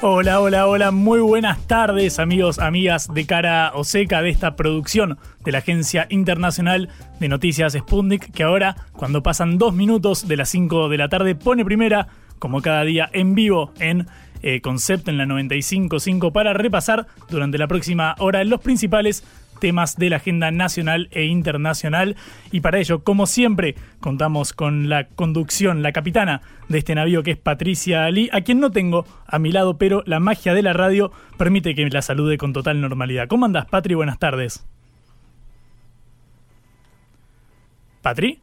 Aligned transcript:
Hola, 0.00 0.38
hola, 0.38 0.68
hola, 0.68 0.92
muy 0.92 1.18
buenas 1.18 1.66
tardes 1.66 2.20
amigos, 2.20 2.60
amigas 2.60 3.12
de 3.12 3.26
cara 3.26 3.72
o 3.74 3.82
seca 3.82 4.22
de 4.22 4.30
esta 4.30 4.54
producción 4.54 5.18
de 5.44 5.50
la 5.50 5.58
Agencia 5.58 6.06
Internacional 6.08 6.88
de 7.18 7.28
Noticias 7.28 7.72
Sputnik, 7.72 8.30
que 8.30 8.44
ahora, 8.44 8.76
cuando 8.92 9.24
pasan 9.24 9.58
dos 9.58 9.74
minutos 9.74 10.28
de 10.28 10.36
las 10.36 10.50
5 10.50 10.88
de 10.88 10.98
la 10.98 11.08
tarde, 11.08 11.34
pone 11.34 11.64
primera, 11.64 12.06
como 12.38 12.62
cada 12.62 12.84
día, 12.84 13.10
en 13.12 13.34
vivo 13.34 13.72
en 13.80 14.06
eh, 14.42 14.60
Concepto 14.60 15.10
en 15.10 15.18
la 15.18 15.26
95.5 15.26 16.30
para 16.30 16.52
repasar 16.52 17.08
durante 17.28 17.58
la 17.58 17.66
próxima 17.66 18.14
hora 18.20 18.44
los 18.44 18.60
principales 18.60 19.24
temas 19.58 19.96
de 19.96 20.10
la 20.10 20.16
agenda 20.16 20.50
nacional 20.50 21.08
e 21.12 21.24
internacional. 21.24 22.16
Y 22.50 22.60
para 22.60 22.78
ello, 22.78 23.04
como 23.04 23.26
siempre, 23.26 23.74
contamos 24.00 24.52
con 24.52 24.88
la 24.88 25.08
conducción, 25.08 25.82
la 25.82 25.92
capitana 25.92 26.42
de 26.68 26.78
este 26.78 26.94
navío 26.94 27.22
que 27.22 27.32
es 27.32 27.38
Patricia 27.38 28.04
Ali, 28.04 28.28
a 28.32 28.40
quien 28.42 28.60
no 28.60 28.70
tengo 28.70 29.06
a 29.26 29.38
mi 29.38 29.52
lado, 29.52 29.78
pero 29.78 30.02
la 30.06 30.20
magia 30.20 30.54
de 30.54 30.62
la 30.62 30.72
radio 30.72 31.12
permite 31.36 31.74
que 31.74 31.88
la 31.88 32.02
salude 32.02 32.38
con 32.38 32.52
total 32.52 32.80
normalidad. 32.80 33.28
¿Cómo 33.28 33.46
andas, 33.46 33.66
Patri? 33.66 33.94
Buenas 33.94 34.18
tardes. 34.18 34.66
¿Patri? 38.02 38.40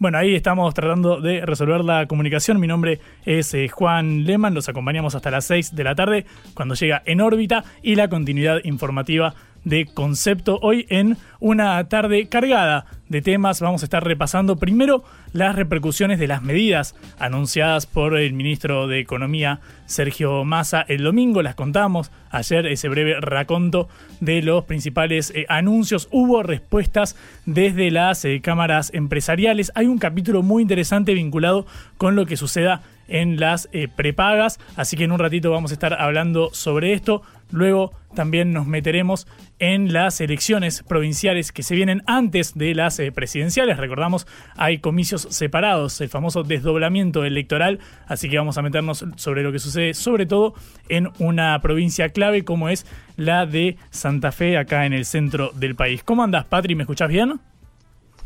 Bueno, 0.00 0.16
ahí 0.16 0.34
estamos 0.34 0.72
tratando 0.72 1.20
de 1.20 1.44
resolver 1.44 1.84
la 1.84 2.06
comunicación. 2.06 2.58
Mi 2.58 2.66
nombre 2.66 3.00
es 3.26 3.52
eh, 3.52 3.68
Juan 3.68 4.24
Leman, 4.24 4.54
los 4.54 4.66
acompañamos 4.66 5.14
hasta 5.14 5.30
las 5.30 5.44
6 5.44 5.76
de 5.76 5.84
la 5.84 5.94
tarde 5.94 6.24
cuando 6.54 6.74
llega 6.74 7.02
en 7.04 7.20
órbita 7.20 7.64
y 7.82 7.96
la 7.96 8.08
continuidad 8.08 8.60
informativa 8.64 9.34
de 9.64 9.84
concepto. 9.84 10.58
Hoy 10.62 10.86
en 10.88 11.18
una 11.38 11.86
tarde 11.90 12.30
cargada 12.30 12.86
de 13.10 13.20
temas 13.22 13.60
vamos 13.60 13.82
a 13.82 13.86
estar 13.86 14.04
repasando 14.04 14.56
primero 14.56 15.04
las 15.32 15.56
repercusiones 15.56 16.18
de 16.20 16.28
las 16.28 16.42
medidas 16.42 16.94
anunciadas 17.18 17.86
por 17.86 18.16
el 18.16 18.32
ministro 18.32 18.86
de 18.86 19.00
Economía 19.00 19.60
Sergio 19.86 20.44
Massa 20.44 20.86
el 20.88 21.02
domingo. 21.02 21.42
Las 21.42 21.56
contamos 21.56 22.12
ayer 22.30 22.66
ese 22.66 22.88
breve 22.88 23.20
raconto 23.20 23.88
de 24.20 24.42
los 24.42 24.64
principales 24.64 25.32
eh, 25.34 25.44
anuncios. 25.48 26.08
Hubo 26.12 26.44
respuestas 26.44 27.16
desde 27.46 27.90
las 27.90 28.24
eh, 28.24 28.40
cámaras 28.40 28.94
empresariales. 28.94 29.72
Hay 29.74 29.86
un 29.86 29.98
capítulo 29.98 30.42
muy 30.42 30.62
interesante 30.62 31.12
vinculado 31.12 31.66
con 31.98 32.14
lo 32.14 32.26
que 32.26 32.36
suceda 32.36 32.82
en 33.08 33.40
las 33.40 33.68
eh, 33.72 33.88
prepagas, 33.88 34.60
así 34.76 34.96
que 34.96 35.02
en 35.02 35.10
un 35.10 35.18
ratito 35.18 35.50
vamos 35.50 35.72
a 35.72 35.74
estar 35.74 35.94
hablando 35.94 36.50
sobre 36.52 36.92
esto. 36.92 37.22
Luego 37.50 37.92
también 38.14 38.52
nos 38.52 38.66
meteremos 38.66 39.26
en 39.58 39.92
las 39.92 40.20
elecciones 40.20 40.82
provinciales 40.82 41.52
que 41.52 41.62
se 41.62 41.74
vienen 41.74 42.02
antes 42.06 42.54
de 42.54 42.74
las 42.74 42.98
eh, 42.98 43.12
presidenciales. 43.12 43.76
Recordamos, 43.76 44.26
hay 44.56 44.78
comicios 44.78 45.22
separados, 45.30 46.00
el 46.00 46.08
famoso 46.08 46.42
desdoblamiento 46.42 47.24
electoral, 47.24 47.78
así 48.06 48.28
que 48.28 48.38
vamos 48.38 48.58
a 48.58 48.62
meternos 48.62 49.04
sobre 49.16 49.42
lo 49.42 49.52
que 49.52 49.58
sucede, 49.58 49.94
sobre 49.94 50.26
todo 50.26 50.54
en 50.88 51.08
una 51.18 51.60
provincia 51.60 52.08
clave 52.08 52.44
como 52.44 52.68
es 52.68 52.86
la 53.16 53.46
de 53.46 53.76
Santa 53.90 54.32
Fe, 54.32 54.56
acá 54.56 54.86
en 54.86 54.92
el 54.92 55.04
centro 55.04 55.50
del 55.54 55.74
país. 55.74 56.02
¿Cómo 56.02 56.22
andas, 56.22 56.44
Patri? 56.46 56.74
¿Me 56.74 56.82
escuchás 56.82 57.08
bien? 57.08 57.40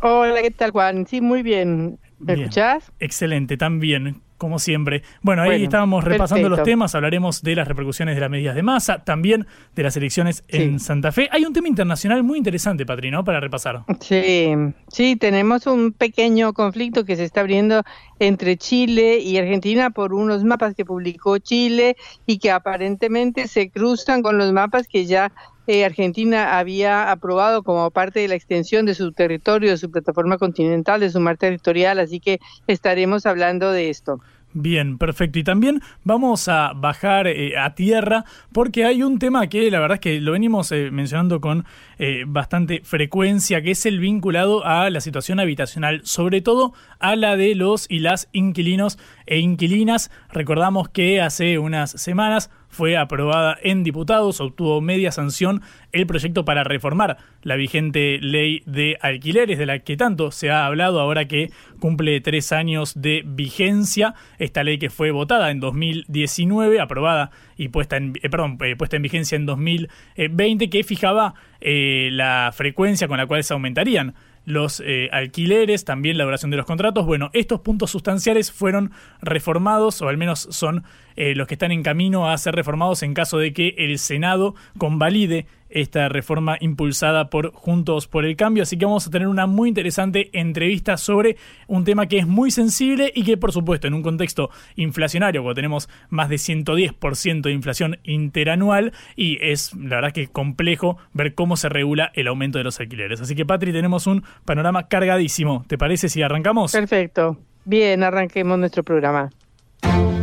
Hola, 0.00 0.42
¿qué 0.42 0.50
tal, 0.50 0.70
Juan? 0.70 1.06
Sí, 1.06 1.20
muy 1.20 1.42
bien. 1.42 1.98
¿Me 2.18 2.34
escuchás? 2.34 2.92
Excelente, 3.00 3.56
también 3.56 4.23
como 4.44 4.58
siempre. 4.58 5.02
Bueno, 5.22 5.40
ahí 5.40 5.64
estábamos 5.64 6.04
repasando 6.04 6.50
los 6.50 6.62
temas, 6.64 6.94
hablaremos 6.94 7.40
de 7.40 7.56
las 7.56 7.66
repercusiones 7.66 8.14
de 8.14 8.20
las 8.20 8.28
medidas 8.28 8.54
de 8.54 8.62
masa, 8.62 9.02
también 9.02 9.46
de 9.74 9.82
las 9.82 9.96
elecciones 9.96 10.44
en 10.48 10.80
Santa 10.80 11.12
Fe. 11.12 11.30
Hay 11.32 11.46
un 11.46 11.54
tema 11.54 11.66
internacional 11.66 12.22
muy 12.22 12.36
interesante, 12.36 12.84
Patri, 12.84 13.10
¿no? 13.10 13.24
Para 13.24 13.40
repasar. 13.40 13.84
Sí, 14.00 14.52
sí, 14.88 15.16
tenemos 15.16 15.66
un 15.66 15.92
pequeño 15.92 16.52
conflicto 16.52 17.06
que 17.06 17.16
se 17.16 17.24
está 17.24 17.40
abriendo 17.40 17.84
entre 18.18 18.58
Chile 18.58 19.18
y 19.18 19.38
Argentina 19.38 19.88
por 19.88 20.12
unos 20.12 20.44
mapas 20.44 20.74
que 20.74 20.84
publicó 20.84 21.38
Chile 21.38 21.96
y 22.26 22.38
que 22.38 22.50
aparentemente 22.50 23.48
se 23.48 23.70
cruzan 23.70 24.20
con 24.20 24.36
los 24.36 24.52
mapas 24.52 24.86
que 24.86 25.06
ya 25.06 25.32
eh, 25.66 25.86
Argentina 25.86 26.58
había 26.58 27.10
aprobado 27.10 27.62
como 27.62 27.90
parte 27.90 28.20
de 28.20 28.28
la 28.28 28.34
extensión 28.34 28.84
de 28.84 28.94
su 28.94 29.12
territorio, 29.12 29.70
de 29.70 29.78
su 29.78 29.90
plataforma 29.90 30.36
continental, 30.36 31.00
de 31.00 31.08
su 31.08 31.20
mar 31.20 31.38
territorial, 31.38 31.98
así 31.98 32.20
que 32.20 32.38
estaremos 32.66 33.24
hablando 33.24 33.72
de 33.72 33.88
esto. 33.88 34.20
Bien, 34.56 34.98
perfecto. 34.98 35.40
Y 35.40 35.42
también 35.42 35.82
vamos 36.04 36.46
a 36.46 36.74
bajar 36.74 37.26
eh, 37.26 37.58
a 37.58 37.74
tierra 37.74 38.24
porque 38.52 38.84
hay 38.84 39.02
un 39.02 39.18
tema 39.18 39.48
que 39.48 39.68
la 39.68 39.80
verdad 39.80 39.96
es 39.96 40.00
que 40.00 40.20
lo 40.20 40.30
venimos 40.30 40.70
eh, 40.70 40.92
mencionando 40.92 41.40
con 41.40 41.64
eh, 41.98 42.22
bastante 42.24 42.80
frecuencia, 42.84 43.62
que 43.62 43.72
es 43.72 43.84
el 43.84 43.98
vinculado 43.98 44.64
a 44.64 44.88
la 44.90 45.00
situación 45.00 45.40
habitacional, 45.40 46.02
sobre 46.04 46.40
todo 46.40 46.72
a 47.00 47.16
la 47.16 47.36
de 47.36 47.56
los 47.56 47.86
y 47.90 47.98
las 47.98 48.28
inquilinos 48.30 48.96
e 49.26 49.38
inquilinas. 49.38 50.12
Recordamos 50.30 50.88
que 50.88 51.20
hace 51.20 51.58
unas 51.58 51.90
semanas 51.90 52.48
fue 52.74 52.96
aprobada 52.96 53.56
en 53.62 53.84
diputados, 53.84 54.40
obtuvo 54.40 54.80
media 54.80 55.12
sanción 55.12 55.62
el 55.92 56.06
proyecto 56.06 56.44
para 56.44 56.64
reformar 56.64 57.18
la 57.42 57.56
vigente 57.56 58.18
ley 58.20 58.62
de 58.66 58.98
alquileres, 59.00 59.58
de 59.58 59.66
la 59.66 59.78
que 59.78 59.96
tanto 59.96 60.30
se 60.32 60.50
ha 60.50 60.66
hablado 60.66 61.00
ahora 61.00 61.26
que 61.26 61.50
cumple 61.78 62.20
tres 62.20 62.52
años 62.52 63.00
de 63.00 63.22
vigencia. 63.24 64.14
Esta 64.38 64.64
ley 64.64 64.78
que 64.78 64.90
fue 64.90 65.12
votada 65.12 65.50
en 65.50 65.60
2019, 65.60 66.80
aprobada 66.80 67.30
y 67.56 67.68
puesta 67.68 67.96
en, 67.96 68.14
eh, 68.20 68.28
perdón, 68.28 68.58
eh, 68.62 68.74
puesta 68.76 68.96
en 68.96 69.02
vigencia 69.02 69.36
en 69.36 69.46
2020, 69.46 70.68
que 70.68 70.82
fijaba 70.82 71.34
eh, 71.60 72.08
la 72.12 72.50
frecuencia 72.52 73.06
con 73.06 73.18
la 73.18 73.26
cual 73.26 73.44
se 73.44 73.54
aumentarían 73.54 74.14
los 74.44 74.82
alquileres, 75.10 75.84
también 75.84 76.18
la 76.18 76.24
duración 76.24 76.50
de 76.50 76.56
los 76.56 76.66
contratos. 76.66 77.06
Bueno, 77.06 77.30
estos 77.32 77.60
puntos 77.60 77.90
sustanciales 77.90 78.52
fueron 78.52 78.92
reformados, 79.22 80.02
o 80.02 80.08
al 80.08 80.16
menos 80.16 80.48
son 80.50 80.84
los 81.16 81.46
que 81.46 81.54
están 81.54 81.72
en 81.72 81.82
camino 81.82 82.28
a 82.28 82.36
ser 82.38 82.54
reformados 82.54 83.02
en 83.02 83.14
caso 83.14 83.38
de 83.38 83.52
que 83.52 83.74
el 83.78 83.98
Senado 83.98 84.54
convalide 84.78 85.46
esta 85.74 86.08
reforma 86.08 86.56
impulsada 86.60 87.28
por 87.28 87.52
Juntos 87.52 88.06
por 88.06 88.24
el 88.24 88.36
Cambio. 88.36 88.62
Así 88.62 88.78
que 88.78 88.86
vamos 88.86 89.06
a 89.06 89.10
tener 89.10 89.28
una 89.28 89.46
muy 89.46 89.68
interesante 89.68 90.30
entrevista 90.32 90.96
sobre 90.96 91.36
un 91.66 91.84
tema 91.84 92.06
que 92.06 92.18
es 92.18 92.26
muy 92.26 92.50
sensible 92.50 93.12
y 93.14 93.24
que, 93.24 93.36
por 93.36 93.52
supuesto, 93.52 93.86
en 93.86 93.94
un 93.94 94.02
contexto 94.02 94.50
inflacionario, 94.76 95.42
cuando 95.42 95.56
tenemos 95.56 95.88
más 96.08 96.28
de 96.28 96.36
110% 96.36 97.42
de 97.42 97.52
inflación 97.52 97.98
interanual, 98.04 98.92
y 99.16 99.38
es 99.42 99.74
la 99.74 99.96
verdad 99.96 100.12
que 100.12 100.28
complejo 100.28 100.96
ver 101.12 101.34
cómo 101.34 101.56
se 101.56 101.68
regula 101.68 102.12
el 102.14 102.28
aumento 102.28 102.58
de 102.58 102.64
los 102.64 102.80
alquileres. 102.80 103.20
Así 103.20 103.34
que, 103.34 103.44
Patri, 103.44 103.72
tenemos 103.72 104.06
un 104.06 104.24
panorama 104.44 104.88
cargadísimo. 104.88 105.64
¿Te 105.66 105.76
parece 105.76 106.08
si 106.08 106.22
arrancamos? 106.22 106.72
Perfecto. 106.72 107.36
Bien, 107.64 108.02
arranquemos 108.02 108.58
nuestro 108.58 108.82
programa. 108.82 109.30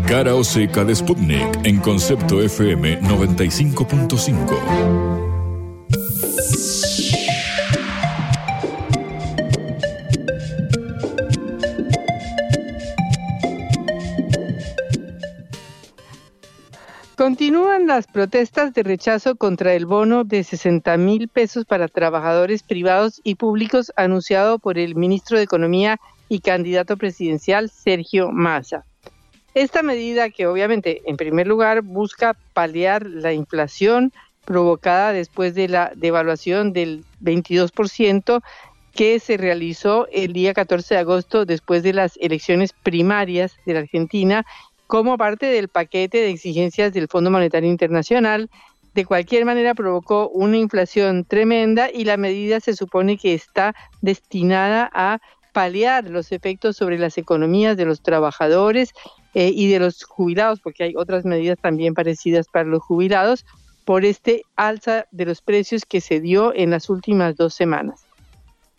Cara 0.07 0.35
o 0.35 0.43
seca 0.43 0.83
de 0.83 0.93
Sputnik 0.93 1.59
en 1.63 1.79
concepto 1.79 2.41
FM 2.41 3.01
95.5. 3.01 5.10
Continúan 17.21 17.85
las 17.85 18.07
protestas 18.07 18.73
de 18.73 18.81
rechazo 18.81 19.35
contra 19.35 19.75
el 19.75 19.85
bono 19.85 20.23
de 20.23 20.43
60 20.43 20.97
mil 20.97 21.27
pesos 21.27 21.65
para 21.65 21.87
trabajadores 21.87 22.63
privados 22.63 23.21
y 23.23 23.35
públicos 23.35 23.91
anunciado 23.95 24.57
por 24.57 24.79
el 24.79 24.95
ministro 24.95 25.37
de 25.37 25.43
Economía 25.43 25.99
y 26.29 26.39
candidato 26.39 26.97
presidencial 26.97 27.69
Sergio 27.69 28.31
Massa. 28.31 28.85
Esta 29.53 29.83
medida 29.83 30.31
que 30.31 30.47
obviamente 30.47 31.03
en 31.05 31.15
primer 31.15 31.45
lugar 31.45 31.83
busca 31.83 32.35
paliar 32.53 33.05
la 33.05 33.33
inflación 33.33 34.11
provocada 34.43 35.13
después 35.13 35.53
de 35.53 35.67
la 35.67 35.91
devaluación 35.95 36.73
del 36.73 37.05
22% 37.21 38.41
que 38.95 39.19
se 39.19 39.37
realizó 39.37 40.07
el 40.11 40.33
día 40.33 40.55
14 40.55 40.95
de 40.95 40.99
agosto 40.99 41.45
después 41.45 41.83
de 41.83 41.93
las 41.93 42.17
elecciones 42.17 42.73
primarias 42.73 43.57
de 43.67 43.75
la 43.75 43.81
Argentina 43.81 44.43
como 44.91 45.17
parte 45.17 45.45
del 45.45 45.69
paquete 45.69 46.17
de 46.17 46.31
exigencias 46.31 46.91
del 46.91 47.07
Fondo 47.07 47.31
Monetario 47.31 47.69
Internacional. 47.69 48.49
De 48.93 49.05
cualquier 49.05 49.45
manera 49.45 49.73
provocó 49.73 50.27
una 50.27 50.57
inflación 50.57 51.23
tremenda 51.23 51.89
y 51.89 52.03
la 52.03 52.17
medida 52.17 52.59
se 52.59 52.75
supone 52.75 53.15
que 53.15 53.33
está 53.33 53.73
destinada 54.01 54.91
a 54.93 55.19
paliar 55.53 56.09
los 56.09 56.33
efectos 56.33 56.75
sobre 56.75 56.99
las 56.99 57.17
economías 57.17 57.77
de 57.77 57.85
los 57.85 58.01
trabajadores 58.01 58.91
eh, 59.33 59.53
y 59.55 59.71
de 59.71 59.79
los 59.79 60.03
jubilados, 60.03 60.59
porque 60.59 60.83
hay 60.83 60.93
otras 60.97 61.23
medidas 61.23 61.57
también 61.57 61.93
parecidas 61.93 62.47
para 62.49 62.65
los 62.65 62.83
jubilados, 62.83 63.45
por 63.85 64.03
este 64.03 64.43
alza 64.57 65.05
de 65.11 65.23
los 65.23 65.41
precios 65.41 65.85
que 65.85 66.01
se 66.01 66.19
dio 66.19 66.53
en 66.53 66.69
las 66.69 66.89
últimas 66.89 67.37
dos 67.37 67.53
semanas. 67.53 68.01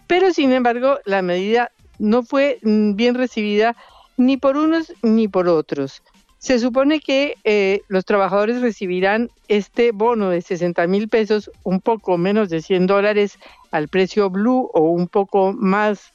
Pero, 0.08 0.30
sin 0.34 0.52
embargo, 0.52 0.98
la 1.06 1.22
medida 1.22 1.72
no 1.98 2.22
fue 2.22 2.58
mm, 2.62 2.96
bien 2.96 3.14
recibida 3.14 3.74
ni 4.16 4.36
por 4.36 4.56
unos 4.56 4.92
ni 5.02 5.28
por 5.28 5.48
otros. 5.48 6.02
Se 6.38 6.58
supone 6.58 6.98
que 6.98 7.36
eh, 7.44 7.82
los 7.86 8.04
trabajadores 8.04 8.60
recibirán 8.60 9.30
este 9.46 9.92
bono 9.92 10.30
de 10.30 10.40
60 10.40 10.88
mil 10.88 11.08
pesos, 11.08 11.50
un 11.62 11.80
poco 11.80 12.18
menos 12.18 12.48
de 12.48 12.60
100 12.60 12.88
dólares 12.88 13.38
al 13.70 13.86
precio 13.86 14.28
blue 14.28 14.68
o 14.74 14.80
un 14.80 15.06
poco 15.06 15.52
más, 15.52 16.12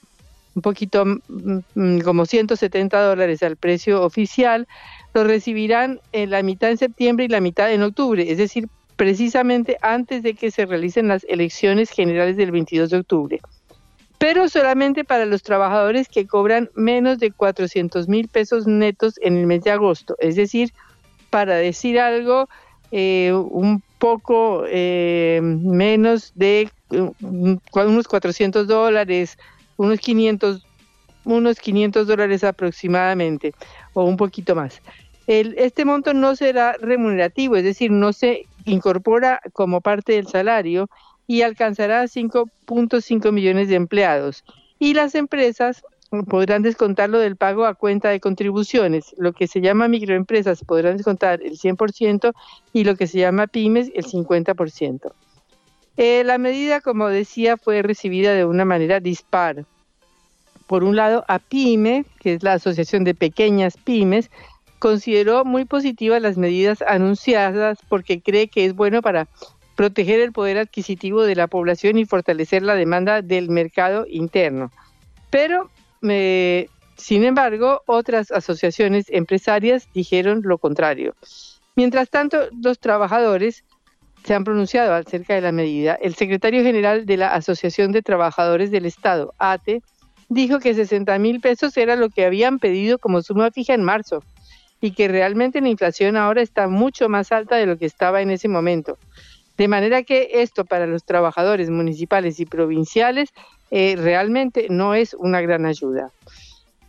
un 0.53 0.61
poquito 0.61 1.05
mm, 1.05 1.59
mm, 1.75 1.99
como 2.01 2.25
170 2.25 3.01
dólares 3.01 3.41
al 3.41 3.55
precio 3.55 4.03
oficial, 4.03 4.67
lo 5.13 5.23
recibirán 5.23 6.01
en 6.11 6.29
la 6.31 6.43
mitad 6.43 6.71
en 6.71 6.77
septiembre 6.77 7.23
y 7.23 7.29
la 7.29 7.39
mitad 7.39 7.71
en 7.71 7.83
octubre, 7.83 8.29
es 8.29 8.37
decir, 8.37 8.67
precisamente 8.97 9.77
antes 9.81 10.23
de 10.23 10.33
que 10.33 10.51
se 10.51 10.65
realicen 10.65 11.07
las 11.07 11.23
elecciones 11.29 11.89
generales 11.89 12.35
del 12.35 12.51
22 12.51 12.89
de 12.89 12.97
octubre 12.97 13.41
pero 14.17 14.49
solamente 14.49 15.03
para 15.03 15.25
los 15.25 15.43
trabajadores 15.43 16.07
que 16.09 16.25
cobran 16.25 16.69
menos 16.75 17.19
de 17.19 17.31
400 17.31 18.07
mil 18.07 18.27
pesos 18.27 18.65
netos 18.65 19.19
en 19.21 19.37
el 19.37 19.45
mes 19.45 19.63
de 19.63 19.71
agosto. 19.71 20.15
Es 20.19 20.35
decir, 20.35 20.73
para 21.29 21.55
decir 21.55 21.99
algo, 21.99 22.49
eh, 22.91 23.31
un 23.33 23.83
poco 23.99 24.63
eh, 24.67 25.39
menos 25.43 26.31
de 26.35 26.69
unos 26.89 28.07
400 28.07 28.67
dólares, 28.67 29.37
unos 29.75 29.99
500, 29.99 30.65
unos 31.25 31.59
500 31.59 32.07
dólares 32.07 32.43
aproximadamente, 32.43 33.53
o 33.93 34.03
un 34.03 34.17
poquito 34.17 34.55
más. 34.55 34.81
El, 35.27 35.55
este 35.57 35.83
monto 35.83 36.13
no 36.13 36.35
será 36.35 36.73
remunerativo, 36.79 37.57
es 37.57 37.63
decir, 37.63 37.91
no 37.91 38.13
se 38.13 38.45
incorpora 38.65 39.41
como 39.51 39.81
parte 39.81 40.13
del 40.13 40.27
salario 40.27 40.89
y 41.27 41.41
alcanzará 41.41 42.03
5.5 42.05 43.31
millones 43.31 43.67
de 43.67 43.75
empleados. 43.75 44.43
Y 44.79 44.93
las 44.93 45.13
empresas 45.15 45.83
podrán 46.27 46.61
descontarlo 46.61 47.19
del 47.19 47.35
pago 47.35 47.65
a 47.65 47.75
cuenta 47.75 48.09
de 48.09 48.19
contribuciones. 48.19 49.13
Lo 49.17 49.33
que 49.33 49.47
se 49.47 49.61
llama 49.61 49.87
microempresas 49.87 50.63
podrán 50.63 50.97
descontar 50.97 51.41
el 51.43 51.57
100% 51.57 52.33
y 52.73 52.83
lo 52.85 52.95
que 52.95 53.07
se 53.07 53.19
llama 53.19 53.47
pymes 53.47 53.91
el 53.93 54.05
50%. 54.05 55.11
Eh, 55.97 56.23
la 56.23 56.37
medida, 56.37 56.79
como 56.79 57.07
decía, 57.07 57.57
fue 57.57 57.81
recibida 57.81 58.33
de 58.33 58.45
una 58.45 58.65
manera 58.65 58.99
dispar. 58.99 59.65
Por 60.67 60.83
un 60.83 60.95
lado, 60.95 61.25
APYME, 61.27 62.05
que 62.19 62.33
es 62.33 62.43
la 62.43 62.53
Asociación 62.53 63.03
de 63.03 63.15
Pequeñas 63.15 63.77
Pymes, 63.77 64.29
consideró 64.79 65.43
muy 65.43 65.65
positivas 65.65 66.21
las 66.21 66.37
medidas 66.37 66.83
anunciadas 66.83 67.79
porque 67.89 68.21
cree 68.21 68.47
que 68.47 68.65
es 68.65 68.75
bueno 68.75 69.01
para 69.01 69.27
proteger 69.77 70.19
el 70.19 70.33
poder 70.33 70.57
adquisitivo 70.57 71.21
de 71.21 71.35
la 71.35 71.45
población 71.45 71.99
y 71.99 72.05
fortalecer 72.05 72.63
la 72.63 72.73
demanda 72.73 73.21
del 73.21 73.49
mercado 73.49 74.07
interno. 74.09 74.71
Pero, 75.29 75.69
eh, 76.01 76.67
sin 76.95 77.23
embargo, 77.23 77.83
otras 77.85 78.31
asociaciones 78.31 79.05
empresarias 79.09 79.87
dijeron 79.93 80.41
lo 80.43 80.57
contrario. 80.57 81.15
Mientras 81.75 82.09
tanto, 82.09 82.49
los 82.59 82.79
trabajadores 82.79 83.63
se 84.23 84.33
han 84.33 84.43
pronunciado 84.43 84.95
acerca 84.95 85.35
de 85.35 85.41
la 85.41 85.51
medida. 85.51 85.93
El 86.01 86.15
secretario 86.15 86.63
general 86.63 87.05
de 87.05 87.17
la 87.17 87.35
Asociación 87.35 87.91
de 87.91 88.01
Trabajadores 88.01 88.71
del 88.71 88.87
Estado, 88.87 89.35
ATE, 89.37 89.83
dijo 90.27 90.57
que 90.59 90.73
60 90.73 91.19
mil 91.19 91.39
pesos 91.39 91.77
era 91.77 91.95
lo 91.95 92.09
que 92.09 92.25
habían 92.25 92.57
pedido 92.57 92.97
como 92.97 93.21
suma 93.21 93.51
fija 93.51 93.75
en 93.75 93.83
marzo 93.83 94.23
y 94.81 94.91
que 94.91 95.07
realmente 95.07 95.61
la 95.61 95.69
inflación 95.69 96.17
ahora 96.17 96.41
está 96.41 96.67
mucho 96.67 97.09
más 97.09 97.31
alta 97.31 97.57
de 97.57 97.67
lo 97.67 97.77
que 97.77 97.85
estaba 97.85 98.23
en 98.23 98.31
ese 98.31 98.47
momento. 98.47 98.97
De 99.57 99.67
manera 99.67 100.03
que 100.03 100.29
esto 100.33 100.65
para 100.65 100.85
los 100.85 101.03
trabajadores 101.03 101.69
municipales 101.69 102.39
y 102.39 102.45
provinciales 102.45 103.33
eh, 103.71 103.95
realmente 103.97 104.67
no 104.69 104.93
es 104.93 105.13
una 105.13 105.41
gran 105.41 105.65
ayuda. 105.65 106.11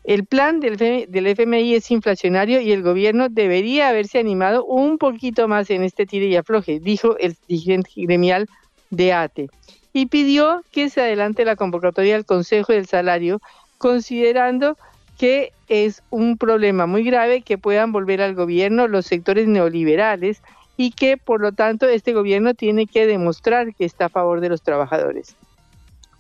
El 0.05 0.25
plan 0.25 0.61
del, 0.61 0.77
del 0.77 1.27
FMI 1.27 1.75
es 1.75 1.91
inflacionario 1.91 2.61
y 2.61 2.73
el 2.73 2.83
gobierno 2.83 3.29
debería 3.29 3.89
haberse 3.89 4.19
animado 4.19 4.65
un 4.65 4.97
poquito 4.97 5.49
más 5.49 5.69
en 5.71 5.83
este 5.83 6.07
tire 6.07 6.27
y 6.27 6.37
afloje, 6.37 6.81
dijo 6.81 7.19
el 7.19 7.37
dirigente 7.47 7.91
gremial 7.97 8.49
de 8.91 9.13
ATE, 9.13 9.51
y 9.93 10.07
pidió 10.07 10.63
que 10.71 10.89
se 10.89 11.03
adelante 11.03 11.45
la 11.45 11.57
convocatoria 11.57 12.17
al 12.17 12.25
Consejo 12.25 12.73
del 12.73 12.87
Salario, 12.87 13.43
considerando 13.77 14.79
que 15.19 15.53
es 15.69 16.03
un 16.11 16.39
problema 16.39 16.87
muy 16.87 17.03
grave 17.03 17.43
que 17.43 17.59
puedan 17.59 17.93
volver 17.93 18.23
al 18.23 18.35
gobierno 18.35 18.89
los 18.89 19.05
sectores 19.05 19.47
neoliberales 19.47 20.41
y 20.79 20.93
que 20.93 21.17
por 21.17 21.41
lo 21.41 21.53
tanto 21.53 21.87
este 21.87 22.15
gobierno 22.15 22.55
tiene 22.55 22.87
que 22.87 23.07
demostrar 23.07 23.75
que 23.75 23.85
está 23.85 24.07
a 24.07 24.09
favor 24.09 24.41
de 24.41 24.49
los 24.49 24.63
trabajadores. 24.63 25.35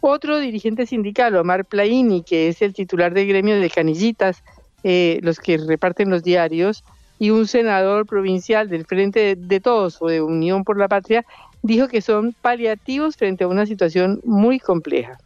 Otro 0.00 0.38
dirigente 0.40 0.84
sindical, 0.84 1.36
Omar 1.36 1.64
Plaini, 1.64 2.22
que 2.24 2.48
es 2.48 2.60
el 2.60 2.74
titular 2.74 3.14
del 3.14 3.28
gremio 3.28 3.58
de 3.58 3.70
canillitas, 3.70 4.42
eh, 4.82 5.20
los 5.22 5.38
que 5.38 5.58
reparten 5.58 6.10
los 6.10 6.24
diarios, 6.24 6.84
y 7.20 7.30
un 7.30 7.46
senador 7.46 8.04
provincial 8.04 8.68
del 8.68 8.84
Frente 8.84 9.36
de, 9.36 9.60
Todos 9.60 10.02
o 10.02 10.08
de 10.08 10.20
Unión 10.20 10.64
por 10.64 10.76
la 10.76 10.88
Patria, 10.88 11.24
dijo 11.62 11.86
que 11.86 12.00
son 12.00 12.34
paliativos 12.42 13.16
frente 13.16 13.44
a 13.44 13.48
una 13.48 13.64
situación 13.64 14.20
muy 14.24 14.58
compleja. 14.58 15.18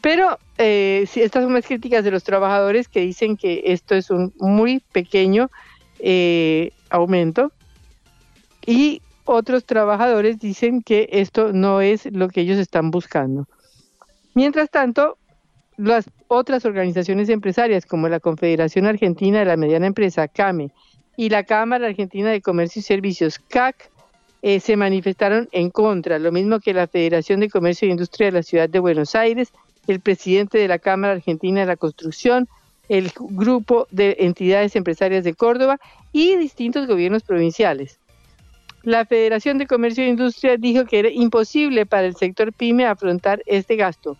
Pero 0.00 0.38
eh, 0.58 1.06
estas 1.14 1.44
son 1.44 1.54
las 1.54 1.66
críticas 1.66 2.04
de 2.04 2.10
los 2.10 2.24
trabajadores 2.24 2.88
que 2.88 3.00
dicen 3.00 3.36
que 3.36 3.62
esto 3.66 3.94
es 3.94 4.10
un 4.10 4.32
muy 4.38 4.80
pequeño 4.92 5.50
eh, 6.00 6.72
aumento 6.90 7.52
y 8.66 9.00
otros 9.24 9.64
trabajadores 9.64 10.38
dicen 10.38 10.82
que 10.82 11.08
esto 11.12 11.52
no 11.52 11.80
es 11.80 12.06
lo 12.12 12.28
que 12.28 12.42
ellos 12.42 12.58
están 12.58 12.90
buscando. 12.90 13.46
Mientras 14.34 14.70
tanto, 14.70 15.18
las 15.76 16.10
otras 16.28 16.64
organizaciones 16.64 17.28
empresarias 17.28 17.86
como 17.86 18.08
la 18.08 18.20
Confederación 18.20 18.86
Argentina 18.86 19.38
de 19.38 19.44
la 19.44 19.56
Mediana 19.56 19.86
Empresa, 19.86 20.28
CAME, 20.28 20.70
y 21.16 21.28
la 21.30 21.44
Cámara 21.44 21.86
Argentina 21.86 22.30
de 22.30 22.42
Comercio 22.42 22.80
y 22.80 22.82
Servicios, 22.82 23.38
CAC, 23.38 23.90
eh, 24.42 24.60
se 24.60 24.76
manifestaron 24.76 25.48
en 25.52 25.70
contra, 25.70 26.18
lo 26.18 26.30
mismo 26.30 26.60
que 26.60 26.74
la 26.74 26.86
Federación 26.86 27.40
de 27.40 27.48
Comercio 27.48 27.88
e 27.88 27.92
Industria 27.92 28.26
de 28.26 28.32
la 28.32 28.42
Ciudad 28.42 28.68
de 28.68 28.78
Buenos 28.78 29.14
Aires, 29.14 29.52
el 29.86 30.00
presidente 30.00 30.58
de 30.58 30.68
la 30.68 30.78
Cámara 30.78 31.14
Argentina 31.14 31.60
de 31.60 31.66
la 31.66 31.76
Construcción, 31.76 32.48
el 32.88 33.10
grupo 33.18 33.88
de 33.90 34.16
entidades 34.20 34.76
empresarias 34.76 35.24
de 35.24 35.34
Córdoba 35.34 35.78
y 36.12 36.36
distintos 36.36 36.86
gobiernos 36.86 37.22
provinciales 37.22 37.98
la 38.86 39.04
Federación 39.04 39.58
de 39.58 39.66
Comercio 39.66 40.04
e 40.04 40.08
Industria 40.08 40.56
dijo 40.56 40.84
que 40.84 41.00
era 41.00 41.10
imposible 41.10 41.86
para 41.86 42.06
el 42.06 42.14
sector 42.14 42.52
pyme 42.52 42.86
afrontar 42.86 43.42
este 43.44 43.74
gasto, 43.74 44.16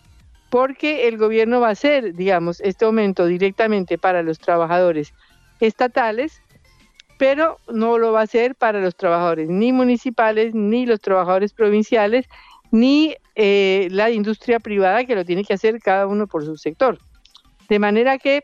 porque 0.49 1.07
el 1.07 1.17
gobierno 1.17 1.61
va 1.61 1.69
a 1.69 1.71
hacer, 1.71 2.13
digamos, 2.13 2.59
este 2.59 2.83
aumento 2.83 3.25
directamente 3.25 3.97
para 3.97 4.23
los 4.23 4.39
trabajadores 4.39 5.13
estatales, 5.61 6.41
pero 7.17 7.59
no 7.69 7.97
lo 7.97 8.11
va 8.11 8.19
a 8.19 8.23
hacer 8.23 8.55
para 8.55 8.81
los 8.81 8.97
trabajadores 8.97 9.47
ni 9.47 9.71
municipales, 9.71 10.53
ni 10.53 10.85
los 10.85 10.99
trabajadores 10.99 11.53
provinciales, 11.53 12.25
ni 12.69 13.15
eh, 13.35 13.87
la 13.89 14.09
industria 14.09 14.59
privada 14.59 15.05
que 15.05 15.15
lo 15.15 15.23
tiene 15.23 15.45
que 15.45 15.53
hacer 15.53 15.79
cada 15.79 16.07
uno 16.07 16.27
por 16.27 16.43
su 16.43 16.57
sector. 16.57 16.99
De 17.69 17.79
manera 17.79 18.17
que 18.17 18.43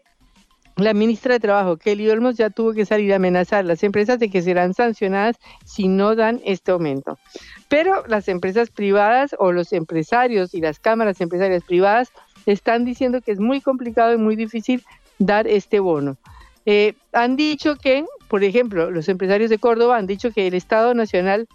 la 0.75 0.93
ministra 0.93 1.33
de 1.33 1.39
Trabajo, 1.39 1.77
Kelly 1.77 2.09
Olmos, 2.09 2.35
ya 2.35 2.49
tuvo 2.49 2.73
que 2.73 2.85
salir 2.85 3.13
a 3.13 3.17
amenazar 3.17 3.59
a 3.59 3.63
las 3.63 3.83
empresas 3.83 4.19
de 4.19 4.29
que 4.29 4.41
serán 4.41 4.73
sancionadas 4.73 5.37
si 5.65 5.87
no 5.87 6.15
dan 6.15 6.41
este 6.45 6.71
aumento. 6.71 7.19
Pero 7.67 8.05
las 8.07 8.27
empresas 8.27 8.69
privadas 8.69 9.35
o 9.39 9.51
los 9.51 9.71
empresarios 9.73 10.53
y 10.53 10.61
las 10.61 10.79
cámaras 10.79 11.21
empresarias 11.21 11.63
privadas 11.63 12.11
están 12.45 12.85
diciendo 12.85 13.21
que 13.21 13.31
es 13.31 13.39
muy 13.39 13.61
complicado 13.61 14.13
y 14.13 14.17
muy 14.17 14.35
difícil 14.35 14.83
dar 15.19 15.47
este 15.47 15.79
bono. 15.79 16.17
Eh, 16.65 16.93
han 17.11 17.35
dicho 17.35 17.75
que, 17.75 18.05
por 18.27 18.43
ejemplo, 18.43 18.89
los 18.89 19.09
empresarios 19.09 19.49
de 19.49 19.59
Córdoba 19.59 19.97
han 19.97 20.07
dicho 20.07 20.31
que 20.31 20.47
el 20.47 20.53
Estado 20.53 20.93
Nacional 20.93 21.47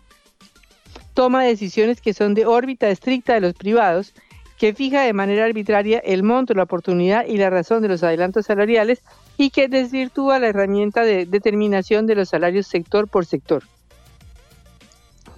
toma 1.14 1.42
decisiones 1.42 2.00
que 2.00 2.14
son 2.14 2.34
de 2.34 2.46
órbita 2.46 2.88
estricta 2.88 3.34
de 3.34 3.40
los 3.40 3.54
privados 3.54 4.14
que 4.58 4.74
fija 4.74 5.02
de 5.02 5.12
manera 5.12 5.44
arbitraria 5.44 6.00
el 6.00 6.24
monto, 6.24 6.52
la 6.52 6.64
oportunidad 6.64 7.24
y 7.26 7.36
la 7.36 7.48
razón 7.48 7.80
de 7.80 7.88
los 7.88 8.02
adelantos 8.02 8.46
salariales 8.46 9.02
y 9.36 9.50
que 9.50 9.68
desvirtúa 9.68 10.40
la 10.40 10.48
herramienta 10.48 11.04
de 11.04 11.26
determinación 11.26 12.06
de 12.06 12.16
los 12.16 12.28
salarios 12.28 12.66
sector 12.66 13.06
por 13.06 13.24
sector. 13.24 13.62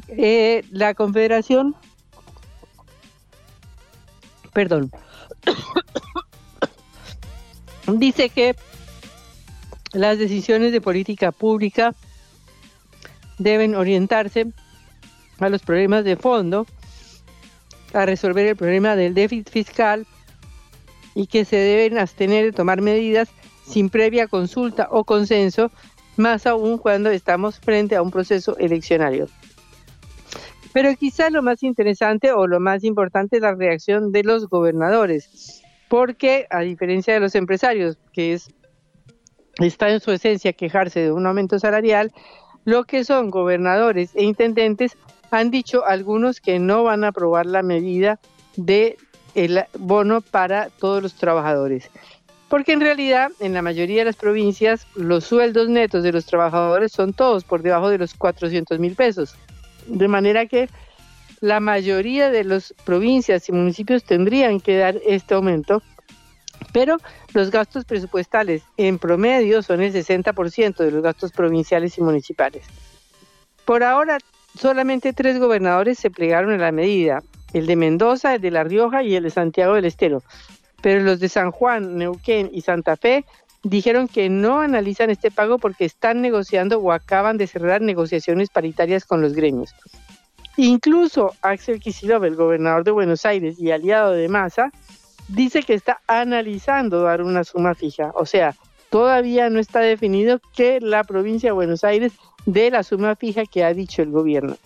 Eh, 0.08 0.64
la 0.70 0.94
Confederación, 0.94 1.76
perdón, 4.54 4.90
dice 7.86 8.30
que 8.30 8.56
las 9.92 10.18
decisiones 10.18 10.72
de 10.72 10.80
política 10.80 11.30
pública 11.30 11.94
deben 13.38 13.74
orientarse 13.74 14.46
a 15.38 15.48
los 15.50 15.62
problemas 15.62 16.04
de 16.04 16.16
fondo, 16.16 16.66
a 17.92 18.06
resolver 18.06 18.46
el 18.46 18.56
problema 18.56 18.96
del 18.96 19.14
déficit 19.14 19.50
fiscal 19.50 20.06
y 21.14 21.26
que 21.26 21.44
se 21.44 21.56
deben 21.56 21.98
abstener 21.98 22.44
de 22.44 22.52
tomar 22.52 22.80
medidas 22.80 23.28
sin 23.64 23.88
previa 23.88 24.26
consulta 24.26 24.88
o 24.90 25.04
consenso, 25.04 25.70
más 26.16 26.46
aún 26.46 26.78
cuando 26.78 27.10
estamos 27.10 27.60
frente 27.60 27.96
a 27.96 28.02
un 28.02 28.10
proceso 28.10 28.56
eleccionario. 28.58 29.28
Pero 30.72 30.94
quizás 30.96 31.32
lo 31.32 31.42
más 31.42 31.62
interesante 31.62 32.32
o 32.32 32.46
lo 32.46 32.60
más 32.60 32.84
importante 32.84 33.36
es 33.36 33.42
la 33.42 33.54
reacción 33.54 34.12
de 34.12 34.22
los 34.22 34.48
gobernadores, 34.48 35.62
porque 35.88 36.46
a 36.50 36.60
diferencia 36.60 37.14
de 37.14 37.20
los 37.20 37.34
empresarios, 37.34 37.98
que 38.12 38.34
es 38.34 38.54
está 39.58 39.90
en 39.90 40.00
su 40.00 40.12
esencia 40.12 40.52
quejarse 40.52 41.00
de 41.00 41.12
un 41.12 41.26
aumento 41.26 41.58
salarial, 41.58 42.12
lo 42.64 42.84
que 42.84 43.04
son 43.04 43.30
gobernadores 43.30 44.10
e 44.14 44.24
intendentes 44.24 44.96
han 45.30 45.50
dicho 45.50 45.84
algunos 45.86 46.40
que 46.40 46.58
no 46.58 46.84
van 46.84 47.04
a 47.04 47.08
aprobar 47.08 47.46
la 47.46 47.62
medida 47.62 48.18
de 48.56 48.96
el 49.34 49.64
bono 49.78 50.20
para 50.20 50.70
todos 50.70 51.02
los 51.02 51.14
trabajadores. 51.14 51.90
Porque 52.48 52.72
en 52.72 52.80
realidad 52.80 53.30
en 53.38 53.54
la 53.54 53.62
mayoría 53.62 54.00
de 54.00 54.06
las 54.06 54.16
provincias 54.16 54.86
los 54.96 55.24
sueldos 55.24 55.68
netos 55.68 56.02
de 56.02 56.12
los 56.12 56.26
trabajadores 56.26 56.90
son 56.90 57.12
todos 57.12 57.44
por 57.44 57.62
debajo 57.62 57.90
de 57.90 57.98
los 57.98 58.14
400 58.14 58.78
mil 58.80 58.96
pesos. 58.96 59.36
De 59.86 60.08
manera 60.08 60.46
que 60.46 60.68
la 61.40 61.60
mayoría 61.60 62.30
de 62.30 62.44
las 62.44 62.74
provincias 62.84 63.48
y 63.48 63.52
municipios 63.52 64.04
tendrían 64.04 64.60
que 64.60 64.76
dar 64.76 64.96
este 65.06 65.34
aumento, 65.34 65.80
pero 66.72 66.98
los 67.32 67.50
gastos 67.50 67.84
presupuestales 67.84 68.62
en 68.76 68.98
promedio 68.98 69.62
son 69.62 69.80
el 69.80 69.92
60% 69.92 70.76
de 70.76 70.90
los 70.90 71.02
gastos 71.02 71.32
provinciales 71.32 71.96
y 71.98 72.02
municipales. 72.02 72.64
Por 73.64 73.84
ahora, 73.84 74.18
solamente 74.56 75.12
tres 75.12 75.38
gobernadores 75.38 75.98
se 75.98 76.10
plegaron 76.10 76.52
a 76.52 76.58
la 76.58 76.72
medida, 76.72 77.22
el 77.52 77.66
de 77.66 77.76
Mendoza, 77.76 78.34
el 78.34 78.40
de 78.40 78.50
La 78.50 78.64
Rioja 78.64 79.02
y 79.02 79.14
el 79.14 79.24
de 79.24 79.30
Santiago 79.30 79.74
del 79.74 79.84
Estero. 79.84 80.22
Pero 80.82 81.02
los 81.02 81.20
de 81.20 81.28
San 81.28 81.50
Juan, 81.50 81.96
Neuquén 81.96 82.50
y 82.52 82.62
Santa 82.62 82.96
Fe 82.96 83.24
dijeron 83.62 84.08
que 84.08 84.28
no 84.28 84.60
analizan 84.60 85.10
este 85.10 85.30
pago 85.30 85.58
porque 85.58 85.84
están 85.84 86.22
negociando 86.22 86.78
o 86.78 86.92
acaban 86.92 87.36
de 87.36 87.46
cerrar 87.46 87.82
negociaciones 87.82 88.48
paritarias 88.48 89.04
con 89.04 89.20
los 89.20 89.34
gremios. 89.34 89.74
Incluso 90.56 91.34
Axel 91.42 91.80
Kicillof, 91.80 92.24
el 92.24 92.36
gobernador 92.36 92.84
de 92.84 92.90
Buenos 92.90 93.24
Aires 93.24 93.58
y 93.58 93.70
aliado 93.70 94.12
de 94.12 94.28
Massa, 94.28 94.72
dice 95.28 95.62
que 95.62 95.74
está 95.74 96.00
analizando 96.06 97.02
dar 97.02 97.22
una 97.22 97.44
suma 97.44 97.74
fija. 97.74 98.12
O 98.14 98.26
sea, 98.26 98.54
todavía 98.90 99.48
no 99.48 99.60
está 99.60 99.80
definido 99.80 100.40
que 100.54 100.80
la 100.80 101.04
provincia 101.04 101.48
de 101.48 101.54
Buenos 101.54 101.84
Aires 101.84 102.12
dé 102.46 102.70
la 102.70 102.82
suma 102.82 103.16
fija 103.16 103.44
que 103.46 103.64
ha 103.64 103.74
dicho 103.74 104.02
el 104.02 104.10
gobierno. 104.10 104.56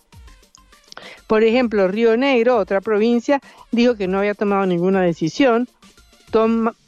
Por 1.26 1.42
ejemplo, 1.42 1.88
Río 1.88 2.16
Negro, 2.16 2.56
otra 2.56 2.80
provincia, 2.80 3.40
dijo 3.72 3.94
que 3.94 4.08
no 4.08 4.18
había 4.18 4.34
tomado 4.34 4.66
ninguna 4.66 5.02
decisión. 5.02 5.68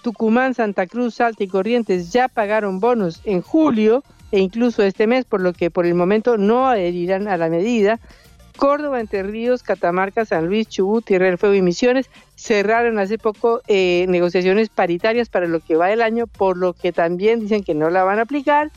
Tucumán, 0.02 0.54
Santa 0.54 0.86
Cruz, 0.86 1.14
Salta 1.14 1.44
y 1.44 1.48
Corrientes 1.48 2.12
ya 2.12 2.26
pagaron 2.26 2.80
bonos 2.80 3.20
en 3.24 3.42
julio 3.42 4.02
e 4.32 4.40
incluso 4.40 4.82
este 4.82 5.06
mes, 5.06 5.24
por 5.24 5.40
lo 5.40 5.52
que 5.52 5.70
por 5.70 5.86
el 5.86 5.94
momento 5.94 6.36
no 6.36 6.66
adherirán 6.68 7.28
a 7.28 7.36
la 7.36 7.48
medida. 7.48 8.00
Córdoba, 8.56 9.00
Entre 9.00 9.22
Ríos, 9.22 9.62
Catamarca, 9.62 10.24
San 10.24 10.46
Luis, 10.46 10.68
Chubut, 10.68 11.04
Tierra 11.04 11.26
del 11.26 11.38
Fuego 11.38 11.54
y 11.54 11.62
Misiones 11.62 12.10
cerraron 12.34 12.98
hace 12.98 13.18
poco 13.18 13.60
eh, 13.68 14.06
negociaciones 14.08 14.68
paritarias 14.68 15.28
para 15.28 15.46
lo 15.46 15.60
que 15.60 15.76
va 15.76 15.88
del 15.88 16.02
año, 16.02 16.26
por 16.26 16.56
lo 16.56 16.72
que 16.72 16.92
también 16.92 17.40
dicen 17.40 17.62
que 17.62 17.74
no 17.74 17.90
la 17.90 18.02
van 18.02 18.18
a 18.18 18.22
aplicar. 18.22 18.72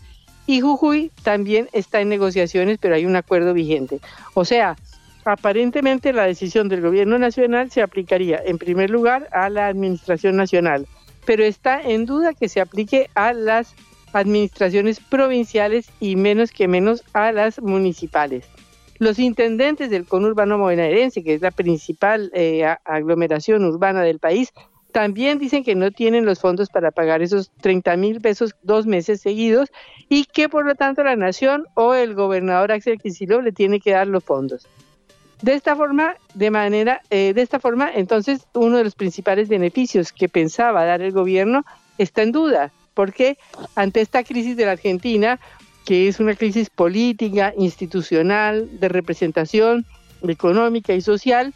Y 0.50 0.62
Jujuy 0.62 1.12
también 1.22 1.70
está 1.74 2.01
en 2.01 2.10
negociaciones, 2.10 2.79
pero 2.82 2.96
hay 2.96 3.06
un 3.06 3.15
acuerdo 3.15 3.53
vigente. 3.53 4.00
O 4.34 4.46
sea, 4.46 4.77
aparentemente 5.24 6.12
la 6.12 6.24
decisión 6.24 6.70
del 6.70 6.82
gobierno 6.82 7.20
nacional 7.20 7.70
se 7.70 7.84
aplicaría 7.84 8.41
en 8.44 8.58
primer 8.58 8.89
lugar 8.89 9.29
a 9.32 9.48
la 9.51 9.68
administración 9.68 10.38
nacional, 10.38 10.88
pero 11.24 11.44
está 11.44 11.79
en 11.79 12.08
duda 12.08 12.34
que 12.34 12.50
se 12.50 12.62
aplique 12.62 13.12
a 13.13 13.32
las 13.34 13.75
administraciones 14.12 15.00
provinciales 15.00 15.91
y 16.00 16.15
menos 16.15 16.51
que 16.51 16.68
menos 16.68 17.03
a 17.13 17.32
las 17.32 17.62
municipales. 17.62 18.50
Los 18.98 19.20
intendentes 19.20 19.91
del 19.91 20.08
conurbano 20.08 20.58
bonaerense, 20.58 21.24
que 21.24 21.36
es 21.36 21.41
la 21.41 21.51
principal 21.51 22.32
eh, 22.34 22.65
aglomeración 22.86 23.65
urbana 23.65 24.01
del 24.01 24.18
país, 24.18 24.51
también 24.91 25.38
dicen 25.38 25.63
que 25.63 25.75
no 25.75 25.91
tienen 25.91 26.25
los 26.25 26.39
fondos 26.39 26.69
para 26.69 26.91
pagar 26.91 27.22
esos 27.22 27.51
30 27.62 27.96
mil 27.98 28.22
pesos 28.22 28.55
dos 28.63 28.86
meses 28.86 29.22
seguidos 29.22 29.69
y 30.10 30.25
que 30.25 30.50
por 30.50 30.65
lo 30.65 30.75
tanto 30.75 31.03
la 31.03 31.15
nación 31.15 31.65
o 31.75 31.93
el 31.93 32.15
gobernador 32.15 32.72
Axel 32.72 33.00
Kicillof 33.00 33.43
le 33.43 33.51
tiene 33.51 33.79
que 33.79 33.91
dar 33.91 34.08
los 34.08 34.24
fondos. 34.24 34.67
De 35.41 35.53
esta 35.53 35.75
forma, 35.75 36.15
de 36.34 36.51
manera, 36.51 37.01
eh, 37.10 37.34
de 37.34 37.41
esta 37.41 37.60
forma, 37.60 37.89
entonces 37.93 38.46
uno 38.53 38.77
de 38.77 38.84
los 38.84 38.96
principales 38.96 39.48
beneficios 39.48 40.12
que 40.12 40.27
pensaba 40.27 40.84
dar 40.84 41.01
el 41.01 41.13
gobierno 41.13 41.63
está 41.98 42.24
en 42.24 42.34
duda, 42.34 42.72
porque 42.93 43.38
ante 43.75 44.01
esta 44.01 44.24
crisis 44.24 44.58
de 44.58 44.65
la 44.65 44.74
Argentina, 44.74 45.39
que 45.86 46.10
es 46.10 46.19
una 46.19 46.36
crisis 46.36 46.69
política, 46.69 47.53
institucional, 47.58 48.79
de 48.79 48.89
representación 48.89 49.86
económica 50.27 50.93
y 50.93 51.01
social, 51.01 51.53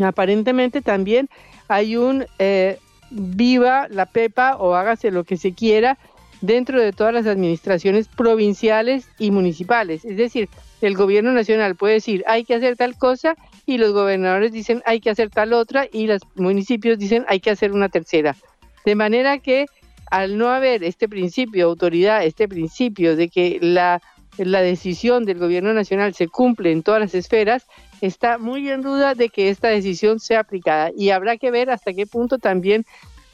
aparentemente 0.00 0.82
también 0.82 1.30
hay 1.74 1.96
un 1.96 2.26
eh, 2.38 2.78
viva 3.10 3.88
la 3.88 4.06
pepa 4.06 4.56
o 4.56 4.74
hágase 4.74 5.10
lo 5.10 5.24
que 5.24 5.36
se 5.36 5.52
quiera 5.52 5.98
dentro 6.40 6.80
de 6.80 6.92
todas 6.92 7.14
las 7.14 7.26
administraciones 7.26 8.08
provinciales 8.08 9.08
y 9.18 9.30
municipales. 9.30 10.04
Es 10.04 10.16
decir, 10.16 10.48
el 10.80 10.96
gobierno 10.96 11.32
nacional 11.32 11.76
puede 11.76 11.94
decir 11.94 12.24
hay 12.26 12.44
que 12.44 12.54
hacer 12.54 12.76
tal 12.76 12.96
cosa 12.96 13.36
y 13.64 13.78
los 13.78 13.92
gobernadores 13.92 14.52
dicen 14.52 14.82
hay 14.84 15.00
que 15.00 15.10
hacer 15.10 15.30
tal 15.30 15.52
otra 15.52 15.86
y 15.90 16.06
los 16.06 16.22
municipios 16.34 16.98
dicen 16.98 17.24
hay 17.28 17.40
que 17.40 17.50
hacer 17.50 17.72
una 17.72 17.88
tercera. 17.88 18.36
De 18.84 18.94
manera 18.96 19.38
que 19.38 19.66
al 20.10 20.36
no 20.36 20.48
haber 20.48 20.84
este 20.84 21.08
principio 21.08 21.64
de 21.64 21.70
autoridad, 21.70 22.24
este 22.24 22.48
principio 22.48 23.16
de 23.16 23.28
que 23.28 23.58
la, 23.62 24.02
la 24.36 24.60
decisión 24.60 25.24
del 25.24 25.38
gobierno 25.38 25.72
nacional 25.72 26.12
se 26.12 26.28
cumple 26.28 26.72
en 26.72 26.82
todas 26.82 27.00
las 27.00 27.14
esferas, 27.14 27.66
está 28.02 28.36
muy 28.36 28.68
en 28.68 28.82
duda 28.82 29.14
de 29.14 29.28
que 29.28 29.48
esta 29.48 29.68
decisión 29.68 30.20
sea 30.20 30.40
aplicada 30.40 30.90
y 30.96 31.10
habrá 31.10 31.38
que 31.38 31.50
ver 31.50 31.70
hasta 31.70 31.94
qué 31.94 32.04
punto 32.04 32.38
también 32.38 32.84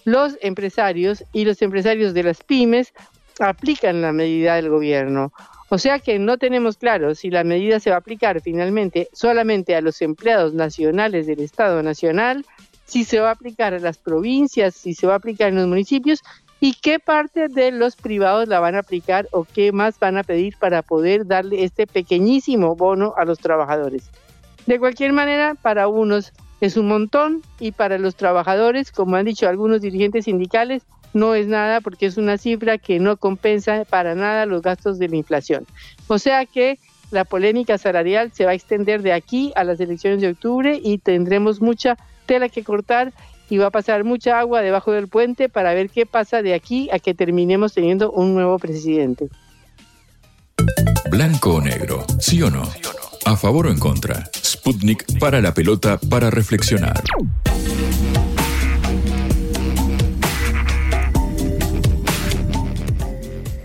los 0.04 0.36
empresarios 0.42 1.24
y 1.32 1.44
los 1.44 1.60
empresarios 1.62 2.14
de 2.14 2.22
las 2.22 2.44
pymes 2.44 2.92
aplican 3.40 4.02
la 4.02 4.12
medida 4.12 4.56
del 4.56 4.68
gobierno. 4.68 5.32
O 5.70 5.78
sea 5.78 5.98
que 5.98 6.18
no 6.18 6.36
tenemos 6.38 6.76
claro 6.76 7.14
si 7.14 7.30
la 7.30 7.44
medida 7.44 7.80
se 7.80 7.90
va 7.90 7.96
a 7.96 8.00
aplicar 8.00 8.40
finalmente 8.42 9.08
solamente 9.12 9.74
a 9.74 9.80
los 9.80 10.00
empleados 10.02 10.52
nacionales 10.52 11.26
del 11.26 11.40
Estado 11.40 11.82
Nacional, 11.82 12.44
si 12.84 13.04
se 13.04 13.20
va 13.20 13.28
a 13.28 13.32
aplicar 13.32 13.72
a 13.72 13.78
las 13.78 13.96
provincias, 13.96 14.74
si 14.74 14.94
se 14.94 15.06
va 15.06 15.14
a 15.14 15.16
aplicar 15.16 15.48
en 15.48 15.56
los 15.56 15.66
municipios 15.66 16.22
y 16.60 16.74
qué 16.74 16.98
parte 16.98 17.48
de 17.48 17.70
los 17.70 17.96
privados 17.96 18.48
la 18.48 18.60
van 18.60 18.74
a 18.74 18.80
aplicar 18.80 19.28
o 19.30 19.44
qué 19.44 19.72
más 19.72 19.98
van 19.98 20.18
a 20.18 20.24
pedir 20.24 20.56
para 20.58 20.82
poder 20.82 21.26
darle 21.26 21.64
este 21.64 21.86
pequeñísimo 21.86 22.76
bono 22.76 23.14
a 23.16 23.24
los 23.24 23.38
trabajadores. 23.38 24.10
De 24.68 24.78
cualquier 24.78 25.14
manera, 25.14 25.54
para 25.54 25.88
unos 25.88 26.34
es 26.60 26.76
un 26.76 26.88
montón 26.88 27.40
y 27.58 27.72
para 27.72 27.96
los 27.96 28.16
trabajadores, 28.16 28.92
como 28.92 29.16
han 29.16 29.24
dicho 29.24 29.48
algunos 29.48 29.80
dirigentes 29.80 30.26
sindicales, 30.26 30.82
no 31.14 31.34
es 31.34 31.46
nada 31.46 31.80
porque 31.80 32.04
es 32.04 32.18
una 32.18 32.36
cifra 32.36 32.76
que 32.76 32.98
no 33.00 33.16
compensa 33.16 33.86
para 33.88 34.14
nada 34.14 34.44
los 34.44 34.60
gastos 34.60 34.98
de 34.98 35.08
la 35.08 35.16
inflación. 35.16 35.66
O 36.06 36.18
sea 36.18 36.44
que 36.44 36.78
la 37.10 37.24
polémica 37.24 37.78
salarial 37.78 38.30
se 38.34 38.44
va 38.44 38.50
a 38.50 38.54
extender 38.54 39.00
de 39.00 39.14
aquí 39.14 39.54
a 39.56 39.64
las 39.64 39.80
elecciones 39.80 40.20
de 40.20 40.28
octubre 40.28 40.78
y 40.84 40.98
tendremos 40.98 41.62
mucha 41.62 41.96
tela 42.26 42.50
que 42.50 42.62
cortar 42.62 43.14
y 43.48 43.56
va 43.56 43.68
a 43.68 43.70
pasar 43.70 44.04
mucha 44.04 44.38
agua 44.38 44.60
debajo 44.60 44.92
del 44.92 45.08
puente 45.08 45.48
para 45.48 45.72
ver 45.72 45.88
qué 45.88 46.04
pasa 46.04 46.42
de 46.42 46.52
aquí 46.52 46.90
a 46.92 46.98
que 46.98 47.14
terminemos 47.14 47.72
teniendo 47.72 48.12
un 48.12 48.34
nuevo 48.34 48.58
presidente. 48.58 49.30
Blanco 51.10 51.54
o 51.54 51.60
negro, 51.62 52.04
sí 52.20 52.42
o 52.42 52.50
no. 52.50 52.64
A 53.24 53.34
favor 53.34 53.66
o 53.66 53.70
en 53.70 53.78
contra. 53.78 54.24
Sputnik 54.48 55.18
para 55.18 55.42
la 55.42 55.52
pelota 55.52 55.98
para 55.98 56.30
reflexionar. 56.30 57.02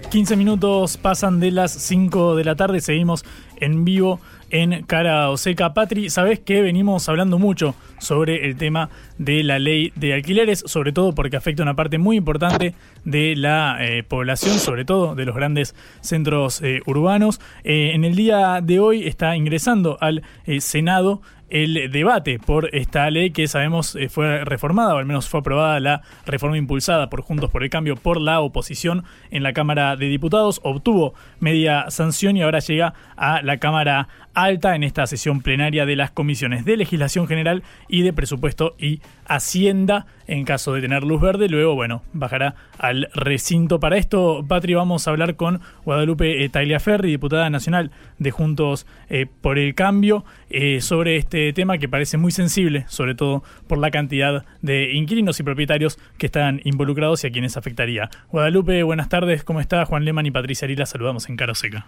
15 0.10 0.36
minutos 0.36 0.98
pasan 0.98 1.40
de 1.40 1.52
las 1.52 1.72
5 1.72 2.36
de 2.36 2.44
la 2.44 2.56
tarde, 2.56 2.82
seguimos 2.82 3.24
en 3.56 3.86
vivo 3.86 4.20
en 4.54 4.84
Cara 4.84 5.32
o 5.32 5.38
Seca. 5.38 5.74
Patri, 5.74 6.12
sabes 6.12 6.40
que 6.40 6.62
venimos 6.62 7.10
hablando 7.10 7.40
mucho 7.40 7.76
sobre 7.98 8.46
el 8.46 8.56
tema 8.56 8.90
de 9.18 9.44
la 9.44 9.58
ley 9.58 9.92
de 9.96 10.14
alquileres, 10.14 10.64
sobre 10.68 10.94
todo 10.94 11.16
porque 11.16 11.36
afecta 11.36 11.64
una 11.64 11.76
parte 11.76 11.98
muy 11.98 12.18
importante 12.18 12.76
de 13.04 13.36
la 13.36 13.78
eh, 13.80 14.04
población, 14.04 14.60
sobre 14.60 14.86
todo 14.86 15.16
de 15.16 15.26
los 15.26 15.36
grandes 15.36 15.74
centros 16.02 16.62
eh, 16.62 16.82
urbanos. 16.86 17.42
Eh, 17.64 17.92
en 17.96 18.06
el 18.06 18.16
día 18.16 18.62
de 18.62 18.80
hoy 18.80 19.08
está 19.08 19.36
ingresando 19.36 19.98
al 20.00 20.22
Senado 20.60 21.22
el 21.50 21.92
debate 21.92 22.40
por 22.40 22.74
esta 22.76 23.10
ley 23.12 23.30
que 23.30 23.48
sabemos 23.48 23.96
fue 24.10 24.44
reformada, 24.44 24.96
o 24.96 24.98
al 24.98 25.06
menos 25.06 25.30
fue 25.30 25.40
aprobada 25.42 25.80
la 25.80 26.02
reforma 26.26 26.58
impulsada 26.58 27.12
por 27.12 27.22
Juntos 27.22 27.52
por 27.52 27.64
el 27.64 27.70
Cambio 27.70 27.96
por 27.96 28.20
la 28.20 28.40
oposición 28.40 29.04
en 29.30 29.44
la 29.44 29.54
Cámara 29.54 29.96
de 29.96 30.08
Diputados, 30.08 30.62
obtuvo 30.64 31.14
media 31.40 31.92
sanción 31.92 32.38
y 32.38 32.42
ahora 32.42 32.58
llega 32.58 32.96
a 33.18 33.44
la 33.44 33.58
Cámara 33.58 34.08
Alta 34.34 34.76
en 34.76 34.84
esta 34.84 35.06
sesión 35.06 35.42
plenaria 35.42 35.86
de 35.86 35.96
las 35.96 36.10
comisiones 36.10 36.66
de 36.66 36.76
legislación 36.76 37.28
general 37.28 37.62
y 37.88 38.02
de 38.02 38.14
presupuesto 38.14 38.76
y 38.80 39.02
Hacienda 39.26 40.06
en 40.28 40.44
caso 40.44 40.74
de 40.74 40.82
tener 40.82 41.04
luz 41.04 41.22
verde. 41.22 41.48
Luego, 41.48 41.76
bueno, 41.76 42.02
bajará 42.14 42.56
al 42.78 43.10
recinto. 43.14 43.80
Para 43.80 43.98
esto, 43.98 44.44
Patri, 44.48 44.74
vamos 44.74 45.08
a 45.08 45.12
hablar 45.12 45.36
con 45.36 45.62
Guadalupe 45.86 46.44
eh, 46.44 46.80
Ferri, 46.80 47.12
diputada 47.12 47.50
nacional 47.50 47.92
de 48.18 48.32
Juntos 48.32 48.86
eh, 49.10 49.28
por 49.42 49.60
el 49.60 49.76
Cambio, 49.76 50.26
eh, 50.50 50.82
sobre 50.82 51.18
este 51.18 51.54
tema 51.54 51.78
que 51.78 51.88
parece 51.88 52.18
muy 52.18 52.32
sensible, 52.32 52.86
sobre 52.88 53.16
todo 53.16 53.44
por 53.68 53.78
la 53.78 53.92
cantidad 53.92 54.46
de 54.62 54.94
inquilinos 54.94 55.40
y 55.40 55.44
propietarios 55.44 56.00
que 56.18 56.26
están 56.26 56.60
involucrados 56.64 57.24
y 57.24 57.28
a 57.28 57.32
quienes 57.32 57.56
afectaría. 57.56 58.10
Guadalupe, 58.30 58.84
buenas 58.84 59.10
tardes, 59.10 59.44
¿cómo 59.44 59.60
está? 59.60 59.86
Juan 59.86 60.06
Leman 60.06 60.26
y 60.26 60.32
Patricia 60.32 60.66
Arila, 60.66 60.86
saludamos 60.86 61.30
en 61.30 61.38
Caro 61.38 61.56
Seca. 61.56 61.86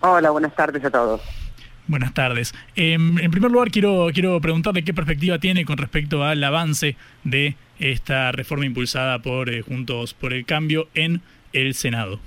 Hola, 0.00 0.30
buenas 0.30 0.54
tardes 0.54 0.84
a 0.84 0.90
todos. 0.90 1.41
Buenas 1.88 2.14
tardes. 2.14 2.54
Em, 2.76 3.18
en 3.18 3.30
primer 3.30 3.50
lugar, 3.50 3.70
quiero, 3.70 4.08
quiero 4.12 4.40
preguntarle 4.40 4.84
qué 4.84 4.94
perspectiva 4.94 5.38
tiene 5.38 5.64
con 5.64 5.78
respecto 5.78 6.22
al 6.22 6.42
avance 6.44 6.96
de 7.24 7.56
esta 7.80 8.30
reforma 8.30 8.66
impulsada 8.66 9.18
por 9.18 9.50
eh, 9.50 9.62
Juntos 9.62 10.14
por 10.14 10.32
el 10.32 10.46
Cambio 10.46 10.88
en 10.94 11.22
el 11.52 11.74
Senado. 11.74 12.20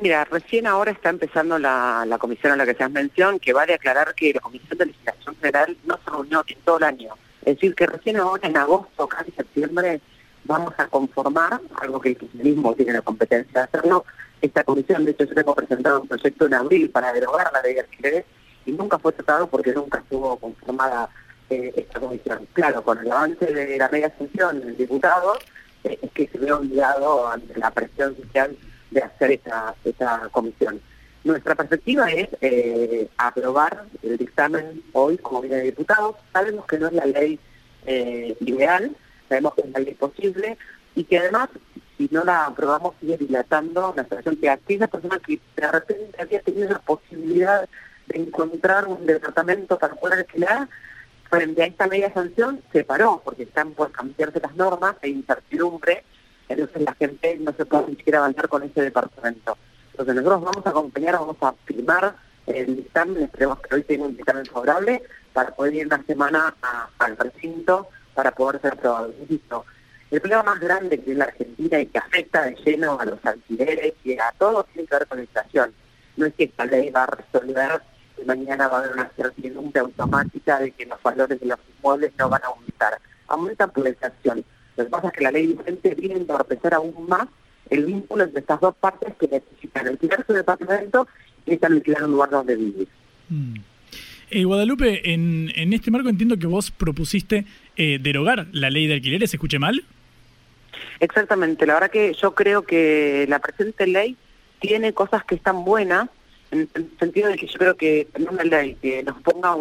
Mira, 0.00 0.24
recién 0.24 0.66
ahora 0.66 0.90
está 0.90 1.10
empezando 1.10 1.58
la, 1.58 2.04
la 2.06 2.18
comisión 2.18 2.52
a 2.52 2.56
la 2.56 2.66
que 2.66 2.74
se 2.74 2.88
mención, 2.88 3.38
que 3.38 3.52
va 3.52 3.66
de 3.66 3.74
aclarar 3.74 4.14
que 4.14 4.32
la 4.32 4.40
Comisión 4.40 4.78
de 4.78 4.86
Legislación 4.86 5.36
Federal 5.36 5.76
no 5.84 5.98
se 6.02 6.10
reunió 6.10 6.44
en 6.46 6.58
todo 6.64 6.78
el 6.78 6.84
año. 6.84 7.14
Es 7.44 7.54
decir, 7.54 7.74
que 7.74 7.86
recién 7.86 8.16
ahora, 8.16 8.46
en 8.46 8.56
agosto, 8.56 9.06
casi 9.06 9.30
septiembre, 9.32 10.00
vamos 10.44 10.74
a 10.78 10.86
conformar, 10.88 11.60
algo 11.80 12.00
que 12.00 12.10
el 12.10 12.18
kirchnerismo 12.18 12.74
tiene 12.74 12.94
la 12.94 13.02
competencia 13.02 13.60
de 13.60 13.64
hacerlo, 13.64 14.04
esta 14.40 14.64
comisión. 14.64 15.04
De 15.04 15.12
hecho, 15.12 15.24
yo 15.24 15.34
tengo 15.34 15.54
presentado 15.54 16.02
un 16.02 16.08
proyecto 16.08 16.46
en 16.46 16.54
abril 16.54 16.90
para 16.90 17.12
derogar 17.12 17.50
la 17.52 17.62
ley 17.62 17.74
de 17.74 17.80
alquileres 17.80 18.24
y 18.66 18.72
nunca 18.72 18.98
fue 18.98 19.12
tratado 19.12 19.46
porque 19.46 19.72
nunca 19.72 19.98
estuvo 19.98 20.36
conformada 20.36 21.08
eh, 21.48 21.72
esta 21.76 22.00
comisión. 22.00 22.46
Claro, 22.52 22.82
con 22.82 22.98
el 22.98 23.10
avance 23.10 23.46
de 23.46 23.78
la 23.78 23.88
media 23.88 24.12
sanción 24.18 24.60
del 24.60 24.76
diputado, 24.76 25.34
eh, 25.84 25.98
es 26.02 26.10
que 26.10 26.26
se 26.26 26.38
ve 26.38 26.52
obligado 26.52 27.28
ante 27.28 27.58
la 27.58 27.70
presión 27.70 28.16
social 28.16 28.56
de 28.90 29.00
hacer 29.00 29.30
esta, 29.32 29.74
esta 29.84 30.28
comisión. 30.32 30.80
Nuestra 31.22 31.54
perspectiva 31.54 32.10
es 32.10 32.28
eh, 32.40 33.08
aprobar 33.16 33.84
el 34.02 34.16
dictamen 34.16 34.82
hoy 34.92 35.18
como 35.18 35.40
viene 35.40 35.56
de 35.56 35.62
diputados. 35.64 36.16
Sabemos 36.32 36.66
que 36.66 36.78
no 36.78 36.88
es 36.88 36.92
la 36.92 37.06
ley 37.06 37.38
ideal, 38.40 38.96
sabemos 39.28 39.54
que 39.54 39.60
es 39.60 39.70
la 39.70 39.78
ley 39.78 39.94
posible 39.94 40.58
y 40.96 41.04
que 41.04 41.18
además, 41.18 41.50
si 41.96 42.08
no 42.10 42.24
la 42.24 42.46
aprobamos, 42.46 42.94
sigue 43.00 43.16
dilatando 43.16 43.94
la 43.96 44.02
situación 44.02 44.36
que 44.36 44.50
aquella 44.50 44.88
persona 44.88 45.20
que 45.24 45.38
de 45.56 45.70
repente 45.70 46.20
había 46.20 46.40
tenido 46.40 46.70
la 46.70 46.80
posibilidad 46.80 47.68
de 48.08 48.20
encontrar 48.20 48.86
un 48.86 49.06
departamento 49.06 49.78
para 49.78 49.94
poder 49.94 50.20
alquilar, 50.20 50.68
frente 51.28 51.62
a 51.62 51.66
esta 51.66 51.86
media 51.86 52.12
sanción 52.12 52.62
se 52.72 52.84
paró, 52.84 53.20
porque 53.24 53.44
están 53.44 53.72
por 53.72 53.90
cambiarse 53.92 54.40
las 54.40 54.54
normas, 54.54 54.96
hay 55.02 55.10
incertidumbre, 55.10 56.04
entonces 56.48 56.82
la 56.82 56.94
gente 56.94 57.36
no 57.40 57.52
se 57.52 57.66
puede 57.66 57.88
ni 57.88 57.96
siquiera 57.96 58.18
avanzar 58.18 58.48
con 58.48 58.62
ese 58.62 58.82
departamento. 58.82 59.58
Entonces 59.90 60.14
nosotros 60.14 60.44
vamos 60.44 60.66
a 60.66 60.70
acompañar, 60.70 61.14
vamos 61.14 61.36
a 61.40 61.52
firmar 61.64 62.16
el 62.46 62.76
dictamen, 62.76 63.24
esperemos 63.24 63.60
que 63.60 63.74
hoy 63.74 63.82
tenga 63.82 64.04
un 64.04 64.16
dictamen 64.16 64.46
favorable, 64.46 65.02
para 65.32 65.54
poder 65.54 65.74
ir 65.74 65.86
una 65.86 66.02
semana 66.04 66.54
al 66.98 67.16
recinto 67.18 67.88
para 68.14 68.30
poder 68.30 68.58
ser 68.62 68.72
aprobado. 68.72 69.12
Insisto, 69.20 69.66
el 70.10 70.20
problema 70.20 70.44
más 70.44 70.60
grande 70.60 70.96
que 70.96 71.04
tiene 71.04 71.18
la 71.18 71.24
Argentina 71.26 71.78
y 71.78 71.86
que 71.86 71.98
afecta 71.98 72.44
de 72.44 72.54
lleno 72.64 72.98
a 72.98 73.04
los 73.04 73.24
alquileres 73.24 73.92
y 74.02 74.18
a 74.18 74.32
todo 74.38 74.64
tiene 74.64 74.88
que 74.88 74.94
ver 74.94 75.06
con 75.06 75.18
la 75.18 75.24
inflación. 75.24 75.74
No 76.16 76.24
es 76.24 76.34
que 76.34 76.44
esta 76.44 76.64
ley 76.64 76.88
va 76.88 77.02
a 77.02 77.06
resolver 77.06 77.82
mañana 78.24 78.68
va 78.68 78.78
a 78.78 78.80
haber 78.80 78.92
una 78.92 79.10
certidumbre 79.16 79.80
automática 79.80 80.58
de 80.58 80.70
que 80.70 80.86
los 80.86 81.02
valores 81.02 81.38
de 81.38 81.46
los 81.46 81.58
inmuebles 81.76 82.12
no 82.18 82.28
van 82.28 82.42
a 82.42 82.46
aumentar. 82.46 82.98
Aumentan 83.28 83.70
por 83.70 83.84
la 83.84 83.90
inflación. 83.90 84.44
Lo 84.76 84.84
que 84.84 84.90
pasa 84.90 85.08
es 85.08 85.12
que 85.14 85.24
la 85.24 85.30
ley 85.30 85.48
vigente 85.48 85.94
viene 85.94 86.14
a 86.14 86.18
entorpecer 86.18 86.74
aún 86.74 86.94
más 87.08 87.28
el 87.70 87.84
vínculo 87.84 88.24
entre 88.24 88.40
estas 88.40 88.60
dos 88.60 88.74
partes 88.76 89.14
que 89.18 89.28
necesitan 89.28 89.88
alquilar 89.88 90.24
su 90.26 90.32
departamento 90.32 91.08
y 91.44 91.50
necesitan 91.50 91.72
alquilar 91.72 92.04
un 92.04 92.12
lugar 92.12 92.30
donde 92.30 92.56
vivir. 92.56 92.88
Mm. 93.28 93.54
Eh, 94.30 94.44
Guadalupe, 94.44 95.12
en, 95.12 95.52
en 95.54 95.72
este 95.72 95.90
marco 95.90 96.08
entiendo 96.08 96.36
que 96.36 96.46
vos 96.46 96.70
propusiste 96.70 97.46
eh, 97.76 97.98
derogar 98.00 98.48
la 98.52 98.70
ley 98.70 98.86
de 98.86 98.94
alquileres, 98.94 99.32
¿escuché 99.32 99.58
mal? 99.58 99.84
Exactamente, 100.98 101.66
la 101.66 101.74
verdad 101.74 101.90
que 101.90 102.12
yo 102.14 102.34
creo 102.34 102.62
que 102.62 103.26
la 103.28 103.38
presente 103.38 103.86
ley 103.86 104.16
tiene 104.60 104.92
cosas 104.92 105.24
que 105.24 105.36
están 105.36 105.64
buenas, 105.64 106.08
en 106.50 106.68
el 106.74 106.98
sentido 106.98 107.28
de 107.28 107.36
que 107.36 107.46
yo 107.46 107.58
creo 107.58 107.76
que 107.76 108.08
una 108.18 108.44
ley 108.44 108.74
que 108.76 109.02
nos 109.02 109.20
ponga 109.22 109.54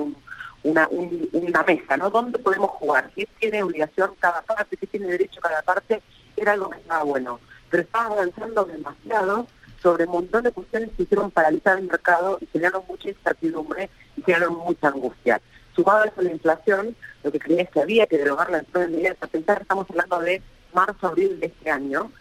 una, 0.63 0.87
una 0.89 1.63
mesa, 1.63 1.97
¿no? 1.97 2.09
¿Dónde 2.09 2.39
podemos 2.39 2.71
jugar? 2.71 3.11
¿Qué 3.15 3.27
tiene 3.39 3.63
obligación 3.63 4.11
cada 4.19 4.41
parte? 4.41 4.77
¿Qué 4.77 4.87
tiene 4.87 5.07
derecho 5.07 5.41
cada 5.41 5.61
parte? 5.61 6.01
Era 6.35 6.53
algo 6.53 6.69
que 6.69 6.79
estaba 6.79 7.03
bueno. 7.03 7.39
Pero 7.69 7.83
estaba 7.83 8.05
avanzando 8.05 8.65
demasiado 8.65 9.47
sobre 9.81 10.05
un 10.05 10.11
montón 10.11 10.43
de 10.43 10.51
cuestiones 10.51 10.89
que 10.97 11.03
hicieron 11.03 11.29
paralizar 11.29 11.77
el 11.77 11.85
mercado 11.85 12.39
y 12.41 12.47
generaron 12.47 12.83
mucha 12.87 13.09
incertidumbre 13.09 13.89
y 14.17 14.23
generaron 14.23 14.57
mucha 14.57 14.87
angustia. 14.87 15.41
Sumado 15.75 16.03
a 16.03 16.21
la 16.21 16.31
inflación, 16.31 16.95
lo 17.23 17.31
que 17.31 17.39
creía 17.39 17.63
es 17.63 17.69
que 17.69 17.81
había 17.81 18.07
que 18.07 18.17
derogarla 18.17 18.59
en 18.59 18.81
de 18.81 18.87
medidas 18.87 19.17
a 19.21 19.27
pensar, 19.27 19.61
estamos 19.61 19.85
hablando 19.89 20.19
de 20.21 20.41
marzo, 20.73 21.07
abril 21.07 21.39
de 21.39 21.47
este 21.47 21.69
año, 21.69 22.11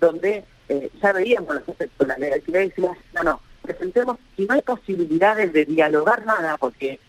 donde 0.00 0.44
eh, 0.68 0.90
ya 1.02 1.12
veíamos 1.12 1.54
los 1.54 1.68
efectos 1.68 2.06
de 2.06 2.06
la 2.06 2.18
ley 2.18 2.42
y 2.46 2.52
decimos, 2.52 2.98
no, 3.14 3.22
no, 3.22 3.40
presentemos, 3.64 4.18
si 4.36 4.46
no 4.46 4.54
hay 4.54 4.62
posibilidades 4.62 5.52
de 5.52 5.64
dialogar 5.64 6.24
nada, 6.24 6.56
porque 6.58 7.00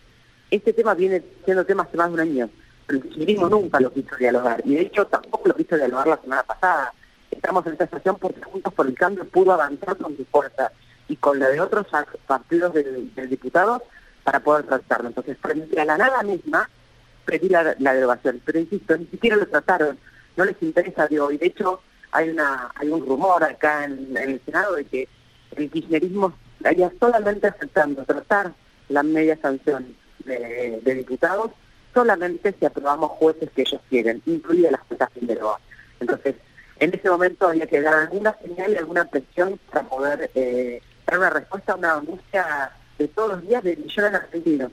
este 0.50 0.72
tema 0.72 0.94
viene 0.94 1.22
siendo 1.44 1.64
tema 1.64 1.82
hace 1.84 1.96
más 1.96 2.08
de 2.08 2.14
un 2.14 2.20
año, 2.20 2.50
pero 2.86 2.98
el 2.98 3.04
kirchnerismo 3.04 3.48
nunca 3.48 3.78
lo 3.80 3.92
quiso 3.92 4.16
dialogar, 4.16 4.62
y 4.64 4.74
de 4.74 4.82
hecho 4.82 5.06
tampoco 5.06 5.48
lo 5.48 5.54
quiso 5.54 5.76
dialogar 5.76 6.08
la 6.08 6.20
semana 6.20 6.42
pasada. 6.42 6.92
Estamos 7.30 7.66
en 7.66 7.72
esta 7.72 7.84
situación 7.84 8.16
porque 8.18 8.42
Juntos 8.42 8.72
por 8.72 8.86
el 8.86 8.94
Cambio 8.94 9.24
pudo 9.28 9.52
avanzar 9.52 9.96
con 9.96 10.16
su 10.16 10.24
fuerza 10.24 10.72
y 11.08 11.16
con 11.16 11.38
la 11.38 11.48
de 11.48 11.60
otros 11.60 11.86
partidos 12.26 12.72
del, 12.72 13.10
diputado 13.28 13.82
para 14.24 14.40
poder 14.40 14.64
tratarlo. 14.64 15.08
Entonces, 15.08 15.36
frente 15.40 15.80
a 15.80 15.84
la 15.84 15.98
nada 15.98 16.22
misma, 16.22 16.68
pedí 17.24 17.48
la, 17.48 17.74
derogación. 17.74 18.40
Pero 18.44 18.58
insisto, 18.58 18.96
ni 18.96 19.06
siquiera 19.06 19.36
lo 19.36 19.46
trataron, 19.46 19.98
no 20.36 20.44
les 20.44 20.60
interesa 20.62 21.06
de 21.06 21.20
hoy. 21.20 21.36
De 21.36 21.46
hecho, 21.46 21.80
hay 22.12 22.30
una 22.30 22.72
hay 22.74 22.88
un 22.88 23.04
rumor 23.04 23.42
acá 23.44 23.84
en 23.84 24.16
el 24.16 24.40
Senado 24.44 24.76
de 24.76 24.84
que 24.84 25.08
el 25.56 25.70
kirchnerismo 25.70 26.32
estaría 26.66 26.92
solamente 26.98 27.46
aceptando 27.46 28.04
tratar 28.04 28.52
la 28.88 29.04
media 29.04 29.38
sanción 29.40 29.94
de, 30.24 30.80
diputados 30.82 31.52
solamente 31.94 32.54
si 32.58 32.66
aprobamos 32.66 33.12
jueces 33.12 33.50
que 33.52 33.62
ellos 33.62 33.80
quieren, 33.88 34.20
incluidas 34.26 34.72
las 34.72 34.82
cuentas 34.82 35.08
de 35.14 35.38
Entonces, 36.00 36.34
en 36.80 36.92
ese 36.92 37.08
momento 37.08 37.48
había 37.48 37.66
que 37.66 37.80
dar 37.80 37.94
alguna 37.94 38.36
señal 38.42 38.72
y 38.72 38.76
alguna 38.76 39.04
presión 39.04 39.60
para 39.70 39.88
poder 39.88 40.30
eh, 40.34 40.82
dar 41.06 41.18
una 41.18 41.30
respuesta 41.30 41.72
a 41.72 41.76
una 41.76 41.94
angustia 41.94 42.72
de 42.98 43.08
todos 43.08 43.30
los 43.30 43.42
días 43.42 43.62
de 43.62 43.76
millones 43.76 44.10
de 44.10 44.16
argentinos. 44.18 44.72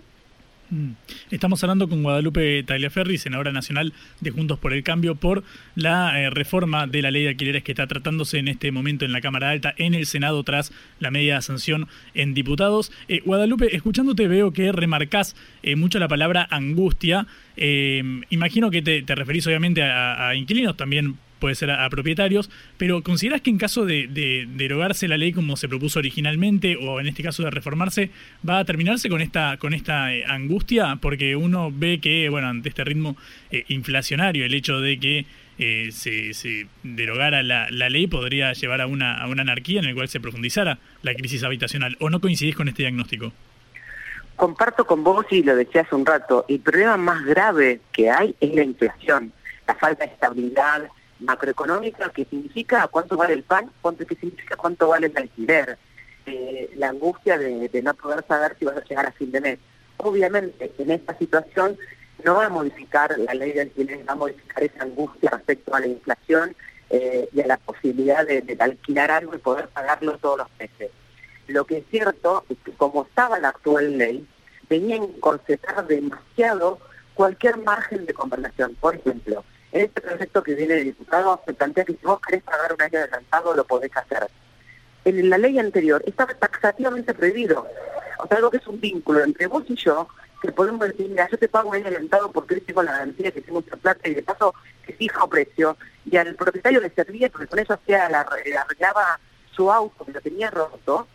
Mm. 0.73 0.95
Estamos 1.29 1.63
hablando 1.63 1.87
con 1.87 2.01
Guadalupe 2.01 2.63
Tagliaferri, 2.63 3.19
senadora 3.19 3.51
nacional 3.51 3.93
de 4.21 4.31
Juntos 4.31 4.57
por 4.57 4.73
el 4.73 4.83
Cambio, 4.83 5.13
por 5.13 5.43
la 5.75 6.19
eh, 6.19 6.31
reforma 6.31 6.87
de 6.87 7.03
la 7.03 7.11
ley 7.11 7.23
de 7.23 7.29
alquileres 7.29 7.63
que 7.63 7.73
está 7.73 7.85
tratándose 7.85 8.39
en 8.39 8.47
este 8.47 8.71
momento 8.71 9.05
en 9.05 9.11
la 9.11 9.21
Cámara 9.21 9.51
Alta, 9.51 9.75
en 9.77 9.93
el 9.93 10.07
Senado, 10.07 10.43
tras 10.43 10.73
la 10.99 11.11
media 11.11 11.39
sanción 11.41 11.87
en 12.15 12.33
diputados. 12.33 12.91
Eh, 13.07 13.21
Guadalupe, 13.23 13.75
escuchándote 13.75 14.27
veo 14.27 14.51
que 14.51 14.71
remarcás 14.71 15.35
eh, 15.61 15.75
mucho 15.75 15.99
la 15.99 16.07
palabra 16.07 16.47
angustia. 16.49 17.27
imagino 17.55 18.71
que 18.71 18.81
te, 18.81 19.15
referís 19.15 19.45
obviamente 19.45 19.83
a, 19.83 20.29
a 20.29 20.35
inquilinos, 20.35 20.75
también 20.75 21.17
puede 21.43 21.55
ser 21.55 21.71
a, 21.71 21.89
propietarios, 21.89 22.49
pero 22.77 23.03
¿consideras 23.03 23.41
que 23.41 23.49
en 23.49 23.57
caso 23.57 23.85
de, 23.85 24.47
derogarse 24.55 25.09
la 25.09 25.17
ley 25.17 25.33
como 25.33 25.57
se 25.57 25.67
propuso 25.67 25.99
originalmente, 25.99 26.77
o 26.77 27.01
en 27.01 27.07
este 27.07 27.21
caso 27.21 27.43
de 27.43 27.51
reformarse, 27.51 28.11
va 28.47 28.59
a 28.59 28.63
terminarse 28.63 29.09
con 29.09 29.19
esta, 29.19 29.57
con 29.57 29.73
esta 29.73 30.13
eh, 30.13 30.23
angustia? 30.25 30.97
Porque 31.01 31.35
uno 31.35 31.69
ve 31.69 31.99
que, 31.99 32.29
bueno, 32.29 32.47
ante 32.47 32.69
este 32.69 32.85
ritmo 32.85 33.17
eh, 33.51 33.65
inflacionario, 33.67 34.45
el 34.45 34.53
hecho 34.53 34.79
de 34.79 34.97
que 35.01 35.25
eh, 35.59 35.89
se, 35.91 36.65
derogara 36.83 37.43
la, 37.43 37.67
ley 37.69 38.07
podría 38.07 38.53
llevar 38.53 38.79
a 38.79 38.87
una, 38.87 39.17
a 39.17 39.27
una 39.27 39.41
anarquía 39.41 39.81
en 39.81 39.87
la 39.87 39.93
cual 39.93 40.07
se 40.07 40.21
profundizara 40.21 40.79
la 41.01 41.13
crisis 41.13 41.43
habitacional. 41.43 41.97
¿O 41.99 42.09
no 42.09 42.21
coincidís 42.21 42.55
con 42.55 42.69
este 42.69 42.83
diagnóstico? 42.83 43.33
Comparto 44.37 44.85
con 44.85 45.03
vos 45.03 45.25
y 45.29 45.43
lo 45.43 45.57
decía 45.57 45.81
hace 45.81 45.93
un 45.93 46.05
rato, 46.05 46.45
el 46.47 46.61
problema 46.61 46.95
más 46.95 47.25
grave 47.25 47.81
que 47.91 48.09
hay 48.09 48.33
es 48.39 48.55
la 48.55 48.63
inflación, 48.63 49.33
la 49.67 49.75
falta 49.75 50.05
de 50.05 50.13
estabilidad 50.13 50.89
macroeconómica 51.23 52.09
que 52.09 52.25
significa 52.25 52.87
cuánto 52.87 53.17
vale 53.17 53.33
el 53.33 53.43
pan, 53.43 53.71
cuánto 53.81 54.05
que 54.05 54.15
significa 54.15 54.55
cuánto 54.55 54.89
vale 54.89 55.07
el 55.07 55.17
alquiler, 55.17 55.77
eh, 56.25 56.71
la 56.75 56.89
angustia 56.89 57.37
de, 57.37 57.81
no 57.81 57.93
poder 57.93 58.23
saber 58.27 58.55
si 58.57 58.65
vas 58.65 58.77
a 58.77 58.83
llegar 58.83 59.05
a 59.05 59.11
fin 59.11 59.31
de 59.31 59.41
mes. 59.41 59.59
Obviamente, 59.97 60.71
en 60.77 60.91
esta 60.91 61.17
situación 61.17 61.77
no 62.23 62.35
va 62.35 62.45
a 62.45 62.49
modificar 62.49 63.17
la 63.17 63.33
ley 63.33 63.51
de 63.51 63.61
alquiler, 63.61 64.07
va 64.07 64.13
a 64.13 64.17
modificar 64.17 64.63
esa 64.63 64.83
angustia 64.83 65.29
respecto 65.31 65.75
a 65.75 65.79
la 65.79 65.87
inflación 65.87 66.55
eh, 66.89 67.27
y 67.33 67.41
a 67.41 67.47
la 67.47 67.57
posibilidad 67.57 68.25
de, 68.25 68.55
alquilar 68.59 69.11
algo 69.11 69.35
y 69.35 69.39
poder 69.39 69.67
pagarlo 69.69 70.17
todos 70.17 70.39
los 70.39 70.47
meses. 70.59 70.91
Lo 71.47 71.65
que 71.65 71.79
es 71.79 71.85
cierto 71.89 72.45
es 72.49 72.57
que 72.63 72.71
como 72.71 73.03
estaba 73.03 73.39
la 73.39 73.49
actual 73.49 73.97
ley, 73.97 74.25
venía 74.69 74.95
a 74.95 75.03
encorsetar 75.03 75.85
demasiado 75.87 76.79
cualquier 77.13 77.57
margen 77.57 78.05
de 78.05 78.13
conversación. 78.13 78.75
Por 78.79 78.95
ejemplo, 78.95 79.43
este 79.73 80.01
proyecto 80.01 80.43
que 80.43 80.55
viene 80.55 80.75
de 80.75 80.83
diputado 80.83 81.41
se 81.45 81.53
plantea 81.53 81.85
que 81.85 81.93
si 81.93 82.05
vos 82.05 82.19
querés 82.21 82.43
pagar 82.43 82.73
un 82.73 82.81
año 82.81 82.99
adelantado 82.99 83.55
lo 83.55 83.65
podés 83.65 83.95
hacer. 83.95 84.27
En 85.05 85.29
la 85.29 85.37
ley 85.37 85.59
anterior 85.59 86.01
estaba 86.05 86.33
taxativamente 86.33 87.13
prohibido. 87.13 87.67
O 88.19 88.27
sea, 88.27 88.37
algo 88.37 88.51
que 88.51 88.57
es 88.57 88.67
un 88.67 88.79
vínculo 88.79 89.23
entre 89.23 89.47
vos 89.47 89.63
y 89.67 89.75
yo, 89.75 90.07
que 90.41 90.51
podemos 90.51 90.87
decir, 90.87 91.09
mira, 91.09 91.27
yo 91.29 91.37
te 91.37 91.49
pago 91.49 91.69
un 91.69 91.75
año 91.75 91.87
adelantado 91.87 92.31
porque 92.31 92.61
tengo 92.61 92.83
la 92.83 92.91
garantía 92.91 93.31
que 93.31 93.41
tengo 93.41 93.61
mucha 93.61 93.75
plata 93.75 94.07
y 94.07 94.13
de 94.13 94.23
paso 94.23 94.53
que 94.85 94.93
fijo 94.93 95.27
precio. 95.27 95.75
Y 96.05 96.17
al 96.17 96.35
propietario 96.35 96.79
le 96.79 96.89
servía 96.91 97.29
porque 97.29 97.47
con 97.47 97.59
eso 97.59 97.73
hacía 97.73 98.09
la, 98.09 98.21
arreglaba 98.21 99.19
su 99.55 99.71
auto 99.71 100.05
que 100.05 100.11
lo 100.11 100.21
tenía 100.21 100.51
roto, 100.51 101.07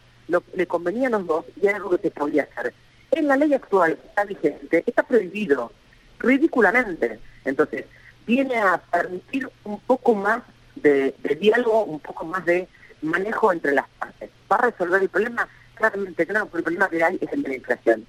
le 0.55 0.67
convenía 0.67 1.09
a 1.09 1.11
los 1.13 1.27
dos 1.27 1.45
y 1.61 1.67
era 1.67 1.77
algo 1.77 1.91
que 1.91 2.03
se 2.03 2.11
podía 2.11 2.43
hacer. 2.45 2.75
En 3.11 3.27
la 3.29 3.37
ley 3.37 3.55
actual 3.55 3.97
que 3.97 4.07
está 4.09 4.25
vigente 4.25 4.85
está 4.87 5.03
prohibido, 5.03 5.73
ridículamente. 6.19 7.19
Entonces, 7.45 7.87
viene 8.29 8.57
a 8.57 8.79
permitir 8.79 9.49
un 9.65 9.81
poco 9.81 10.15
más 10.15 10.43
de, 10.77 11.15
diálogo, 11.41 11.85
un 11.85 11.99
poco 11.99 12.27
más 12.27 12.45
de 12.45 12.69
manejo 13.01 13.53
entre 13.53 13.73
las 13.73 13.89
partes. 13.99 14.31
¿Va 14.53 14.57
a 14.57 14.71
resolver 14.71 15.03
el 15.03 15.09
problema? 15.09 15.49
Claramente 15.75 16.27
no, 16.27 16.47
pero 16.47 16.59
el 16.59 16.65
problema 16.65 16.91
que 16.91 17.03
hay 17.03 17.19
es 17.21 17.33
el 17.33 17.43
de 17.43 17.49
la 17.49 17.57
inflación. 17.57 18.05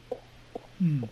Mm. 0.80 1.04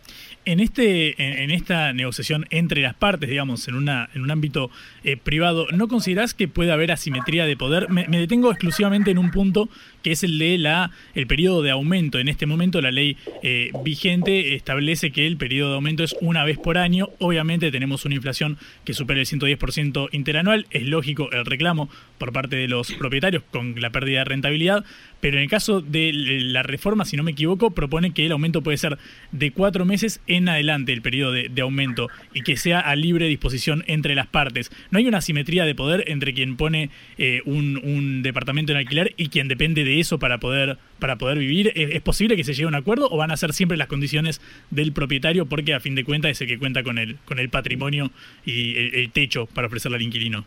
En, 0.45 0.59
este, 0.61 1.43
en, 1.43 1.51
esta 1.51 1.91
negociación 1.91 2.45
entre 2.49 2.81
las 2.81 2.95
partes, 2.95 3.29
digamos, 3.29 3.67
en, 3.67 3.75
una, 3.75 4.09
en 4.13 4.21
un 4.21 4.31
ámbito 4.31 4.71
eh, 5.03 5.17
privado, 5.17 5.67
¿no 5.73 5.89
considerás 5.89 6.33
que 6.33 6.47
puede 6.47 6.71
haber 6.71 6.91
asimetría 6.91 7.45
de 7.45 7.57
poder? 7.57 7.89
Me, 7.89 8.05
detengo 8.07 8.49
exclusivamente 8.49 9.11
en 9.11 9.17
un 9.17 9.31
punto 9.31 9.69
que 10.07 10.13
es 10.13 10.23
el 10.23 10.39
de 10.39 10.57
la 10.57 10.91
el 11.15 11.27
periodo 11.27 11.61
de 11.61 11.71
aumento. 11.71 12.17
En 12.17 12.29
este 12.29 12.45
momento 12.45 12.79
la 12.79 12.91
ley 12.91 13.17
eh, 13.43 13.71
vigente 13.83 14.55
establece 14.55 15.11
que 15.11 15.27
el 15.27 15.35
periodo 15.35 15.71
de 15.71 15.75
aumento 15.75 16.05
es 16.05 16.15
una 16.21 16.45
vez 16.45 16.57
por 16.57 16.77
año. 16.77 17.09
Obviamente 17.19 17.71
tenemos 17.71 18.05
una 18.05 18.15
inflación 18.15 18.57
que 18.85 18.93
supera 18.93 19.19
el 19.19 19.25
110% 19.25 20.07
interanual. 20.13 20.65
Es 20.71 20.83
lógico 20.83 21.29
el 21.33 21.45
reclamo 21.45 21.89
por 22.17 22.31
parte 22.31 22.55
de 22.55 22.69
los 22.69 22.93
propietarios 22.93 23.43
con 23.51 23.75
la 23.81 23.89
pérdida 23.89 24.19
de 24.19 24.25
rentabilidad. 24.25 24.85
Pero 25.19 25.37
en 25.37 25.43
el 25.43 25.49
caso 25.49 25.81
de 25.81 26.11
la 26.13 26.63
reforma, 26.63 27.03
si 27.03 27.17
no 27.17 27.23
me 27.23 27.31
equivoco, 27.31 27.71
propone 27.71 28.13
que 28.13 28.25
el 28.25 28.31
aumento 28.31 28.61
puede 28.61 28.77
ser 28.77 28.97
de 29.31 29.51
cuatro 29.51 29.83
meses 29.83 30.21
en 30.27 30.47
adelante, 30.47 30.93
el 30.93 31.01
periodo 31.01 31.31
de, 31.31 31.61
aumento, 31.61 32.07
y 32.33 32.43
que 32.43 32.55
sea 32.55 32.79
a 32.79 32.95
libre 32.95 33.27
disposición 33.27 33.83
entre 33.87 34.15
las 34.15 34.27
partes. 34.27 34.71
¿No 34.91 34.99
hay 34.99 35.07
una 35.07 35.17
asimetría 35.17 35.65
de 35.65 35.75
poder 35.75 36.03
entre 36.07 36.33
quien 36.33 36.55
pone 36.55 36.91
eh, 37.17 37.41
un, 37.45 37.81
un 37.83 38.21
departamento 38.21 38.71
en 38.71 38.77
alquiler 38.77 39.15
y 39.17 39.29
quien 39.29 39.47
depende 39.47 39.83
de 39.83 39.96
eso 39.99 40.19
para 40.19 40.39
poder, 40.39 40.77
para 40.99 41.17
poder 41.17 41.37
vivir? 41.37 41.71
¿Es, 41.75 42.01
posible 42.01 42.35
que 42.35 42.43
se 42.43 42.53
llegue 42.53 42.65
a 42.65 42.67
un 42.67 42.75
acuerdo 42.75 43.07
o 43.09 43.17
van 43.17 43.31
a 43.31 43.37
ser 43.37 43.53
siempre 43.53 43.77
las 43.77 43.87
condiciones 43.87 44.41
del 44.69 44.93
propietario 44.93 45.45
porque 45.45 45.73
a 45.73 45.79
fin 45.79 45.95
de 45.95 46.03
cuentas 46.03 46.31
es 46.31 46.41
el 46.41 46.47
que 46.47 46.59
cuenta 46.59 46.83
con 46.83 46.97
el, 46.97 47.17
con 47.25 47.39
el 47.39 47.49
patrimonio 47.49 48.11
y 48.45 48.77
el, 48.95 49.11
techo 49.11 49.45
para 49.47 49.67
ofrecerle 49.67 49.97
al 49.97 50.03
inquilino? 50.03 50.45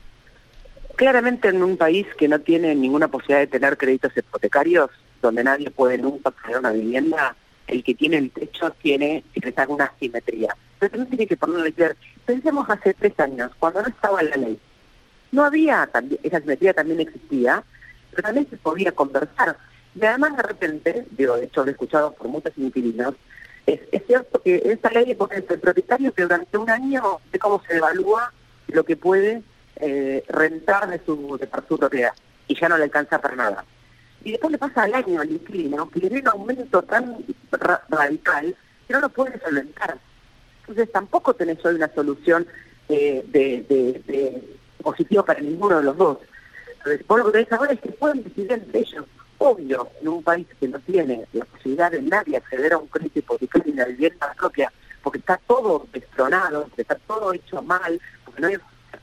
Claramente 0.96 1.48
en 1.48 1.62
un 1.62 1.76
país 1.76 2.06
que 2.18 2.28
no 2.28 2.40
tiene 2.40 2.74
ninguna 2.74 3.08
posibilidad 3.08 3.40
de 3.40 3.46
tener 3.46 3.76
créditos 3.76 4.16
hipotecarios, 4.16 4.90
donde 5.22 5.44
nadie 5.44 5.70
puede 5.70 5.98
nunca 5.98 6.30
pagar 6.30 6.60
una 6.60 6.72
vivienda, 6.72 7.34
el 7.66 7.84
que 7.84 7.94
tiene 7.94 8.18
el 8.18 8.30
techo 8.30 8.70
tiene 8.82 9.24
que 9.32 9.54
una 9.68 9.84
asimetría. 9.84 10.56
Pero 10.78 10.90
también 10.90 11.10
tiene 11.10 11.26
que 11.26 11.36
ponerle 11.36 11.72
claro. 11.72 11.94
Pensemos 12.26 12.68
hace 12.68 12.94
tres 12.94 13.18
años, 13.18 13.50
cuando 13.58 13.82
no 13.82 13.88
estaba 13.88 14.22
la 14.22 14.36
ley. 14.36 14.58
No 15.32 15.44
había, 15.44 15.88
esa 16.22 16.36
asimetría 16.38 16.74
también 16.74 17.00
existía, 17.00 17.62
también 18.22 18.48
se 18.48 18.56
podía 18.56 18.92
conversar. 18.92 19.56
Y 19.94 20.04
además 20.04 20.36
de 20.36 20.42
repente, 20.42 21.06
digo, 21.10 21.36
de 21.36 21.44
hecho 21.44 21.62
lo 21.62 21.68
he 21.68 21.72
escuchado 21.72 22.12
por 22.12 22.28
muchos 22.28 22.52
inquilinos, 22.56 23.14
es, 23.66 23.80
cierto 24.06 24.40
que 24.42 24.62
esta 24.64 24.90
ley 24.90 25.14
pone 25.14 25.36
el 25.36 25.44
propietario 25.44 26.12
que 26.12 26.22
durante 26.22 26.56
un 26.56 26.70
año 26.70 27.20
de 27.30 27.38
cómo 27.38 27.62
se 27.66 27.76
evalúa 27.76 28.32
lo 28.68 28.84
que 28.84 28.96
puede 28.96 29.42
eh, 29.76 30.24
rentar 30.28 30.88
de 30.88 31.00
su, 31.04 31.38
de 31.38 31.48
su 31.68 31.78
propiedad 31.78 32.12
y 32.48 32.58
ya 32.58 32.68
no 32.68 32.78
le 32.78 32.84
alcanza 32.84 33.20
para 33.20 33.36
nada. 33.36 33.64
Y 34.24 34.32
después 34.32 34.52
le 34.52 34.58
pasa 34.58 34.82
al 34.82 34.94
año 34.94 35.20
al 35.20 35.30
inquilino 35.30 35.88
que 35.88 36.00
le 36.00 36.08
viene 36.08 36.22
un 36.22 36.40
aumento 36.40 36.82
tan 36.82 37.18
radical 37.88 38.56
que 38.86 38.92
no 38.92 39.00
lo 39.00 39.08
puede 39.08 39.40
solventar. 39.40 39.98
Entonces 40.60 40.92
tampoco 40.92 41.34
tenés 41.34 41.64
hoy 41.64 41.74
una 41.76 41.92
solución 41.94 42.46
eh, 42.88 43.24
de, 43.28 43.64
de, 43.68 44.02
de 44.06 44.58
positiva 44.82 45.24
para 45.24 45.40
ninguno 45.40 45.78
de 45.78 45.84
los 45.84 45.96
dos. 45.96 46.18
Por 47.06 47.24
lo 47.24 47.32
que 47.32 47.46
ahora 47.50 47.72
es 47.72 47.80
que 47.80 47.92
pueden 47.92 48.22
decidir 48.24 48.52
entre 48.52 48.80
ellos. 48.80 49.04
Obvio, 49.38 49.88
en 50.00 50.08
un 50.08 50.22
país 50.22 50.46
que 50.58 50.68
no 50.68 50.78
tiene 50.80 51.26
la 51.32 51.44
posibilidad 51.46 51.90
de 51.90 52.02
nadie 52.02 52.36
acceder 52.36 52.74
a 52.74 52.78
un 52.78 52.88
crédito 52.88 53.20
hipotecario 53.20 53.70
y 53.70 53.74
una 53.74 53.86
vivienda 53.86 54.34
propia, 54.38 54.70
porque 55.02 55.18
está 55.18 55.40
todo 55.46 55.86
destronado, 55.92 56.68
está 56.76 56.94
todo 56.94 57.32
hecho 57.32 57.62
mal, 57.62 57.98
porque 58.24 58.42
no 58.42 58.48
hay, 58.48 58.58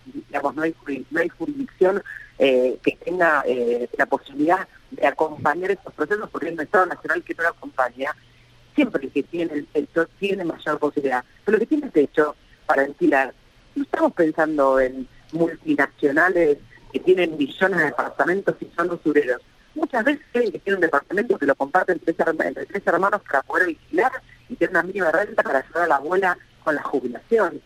digamos, 0.06 0.56
no 0.56 0.62
hay, 0.62 0.76
no 1.10 1.20
hay 1.20 1.30
jurisdicción 1.30 2.04
eh, 2.38 2.78
que 2.84 2.98
tenga 3.04 3.44
eh, 3.48 3.90
la 3.98 4.06
posibilidad 4.06 4.68
de 4.92 5.08
acompañar 5.08 5.72
estos 5.72 5.92
procesos, 5.94 6.30
porque 6.30 6.52
un 6.52 6.62
Estado 6.62 6.86
Nacional 6.86 7.24
que 7.24 7.34
no 7.34 7.44
lo 7.44 7.50
acompaña, 7.50 8.16
siempre 8.76 9.06
el 9.06 9.12
que 9.12 9.24
tiene 9.24 9.54
el 9.54 9.68
techo 9.68 10.08
tiene 10.20 10.46
mayor 10.46 10.78
posibilidad. 10.78 11.26
Pero 11.44 11.58
lo 11.58 11.60
que 11.60 11.66
tiene 11.66 11.88
el 11.88 11.92
techo 11.92 12.36
para 12.68 12.84
ventilar, 12.84 13.34
no 13.74 13.84
estamos 13.84 14.14
pensando 14.14 14.80
en 14.80 15.08
multinacionales 15.32 16.60
que 16.92 17.00
tienen 17.00 17.38
millones 17.38 17.80
de 17.80 17.86
departamentos 17.86 18.56
y 18.60 18.68
son 18.76 18.92
usureros. 18.92 19.42
Muchas 19.76 20.04
veces 20.04 20.26
creen 20.32 20.52
que 20.52 20.60
tienen 20.60 20.78
un 20.78 20.82
departamento 20.82 21.38
que 21.38 21.46
lo 21.46 21.56
comparten 21.56 22.02
entre 22.04 22.66
tres 22.66 22.84
hermanos 22.86 23.22
para 23.30 23.44
poder 23.44 23.68
vigilar 23.68 24.12
y 24.50 24.56
tener 24.56 24.72
una 24.72 24.84
mínima 24.84 25.12
renta 25.12 25.44
para 25.44 25.60
ayudar 25.60 25.84
a 25.84 25.88
la 25.88 25.96
abuela 25.98 26.38
con 26.64 26.76
la 26.76 26.84
jubilación. 26.84 27.62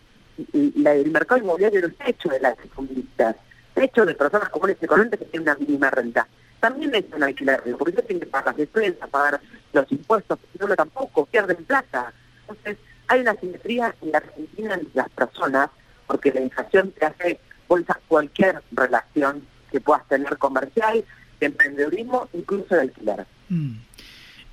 Y, 0.52 0.82
la, 0.82 0.94
el 0.94 1.10
mercado 1.10 1.40
inmobiliario 1.40 1.80
no 1.80 1.88
está 1.88 2.08
hecho 2.08 2.28
de 2.28 2.40
las 2.40 2.56
comunistas, 2.74 3.36
está 3.68 3.84
hecho 3.84 4.04
de 4.04 4.14
personas 4.14 4.48
comunes 4.50 4.76
y 4.80 4.86
corrientes 4.86 5.18
que 5.18 5.26
tienen 5.26 5.48
una 5.48 5.58
mínima 5.58 5.90
renta. 5.90 6.28
También 6.60 6.94
es 6.94 7.04
un 7.14 7.22
alquiler, 7.22 7.62
porque 7.78 7.92
ellos 7.92 8.06
tienen 8.06 8.20
que 8.20 8.26
pagar 8.26 8.48
las 8.48 8.56
defensas, 8.56 9.08
pagar 9.08 9.40
los 9.72 9.90
impuestos, 9.90 10.38
no 10.60 10.66
lo 10.68 10.76
tampoco, 10.76 11.26
pierden 11.26 11.64
plata. 11.64 12.12
Entonces, 12.42 12.76
hay 13.08 13.20
una 13.20 13.34
simetría 13.34 13.94
en 14.00 14.12
la 14.12 14.18
Argentina 14.18 14.74
entre 14.74 14.90
las 14.94 15.08
personas, 15.10 15.70
porque 16.06 16.32
la 16.32 16.40
inflación 16.40 16.92
te 16.92 17.06
hace 17.06 17.40
cualquier 18.08 18.62
relación 18.72 19.42
que 19.70 19.80
puedas 19.80 20.06
tener 20.08 20.36
comercial, 20.38 21.04
de 21.40 21.46
emprendedurismo, 21.46 22.28
incluso 22.32 22.74
de 22.74 22.82
alquiler. 22.82 23.26
Mm. 23.48 23.72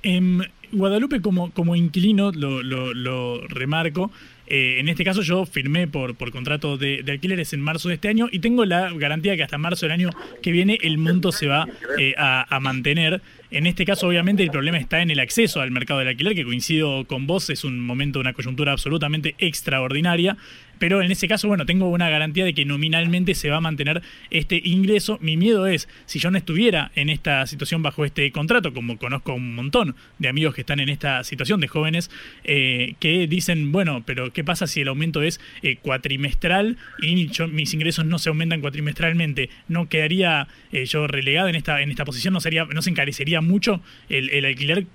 En 0.02 0.42
Guadalupe, 0.72 1.20
como, 1.20 1.50
como 1.52 1.76
inquilino, 1.76 2.32
lo, 2.32 2.62
lo, 2.62 3.46
remarco, 3.48 4.10
eh, 4.46 4.76
en 4.78 4.88
este 4.88 5.04
caso 5.04 5.22
yo 5.22 5.44
firmé 5.46 5.86
por, 5.86 6.16
por 6.16 6.32
contrato 6.32 6.78
de, 6.78 7.04
alquileres 7.08 7.52
en 7.52 7.60
marzo 7.60 7.88
de 7.88 7.94
este 7.94 8.08
año 8.08 8.28
y 8.32 8.38
tengo 8.38 8.64
la 8.64 8.90
garantía 8.92 9.36
que 9.36 9.42
hasta 9.42 9.58
marzo 9.58 9.86
del 9.86 9.92
año 9.92 10.10
que 10.42 10.50
viene 10.52 10.78
el 10.82 10.98
monto 10.98 11.32
se 11.32 11.46
va 11.46 11.68
eh, 11.98 12.14
a, 12.16 12.54
a, 12.54 12.60
mantener. 12.60 13.20
En 13.50 13.66
este 13.66 13.84
caso, 13.84 14.08
obviamente, 14.08 14.42
el 14.42 14.50
problema 14.50 14.78
está 14.78 15.02
en 15.02 15.10
el 15.10 15.20
acceso 15.20 15.60
al 15.60 15.70
mercado 15.70 16.00
del 16.00 16.08
alquiler, 16.08 16.34
que 16.34 16.44
coincido 16.44 17.04
con 17.04 17.26
vos, 17.26 17.50
es 17.50 17.64
un 17.64 17.80
momento, 17.80 18.20
una 18.20 18.32
coyuntura 18.32 18.72
absolutamente 18.72 19.34
extraordinaria 19.38 20.36
pero 20.80 21.02
en 21.02 21.12
ese 21.12 21.28
caso, 21.28 21.46
bueno, 21.46 21.66
tengo 21.66 21.88
una 21.90 22.08
garantía 22.08 22.44
de 22.44 22.54
que 22.54 22.64
nominalmente 22.64 23.34
se 23.34 23.50
va 23.50 23.58
a 23.58 23.60
mantener 23.60 24.02
este 24.30 24.60
ingreso. 24.64 25.18
Mi 25.20 25.36
miedo 25.36 25.66
es, 25.66 25.88
si 26.06 26.18
yo 26.18 26.30
no 26.30 26.38
estuviera 26.38 26.90
en 26.96 27.10
esta 27.10 27.46
situación 27.46 27.82
bajo 27.82 28.04
este 28.06 28.32
contrato, 28.32 28.72
como 28.72 28.96
conozco 28.96 29.34
un 29.34 29.54
montón 29.54 29.94
de 30.18 30.28
amigos 30.28 30.54
que 30.54 30.62
están 30.62 30.80
en 30.80 30.88
esta 30.88 31.22
situación, 31.22 31.60
de 31.60 31.68
jóvenes, 31.68 32.10
eh, 32.44 32.94
que 32.98 33.26
dicen, 33.26 33.72
bueno, 33.72 34.02
pero 34.06 34.32
¿qué 34.32 34.42
pasa 34.42 34.66
si 34.66 34.80
el 34.80 34.88
aumento 34.88 35.22
es 35.22 35.38
eh, 35.62 35.76
cuatrimestral 35.76 36.78
y 37.02 37.28
mis 37.52 37.74
ingresos 37.74 38.06
no 38.06 38.18
se 38.18 38.30
aumentan 38.30 38.62
cuatrimestralmente? 38.62 39.50
¿No 39.68 39.88
quedaría 39.90 40.48
eh, 40.72 40.86
yo 40.86 41.06
relegado 41.06 41.48
en 41.48 41.56
esta, 41.56 41.82
en 41.82 41.90
esta 41.90 42.06
posición? 42.06 42.32
¿No, 42.32 42.40
sería, 42.40 42.64
¿No 42.64 42.80
se 42.80 42.88
encarecería 42.88 43.42
mucho 43.42 43.82
el, 44.08 44.30
el 44.30 44.46
alquiler, 44.46 44.86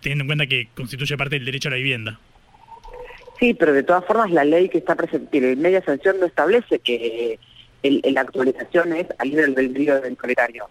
teniendo 0.00 0.22
en 0.22 0.28
cuenta 0.28 0.46
que 0.46 0.68
constituye 0.76 1.16
parte 1.16 1.34
del 1.34 1.46
derecho 1.46 1.68
a 1.68 1.72
la 1.72 1.78
vivienda? 1.78 2.20
Sí, 3.38 3.54
pero 3.54 3.72
de 3.72 3.82
todas 3.82 4.04
formas 4.04 4.30
la 4.30 4.44
ley 4.44 4.68
que 4.68 4.78
está 4.78 4.94
presente, 4.94 5.52
en 5.52 5.60
media 5.60 5.82
sanción 5.84 6.20
no 6.20 6.26
establece 6.26 6.78
que 6.78 7.38
la 7.82 8.20
actualización 8.20 8.92
es 8.92 9.06
al 9.18 9.30
nivel 9.30 9.54
del 9.54 9.68
brillo 9.70 10.00
del 10.00 10.16
proletario. 10.16 10.68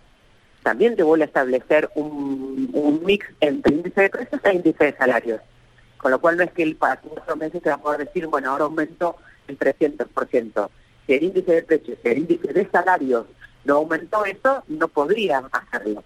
También 0.63 0.95
te 0.95 1.03
vuelve 1.03 1.23
a 1.23 1.27
establecer 1.27 1.89
un, 1.95 3.01
mix 3.03 3.25
entre 3.39 3.73
índice 3.73 4.01
de 4.01 4.09
precios 4.09 4.41
e 4.43 4.53
índice 4.53 4.85
de 4.85 4.93
salarios. 4.95 5.41
Con 5.97 6.11
lo 6.11 6.21
cual 6.21 6.37
no 6.37 6.43
es 6.43 6.51
que 6.51 6.63
el 6.63 6.75
para 6.75 6.99
cuatro 6.99 7.35
meses 7.35 7.61
te 7.61 7.69
va 7.69 7.75
a 7.75 7.81
poder 7.81 8.05
decir, 8.05 8.27
bueno, 8.27 8.51
ahora 8.51 8.65
aumento 8.65 9.17
el 9.47 9.57
300%. 9.57 10.69
Si 11.05 11.13
el 11.13 11.23
índice 11.23 11.51
de 11.51 11.63
precios, 11.63 11.97
si 12.01 12.09
el 12.09 12.17
índice 12.19 12.53
de 12.53 12.69
salarios 12.69 13.25
no 13.65 13.75
aumentó 13.75 14.23
eso, 14.25 14.63
no 14.67 14.87
podría 14.87 15.39
hacerlo. 15.51 16.03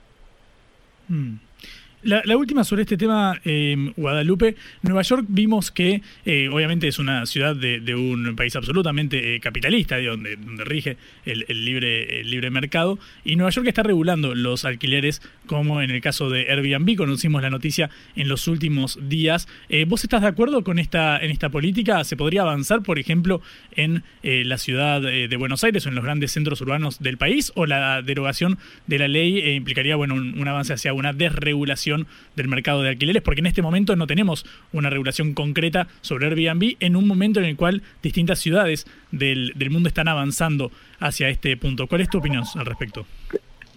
Mm. 1.07 1.35
La, 2.05 2.37
última 2.37 2.63
sobre 2.63 2.83
este 2.83 2.97
tema, 2.97 3.41
eh, 3.45 3.91
Guadalupe. 3.97 4.55
Nueva 4.83 5.01
York 5.01 5.25
vimos 5.27 5.71
que 5.71 6.03
eh, 6.23 6.49
obviamente 6.49 6.87
es 6.87 6.99
una 6.99 7.25
ciudad 7.25 7.55
de, 7.55 7.95
un 7.95 8.35
país 8.35 8.55
absolutamente 8.55 9.33
eh, 9.33 9.39
capitalista, 9.39 9.99
donde, 9.99 10.35
donde 10.35 10.63
rige 10.65 10.97
el, 11.25 11.43
libre, 11.65 12.23
libre 12.23 12.51
mercado, 12.51 12.99
y 13.23 13.35
Nueva 13.37 13.49
York 13.49 13.67
está 13.69 13.81
regulando 13.81 14.35
los 14.35 14.65
alquileres, 14.65 15.23
como 15.47 15.81
en 15.81 15.89
el 15.89 15.99
caso 15.99 16.29
de 16.29 16.41
Airbnb, 16.51 16.95
conocimos 16.95 17.41
la 17.41 17.49
noticia 17.49 17.89
en 18.15 18.27
los 18.27 18.47
últimos 18.47 18.99
días. 19.09 19.47
¿Vos 19.87 20.03
estás 20.03 20.21
de 20.21 20.27
acuerdo 20.27 20.63
con 20.63 20.77
esta, 20.77 21.17
en 21.17 21.31
esta 21.31 21.49
política? 21.49 22.03
¿Se 22.03 22.15
podría 22.15 22.43
avanzar, 22.43 22.83
por 22.83 22.99
ejemplo, 22.99 23.41
en 23.75 24.03
la 24.21 24.59
ciudad 24.59 25.01
de 25.01 25.35
Buenos 25.37 25.63
Aires 25.63 25.85
o 25.85 25.89
en 25.89 25.95
los 25.95 26.03
grandes 26.03 26.33
centros 26.33 26.61
urbanos 26.61 26.99
del 26.99 27.17
país? 27.17 27.51
¿O 27.55 27.65
la 27.65 28.03
derogación 28.03 28.59
de 28.85 28.99
la 28.99 29.07
ley 29.07 29.55
implicaría 29.55 29.95
bueno, 29.95 30.13
un 30.13 30.47
avance 30.47 30.73
hacia 30.73 30.93
una 30.93 31.11
desregulación? 31.11 31.94
Del 32.36 32.47
mercado 32.47 32.81
de 32.81 32.89
alquileres, 32.89 33.21
porque 33.21 33.39
en 33.39 33.47
este 33.47 33.62
momento 33.62 33.95
no 33.95 34.08
tenemos 34.08 34.45
una 34.73 34.89
regulación 34.89 35.34
concreta 35.34 35.88
sobre 36.01 36.27
Airbnb 36.27 36.77
en 36.79 36.95
un 36.95 37.08
momento 37.08 37.39
en 37.39 37.45
el 37.45 37.55
cual 37.55 37.84
distintas 38.01 38.39
ciudades 38.39 38.86
del, 39.12 39.53
mundo 39.69 39.89
están 39.89 40.08
avanzando 40.08 40.71
hacia 40.99 41.29
este 41.29 41.55
punto. 41.58 41.88
¿Cuál 41.88 42.01
es 42.01 42.10
tu 42.10 42.19
opinión 42.19 42.43
al 42.55 42.65
respecto? 42.65 43.05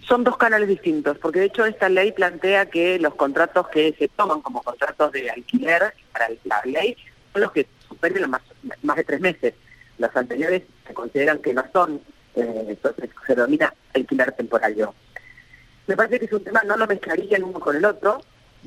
Son 0.07 0.23
dos 0.23 0.37
canales 0.37 0.67
distintos, 0.67 1.17
porque 1.19 1.39
de 1.39 1.45
hecho 1.45 1.65
esta 1.65 1.87
ley 1.87 2.11
plantea 2.11 2.65
que 2.67 2.99
los 2.99 3.13
contratos 3.15 3.67
que 3.69 3.93
se 3.97 4.07
toman 4.07 4.41
como 4.41 4.61
contratos 4.63 5.11
de 5.11 5.29
alquiler 5.29 5.93
para 6.11 6.29
la 6.45 6.61
ley 6.65 6.97
son 7.31 7.43
los 7.43 7.51
que 7.51 7.67
superen 7.87 8.29
más, 8.29 8.41
más 8.81 8.97
de 8.97 9.03
tres 9.03 9.21
meses. 9.21 9.53
Los 9.99 10.15
anteriores 10.15 10.63
se 10.87 10.93
consideran 10.93 11.39
que 11.39 11.53
no 11.53 11.63
son, 11.71 12.01
eh, 12.35 12.65
entonces 12.69 13.09
se 13.27 13.35
denomina 13.35 13.73
alquiler 13.93 14.31
temporario 14.31 14.95
me 15.89 15.97
parece 15.97 16.19
que 16.19 16.25
es 16.25 16.33
un 16.33 16.43
tema, 16.43 16.61
no 16.67 16.77
lo 16.77 16.85
mezclaría 16.85 17.37
el 17.37 17.45
uno 17.45 17.59
con 17.59 17.75
el 17.75 17.83
otro. 17.83 18.21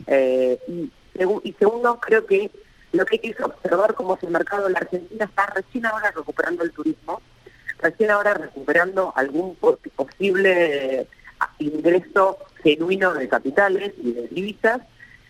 Eh, 0.08 0.58
y, 0.66 1.52
segundo, 1.52 2.00
creo 2.00 2.26
que 2.26 2.50
lo 2.90 3.06
que 3.06 3.20
hay 3.22 3.32
que 3.32 3.44
observar 3.44 3.94
cómo 3.94 4.16
es 4.16 4.24
el 4.24 4.30
mercado 4.30 4.66
de 4.66 4.72
la 4.72 4.80
Argentina 4.80 5.26
está 5.26 5.46
recién 5.46 5.86
ahora 5.86 6.10
recuperando 6.10 6.64
el 6.64 6.72
turismo, 6.72 7.22
recién 7.78 8.10
ahora 8.10 8.34
recuperando 8.34 9.12
algún 9.14 9.54
posible 9.54 11.06
ingreso 11.60 12.38
genuino 12.60 13.14
de 13.14 13.28
capitales 13.28 13.92
y 14.02 14.12
de 14.12 14.26
divisas. 14.26 14.80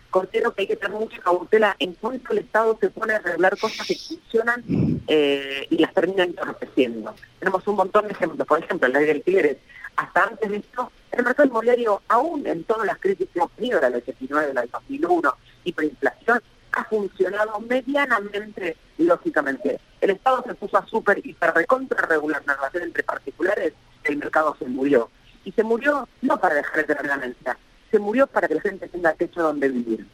Considero 0.09 0.55
que 0.55 0.63
hay 0.63 0.69
que 0.69 0.77
tener 0.77 0.99
mucha 0.99 1.21
cautela 1.21 1.77
en 1.79 1.93
cuanto 1.93 2.33
el 2.33 2.39
Estado 2.39 2.79
se 2.81 2.89
pone 2.89 3.15
a 3.15 3.19
regular 3.19 3.59
cosas 3.59 3.87
que 3.87 3.97
funcionan 3.97 4.65
eh, 5.09 5.67
y 5.69 5.77
las 5.77 5.93
termina 5.93 6.25
entorpeciendo. 6.25 7.15
Tenemos 7.39 7.67
un 7.69 7.77
montón 7.77 8.07
de 8.07 8.13
ejemplos, 8.13 8.49
por 8.49 8.63
ejemplo, 8.63 8.89
la 8.89 8.99
ley 8.99 9.07
de 9.07 9.13
alquileres. 9.13 9.59
Hasta 9.97 10.25
antes 10.25 10.51
de 10.51 10.57
esto 10.57 10.91
el 11.13 11.25
mercado 11.25 11.49
inmobiliario, 11.49 12.03
aún 12.09 12.47
en 12.47 12.65
todas 12.65 12.87
las 12.87 12.99
crisis 12.99 13.29
que 13.33 13.39
hemos 13.39 13.53
tenido, 13.53 13.81
la 13.81 13.91
del 13.91 14.03
89, 14.03 14.55
la 14.55 14.61
del 14.63 14.71
2001, 14.71 15.37
hiperinflación, 15.65 16.43
ha 16.73 16.85
funcionado 16.85 17.61
medianamente 17.61 18.77
lógicamente. 18.99 19.79
El 20.01 20.11
Estado 20.11 20.43
se 20.47 20.55
puso 20.55 20.79
a 20.79 20.87
súper, 20.87 21.25
hiper, 21.25 21.53
recontra 21.55 22.07
regular 22.07 22.43
la 22.47 22.55
relación 22.55 22.85
entre 22.85 23.03
particulares, 23.03 23.75
el 24.05 24.17
mercado 24.17 24.57
se 24.59 24.67
murió. 24.67 25.11
Y 25.45 25.53
se 25.53 25.63
murió 25.63 26.09
no 26.23 26.39
para 26.39 26.55
dejar 26.55 26.77
de 26.79 26.85
tener 26.85 27.07
ganancia, 27.07 27.59
se 27.91 27.99
murió 27.99 28.27
para 28.27 28.49
que 28.49 28.55
la 28.55 28.61
gente 28.63 28.89
tenga 28.89 29.13
techo 29.13 29.43
donde 29.43 29.69
vivir. 29.69 30.07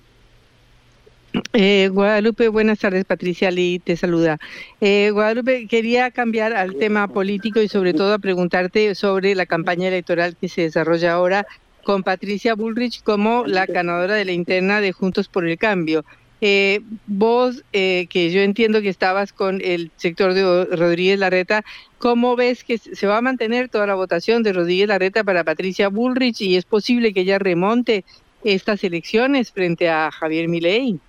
Eh, 1.61 1.89
Guadalupe, 1.93 2.47
buenas 2.47 2.79
tardes. 2.79 3.05
Patricia 3.05 3.51
Lee 3.51 3.81
te 3.81 3.97
saluda. 3.97 4.39
Eh, 4.81 5.11
Guadalupe, 5.13 5.67
quería 5.67 6.13
cambiar 6.13 6.53
al 6.53 6.77
tema 6.77 7.09
político 7.09 7.61
y 7.61 7.67
sobre 7.67 7.95
todo 7.95 8.15
a 8.15 8.21
preguntarte 8.21 8.95
sobre 8.95 9.35
la 9.35 9.45
campaña 9.45 9.89
electoral 9.89 10.37
que 10.37 10.49
se 10.49 10.63
desarrolla 10.63 11.15
ahora 11.15 11.49
con 11.83 12.05
Patricia 12.05 12.55
Bullrich 12.55 13.03
como 13.03 13.45
la 13.45 13.67
ganadora 13.67 14.15
de 14.15 14.25
la 14.25 14.31
interna 14.31 14.81
de 14.81 14.93
Juntos 14.93 15.27
por 15.27 15.49
el 15.49 15.59
Cambio. 15.59 16.05
Eh, 16.41 16.79
vos, 17.09 17.65
eh, 17.73 18.07
que 18.09 18.31
yo 18.31 18.41
entiendo 18.43 18.81
que 18.81 18.89
estabas 18.89 19.33
con 19.33 19.61
el 19.61 19.91
sector 19.97 20.35
de 20.35 20.65
Rodríguez 20.77 21.19
Larreta, 21.19 21.65
¿cómo 21.99 22.37
ves 22.37 22.63
que 22.63 22.79
se 22.79 23.07
va 23.09 23.17
a 23.17 23.21
mantener 23.21 23.69
toda 23.69 23.89
la 23.89 23.97
votación 23.97 24.45
de 24.45 24.53
Rodríguez 24.53 24.87
Larreta 24.87 25.25
para 25.25 25.43
Patricia 25.43 25.89
Bullrich 25.89 26.41
y 26.41 26.55
es 26.55 26.67
posible 26.67 27.13
que 27.13 27.23
ella 27.23 27.41
remonte 27.41 28.05
estas 28.45 28.85
elecciones 28.85 29.51
frente 29.51 29.89
a 29.89 30.13
Javier 30.13 30.47
Milei? 30.47 31.01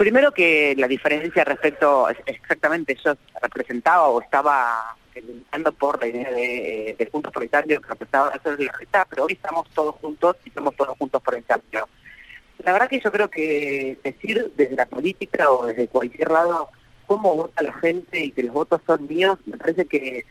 Primero 0.00 0.32
que 0.32 0.74
la 0.78 0.88
diferencia 0.88 1.44
respecto, 1.44 2.08
exactamente 2.24 2.96
yo 3.04 3.18
representaba 3.42 4.08
o 4.08 4.22
estaba 4.22 4.96
luchando 5.14 5.72
por 5.72 6.00
la 6.00 6.06
idea 6.06 6.30
de, 6.30 6.96
de 6.98 7.10
Juntos 7.12 7.30
por 7.30 7.42
el 7.42 7.50
Cambio 7.50 7.82
que 7.82 7.88
representaba 7.88 8.32
la 8.42 8.72
reta, 8.78 9.06
pero 9.10 9.26
hoy 9.26 9.34
estamos 9.34 9.68
todos 9.74 9.96
juntos 9.96 10.36
y 10.46 10.50
somos 10.52 10.74
todos 10.74 10.96
juntos 10.96 11.20
por 11.20 11.34
el 11.34 11.44
cambio. 11.44 11.86
La 12.64 12.72
verdad 12.72 12.88
que 12.88 12.98
yo 12.98 13.12
creo 13.12 13.28
que 13.28 13.98
decir 14.02 14.50
desde 14.56 14.74
la 14.74 14.86
política 14.86 15.50
o 15.50 15.66
desde 15.66 15.86
cualquier 15.88 16.30
lado 16.30 16.70
cómo 17.06 17.36
vota 17.36 17.62
la 17.62 17.74
gente 17.74 18.20
y 18.20 18.32
que 18.32 18.44
los 18.44 18.54
votos 18.54 18.80
son 18.86 19.06
míos, 19.06 19.38
me 19.44 19.58
parece 19.58 19.84
que, 19.84 20.24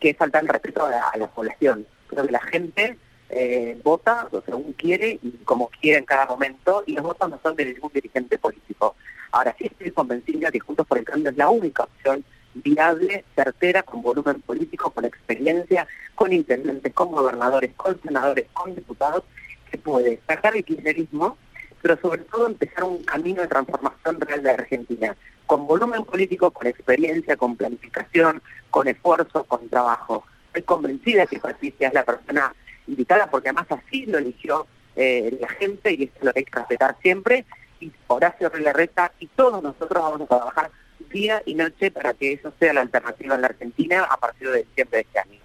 que 0.00 0.14
falta 0.14 0.38
el 0.38 0.48
respeto 0.48 0.86
a 0.86 1.14
la, 1.18 1.26
población. 1.26 1.86
Creo 2.06 2.24
que 2.24 2.32
la 2.32 2.40
gente 2.40 2.96
eh, 3.30 3.80
vota 3.82 4.28
según 4.44 4.72
quiere 4.74 5.18
y 5.22 5.30
como 5.44 5.68
quiere 5.68 5.98
en 5.98 6.04
cada 6.04 6.26
momento, 6.26 6.82
y 6.86 6.92
los 6.92 7.04
votos 7.04 7.30
no 7.30 7.40
son 7.42 7.56
de 7.56 7.66
ningún 7.66 7.90
dirigente 7.92 8.38
político. 8.38 8.96
Ahora 9.32 9.54
sí 9.58 9.66
estoy 9.66 9.90
convencida 9.92 10.50
que 10.50 10.60
Juntos 10.60 10.86
por 10.86 10.98
el 10.98 11.04
Cambio 11.04 11.30
es 11.30 11.36
la 11.36 11.48
única 11.48 11.84
opción 11.84 12.24
viable, 12.54 13.24
certera, 13.36 13.82
con 13.82 14.02
volumen 14.02 14.40
político, 14.42 14.90
con 14.90 15.04
experiencia, 15.04 15.86
con 16.14 16.32
intendentes, 16.32 16.92
con 16.92 17.12
gobernadores, 17.12 17.72
con 17.76 18.00
senadores, 18.02 18.46
con 18.52 18.74
diputados, 18.74 19.22
que 19.70 19.78
puede 19.78 20.20
sacar 20.26 20.56
el 20.56 20.64
kirchnerismo, 20.64 21.38
pero 21.80 21.96
sobre 22.00 22.22
todo 22.22 22.46
empezar 22.46 22.84
un 22.84 23.04
camino 23.04 23.42
de 23.42 23.48
transformación 23.48 24.20
real 24.20 24.42
de 24.42 24.50
Argentina, 24.50 25.16
con 25.46 25.66
volumen 25.66 26.04
político, 26.04 26.50
con 26.50 26.66
experiencia, 26.66 27.36
con 27.36 27.56
planificación, 27.56 28.42
con 28.70 28.88
esfuerzo, 28.88 29.44
con 29.44 29.68
trabajo. 29.68 30.24
Estoy 30.48 30.62
convencida 30.62 31.26
que 31.26 31.38
Patricia 31.38 31.88
es 31.88 31.94
la 31.94 32.04
persona 32.04 32.52
indicada 32.86 33.30
porque 33.30 33.48
además 33.48 33.66
así 33.70 34.06
lo 34.06 34.18
eligió 34.18 34.66
eh, 34.96 35.36
la 35.40 35.48
gente 35.48 35.92
y 35.92 36.04
esto 36.04 36.18
es 36.18 36.24
lo 36.24 36.32
hay 36.34 36.44
que 36.44 36.58
respetar 36.58 36.96
siempre 37.00 37.44
y 37.80 37.92
Horacio 38.08 38.48
Relarreta 38.48 39.12
y 39.18 39.26
todos 39.28 39.62
nosotros 39.62 40.02
vamos 40.02 40.22
a 40.22 40.26
trabajar 40.26 40.70
día 41.10 41.42
y 41.46 41.54
noche 41.54 41.90
para 41.90 42.14
que 42.14 42.32
eso 42.32 42.52
sea 42.58 42.72
la 42.72 42.82
alternativa 42.82 43.34
en 43.34 43.40
la 43.40 43.48
Argentina 43.48 44.04
a 44.04 44.16
partir 44.16 44.50
de 44.50 44.64
diciembre 44.64 44.98
de 44.98 45.02
este 45.02 45.18
año. 45.18 45.40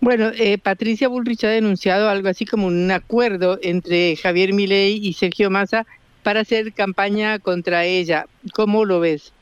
Bueno, 0.00 0.30
eh, 0.34 0.58
Patricia 0.58 1.08
Bullrich 1.08 1.44
ha 1.44 1.50
denunciado 1.50 2.08
algo 2.08 2.28
así 2.28 2.44
como 2.44 2.66
un 2.66 2.90
acuerdo 2.90 3.58
entre 3.62 4.16
Javier 4.16 4.52
Milei 4.52 4.98
y 5.06 5.12
Sergio 5.12 5.50
Massa 5.50 5.86
para 6.22 6.40
hacer 6.40 6.72
campaña 6.72 7.38
contra 7.38 7.84
ella. 7.84 8.26
¿Cómo 8.54 8.84
lo 8.84 9.00
ves? 9.00 9.32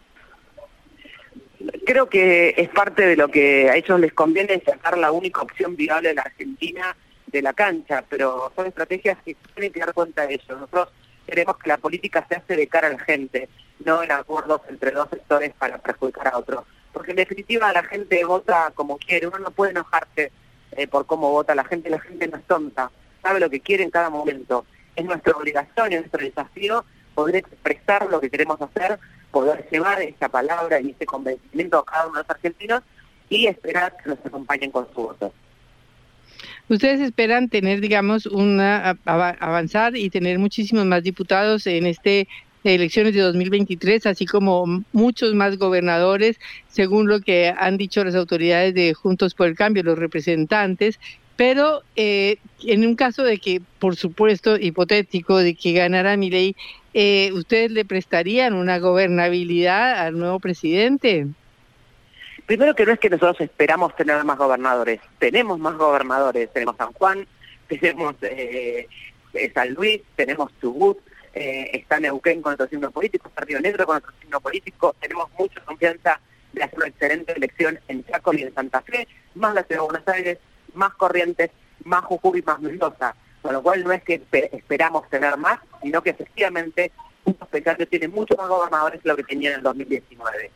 Creo 1.90 2.08
que 2.08 2.54
es 2.56 2.68
parte 2.68 3.04
de 3.04 3.16
lo 3.16 3.26
que 3.26 3.68
a 3.68 3.74
ellos 3.74 3.98
les 3.98 4.12
conviene 4.12 4.62
sacar 4.64 4.96
la 4.96 5.10
única 5.10 5.42
opción 5.42 5.74
viable 5.74 6.10
en 6.10 6.14
la 6.14 6.22
Argentina 6.22 6.96
de 7.26 7.42
la 7.42 7.52
cancha, 7.52 8.04
pero 8.08 8.52
son 8.54 8.66
estrategias 8.66 9.18
que 9.24 9.34
tienen 9.54 9.72
que 9.72 9.80
dar 9.80 9.92
cuenta 9.92 10.24
de 10.24 10.34
ello. 10.34 10.54
Nosotros 10.54 10.90
queremos 11.26 11.58
que 11.58 11.68
la 11.68 11.78
política 11.78 12.24
se 12.28 12.36
hace 12.36 12.54
de 12.54 12.68
cara 12.68 12.86
a 12.86 12.92
la 12.92 12.98
gente, 13.00 13.48
no 13.84 14.04
en 14.04 14.12
acuerdos 14.12 14.60
entre 14.68 14.92
dos 14.92 15.08
sectores 15.10 15.52
para 15.58 15.78
perjudicar 15.78 16.28
a 16.28 16.38
otros. 16.38 16.64
Porque 16.92 17.10
en 17.10 17.16
definitiva 17.16 17.72
la 17.72 17.82
gente 17.82 18.24
vota 18.24 18.70
como 18.76 18.96
quiere, 18.96 19.26
uno 19.26 19.40
no 19.40 19.50
puede 19.50 19.72
enojarse 19.72 20.30
eh, 20.76 20.86
por 20.86 21.06
cómo 21.06 21.32
vota 21.32 21.56
la 21.56 21.64
gente, 21.64 21.90
la 21.90 21.98
gente 21.98 22.28
no 22.28 22.36
es 22.36 22.44
tonta, 22.44 22.92
sabe 23.20 23.40
lo 23.40 23.50
que 23.50 23.58
quiere 23.58 23.82
en 23.82 23.90
cada 23.90 24.10
momento. 24.10 24.64
Es 24.94 25.04
nuestra 25.04 25.32
obligación, 25.32 25.92
es 25.92 25.98
nuestro 26.02 26.22
desafío 26.22 26.84
poder 27.14 27.36
expresar 27.36 28.08
lo 28.10 28.20
que 28.20 28.30
queremos 28.30 28.60
hacer, 28.60 28.98
poder 29.30 29.68
llevar 29.70 30.00
esa 30.02 30.28
palabra 30.28 30.80
y 30.80 30.90
ese 30.90 31.06
convencimiento 31.06 31.78
a 31.78 31.84
cada 31.84 32.06
uno 32.06 32.16
de 32.16 32.22
los 32.22 32.30
argentinos 32.30 32.82
y 33.28 33.46
esperar 33.46 33.96
que 34.02 34.10
nos 34.10 34.18
acompañen 34.24 34.70
con 34.70 34.86
su 34.92 35.02
voto. 35.02 35.32
Ustedes 36.68 37.00
esperan 37.00 37.48
tener, 37.48 37.80
digamos, 37.80 38.26
una 38.26 38.96
avanzar 39.04 39.96
y 39.96 40.08
tener 40.08 40.38
muchísimos 40.38 40.84
más 40.86 41.02
diputados 41.02 41.66
en 41.66 41.86
este 41.86 42.28
elecciones 42.62 43.14
de 43.14 43.20
2023, 43.20 44.06
así 44.06 44.26
como 44.26 44.84
muchos 44.92 45.34
más 45.34 45.56
gobernadores, 45.56 46.38
según 46.68 47.08
lo 47.08 47.20
que 47.20 47.54
han 47.56 47.76
dicho 47.78 48.04
las 48.04 48.14
autoridades 48.14 48.74
de 48.74 48.92
Juntos 48.94 49.34
por 49.34 49.48
el 49.48 49.56
Cambio, 49.56 49.82
los 49.82 49.98
representantes. 49.98 51.00
Pero 51.36 51.82
eh, 51.96 52.36
en 52.64 52.86
un 52.86 52.96
caso 52.96 53.22
de 53.22 53.38
que, 53.38 53.62
por 53.78 53.96
supuesto, 53.96 54.58
hipotético, 54.58 55.38
de 55.38 55.54
que 55.54 55.72
ganara 55.72 56.18
mi 56.18 56.28
ley, 56.28 56.54
eh, 56.94 57.30
¿ustedes 57.32 57.70
le 57.70 57.84
prestarían 57.84 58.54
una 58.54 58.78
gobernabilidad 58.78 59.98
al 59.98 60.18
nuevo 60.18 60.40
presidente? 60.40 61.26
Primero 62.46 62.74
que 62.74 62.84
no 62.84 62.92
es 62.92 62.98
que 62.98 63.10
nosotros 63.10 63.40
esperamos 63.40 63.94
tener 63.94 64.24
más 64.24 64.36
gobernadores, 64.36 65.00
tenemos 65.18 65.58
más 65.58 65.76
gobernadores, 65.76 66.52
tenemos 66.52 66.76
San 66.76 66.92
Juan, 66.94 67.26
tenemos 67.68 68.16
eh, 68.22 68.88
San 69.54 69.72
Luis, 69.74 70.02
tenemos 70.16 70.50
Chubut, 70.60 70.98
eh, 71.32 71.70
está 71.72 72.00
Neuquén 72.00 72.42
con 72.42 72.54
otro 72.54 72.66
signo 72.66 72.90
político, 72.90 73.28
está 73.28 73.44
Río 73.44 73.60
Negro 73.60 73.86
con 73.86 73.98
otro 73.98 74.10
signo 74.20 74.40
político, 74.40 74.96
tenemos 75.00 75.30
mucha 75.38 75.60
confianza 75.60 76.20
de 76.52 76.64
hacer 76.64 76.78
una 76.78 76.88
excelente 76.88 77.32
elección 77.32 77.78
en 77.86 78.04
Chaco 78.04 78.34
y 78.34 78.42
en 78.42 78.52
Santa 78.52 78.80
Fe, 78.80 79.06
más 79.36 79.54
la 79.54 79.62
ciudad 79.62 79.82
de 79.82 79.86
Buenos 79.86 80.08
Aires, 80.08 80.38
más 80.74 80.92
Corrientes, 80.94 81.50
más 81.84 82.04
Jujuy, 82.04 82.42
más 82.42 82.60
Mendoza. 82.60 83.14
Con 83.42 83.54
lo 83.54 83.62
cual 83.62 83.84
no 83.84 83.92
es 83.92 84.02
que 84.02 84.22
esperamos 84.52 85.08
tener 85.08 85.36
más, 85.36 85.60
sino 85.82 86.02
que 86.02 86.10
efectivamente 86.10 86.92
Juntos 87.24 87.48
Pecario 87.48 87.88
tiene 87.88 88.08
muchos 88.08 88.36
más 88.36 88.48
gobernadores 88.48 89.00
que 89.00 89.08
lo 89.08 89.16
que 89.16 89.24
tenía 89.24 89.50
en 89.50 89.56
el 89.56 89.62
2019. 89.62 90.50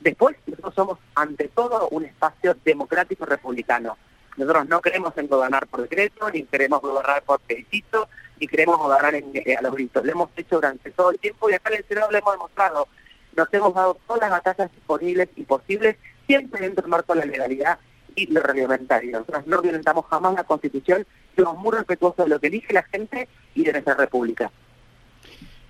Después, 0.00 0.36
nosotros 0.46 0.74
somos 0.74 0.98
ante 1.14 1.48
todo 1.48 1.88
un 1.90 2.04
espacio 2.04 2.56
democrático 2.64 3.26
republicano. 3.26 3.96
Nosotros 4.36 4.68
no 4.68 4.80
queremos 4.80 5.16
en 5.16 5.26
gobernar 5.26 5.66
por 5.66 5.82
decreto, 5.82 6.30
ni 6.30 6.44
queremos 6.44 6.80
gobernar 6.80 7.22
por 7.22 7.40
pedicito, 7.40 8.08
ni 8.38 8.46
queremos 8.46 8.78
gobernar 8.78 9.16
en, 9.16 9.32
eh, 9.34 9.56
a 9.56 9.62
los 9.62 9.74
gritos. 9.74 10.04
Lo 10.04 10.12
hemos 10.12 10.30
hecho 10.36 10.56
durante 10.56 10.90
todo 10.92 11.10
el 11.10 11.18
tiempo 11.18 11.50
y 11.50 11.54
acá 11.54 11.70
en 11.70 11.78
el 11.78 11.84
Senado 11.86 12.10
lo 12.10 12.18
hemos 12.18 12.34
demostrado. 12.34 12.88
Nos 13.36 13.52
hemos 13.52 13.74
dado 13.74 13.98
todas 14.06 14.20
las 14.20 14.30
batallas 14.30 14.70
disponibles 14.72 15.28
y 15.34 15.42
posibles, 15.42 15.96
siempre 16.26 16.60
dentro 16.60 16.82
del 16.82 16.90
marco 16.90 17.14
de 17.14 17.20
la 17.20 17.26
legalidad 17.26 17.78
y 18.14 18.26
lo 18.26 18.40
reglamentario. 18.40 19.18
Nosotros 19.18 19.46
no 19.46 19.60
violentamos 19.60 20.06
jamás 20.06 20.34
la 20.34 20.44
Constitución, 20.44 21.04
somos 21.42 21.62
muy 21.62 21.72
respetuosos 21.76 22.26
de 22.26 22.30
lo 22.30 22.40
que 22.40 22.48
elige 22.48 22.72
la 22.72 22.82
gente 22.82 23.28
y 23.54 23.64
de 23.64 23.72
nuestra 23.72 23.94
República. 23.94 24.50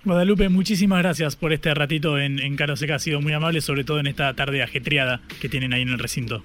Guadalupe, 0.03 0.47
muchísimas 0.49 0.99
gracias 1.03 1.35
por 1.35 1.51
este 1.51 1.73
ratito 1.73 2.17
en, 2.17 2.39
en 2.39 2.55
Caro 2.55 2.75
Seca. 2.75 2.95
Ha 2.95 2.99
sido 2.99 3.21
muy 3.21 3.33
amable, 3.33 3.61
sobre 3.61 3.83
todo 3.83 3.99
en 3.99 4.07
esta 4.07 4.33
tarde 4.33 4.63
ajetreada 4.63 5.21
que 5.41 5.49
tienen 5.49 5.73
ahí 5.73 5.81
en 5.81 5.89
el 5.89 5.99
recinto. 5.99 6.41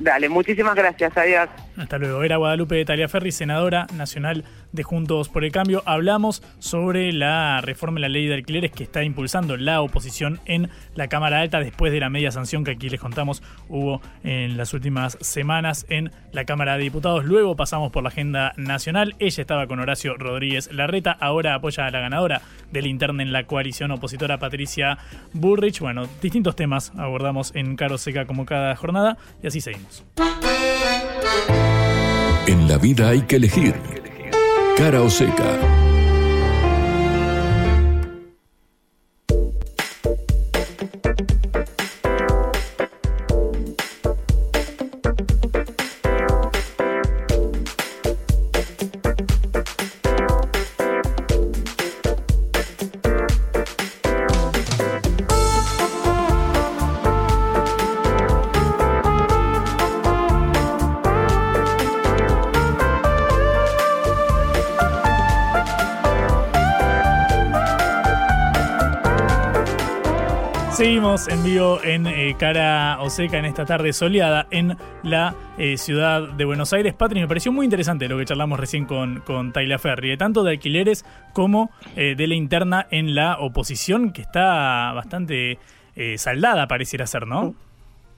Dale, 0.00 0.28
muchísimas 0.28 0.74
gracias, 0.74 1.16
adiós. 1.16 1.48
Hasta 1.76 1.98
luego. 1.98 2.22
Era 2.24 2.36
Guadalupe 2.36 2.74
de 2.74 2.84
Taliaferri, 2.84 3.30
senadora 3.30 3.86
nacional 3.94 4.44
de 4.74 4.82
Juntos 4.82 5.28
por 5.28 5.44
el 5.44 5.52
Cambio. 5.52 5.82
Hablamos 5.86 6.42
sobre 6.58 7.12
la 7.12 7.60
reforma 7.60 7.96
de 7.96 8.00
la 8.02 8.08
ley 8.08 8.26
de 8.26 8.34
alquileres 8.34 8.72
que 8.72 8.82
está 8.82 9.02
impulsando 9.04 9.56
la 9.56 9.80
oposición 9.80 10.40
en 10.44 10.68
la 10.94 11.08
Cámara 11.08 11.40
Alta 11.40 11.60
después 11.60 11.92
de 11.92 12.00
la 12.00 12.10
media 12.10 12.32
sanción 12.32 12.64
que 12.64 12.72
aquí 12.72 12.90
les 12.90 13.00
contamos 13.00 13.42
hubo 13.68 14.02
en 14.24 14.56
las 14.56 14.74
últimas 14.74 15.16
semanas 15.20 15.86
en 15.88 16.10
la 16.32 16.44
Cámara 16.44 16.76
de 16.76 16.82
Diputados. 16.82 17.24
Luego 17.24 17.56
pasamos 17.56 17.92
por 17.92 18.02
la 18.02 18.08
agenda 18.08 18.52
nacional. 18.56 19.14
Ella 19.20 19.40
estaba 19.40 19.66
con 19.66 19.78
Horacio 19.78 20.16
Rodríguez 20.16 20.72
Larreta. 20.72 21.12
Ahora 21.12 21.54
apoya 21.54 21.86
a 21.86 21.90
la 21.90 22.00
ganadora 22.00 22.42
del 22.72 22.86
interna 22.86 23.22
en 23.22 23.32
la 23.32 23.44
coalición 23.44 23.92
opositora 23.92 24.38
Patricia 24.38 24.98
Burrich. 25.32 25.78
Bueno, 25.78 26.08
distintos 26.20 26.56
temas 26.56 26.92
abordamos 26.96 27.54
en 27.54 27.76
Caro 27.76 27.96
Seca 27.96 28.26
como 28.26 28.44
cada 28.44 28.74
jornada 28.74 29.16
y 29.42 29.46
así 29.46 29.60
seguimos. 29.60 30.04
En 32.46 32.68
la 32.68 32.76
vida 32.76 33.08
hay 33.08 33.22
que 33.22 33.36
elegir. 33.36 34.03
Cara 34.76 35.02
o 35.02 35.08
seca. 35.08 35.83
En 71.28 71.42
vivo 71.42 71.80
en 71.82 72.06
eh, 72.06 72.36
Cara 72.38 72.98
Oseca 73.00 73.38
en 73.38 73.46
esta 73.46 73.64
tarde 73.64 73.92
soleada 73.94 74.46
en 74.50 74.76
la 75.02 75.34
eh, 75.56 75.78
ciudad 75.78 76.28
de 76.28 76.44
Buenos 76.44 76.72
Aires. 76.74 76.92
Patri, 76.92 77.20
me 77.20 77.28
pareció 77.28 77.50
muy 77.50 77.64
interesante 77.64 78.08
lo 78.08 78.18
que 78.18 78.26
charlamos 78.26 78.60
recién 78.60 78.84
con, 78.84 79.20
con 79.20 79.52
Tayla 79.52 79.78
Ferri, 79.78 80.12
eh, 80.12 80.16
tanto 80.18 80.42
de 80.42 80.50
alquileres 80.50 81.04
como 81.32 81.70
de 81.94 82.26
la 82.26 82.34
interna 82.34 82.86
en 82.90 83.14
la 83.14 83.38
oposición, 83.38 84.12
que 84.12 84.22
está 84.22 84.92
bastante 84.92 85.58
saldada, 86.16 86.66
pareciera 86.66 87.06
ser, 87.06 87.26
¿no? 87.26 87.54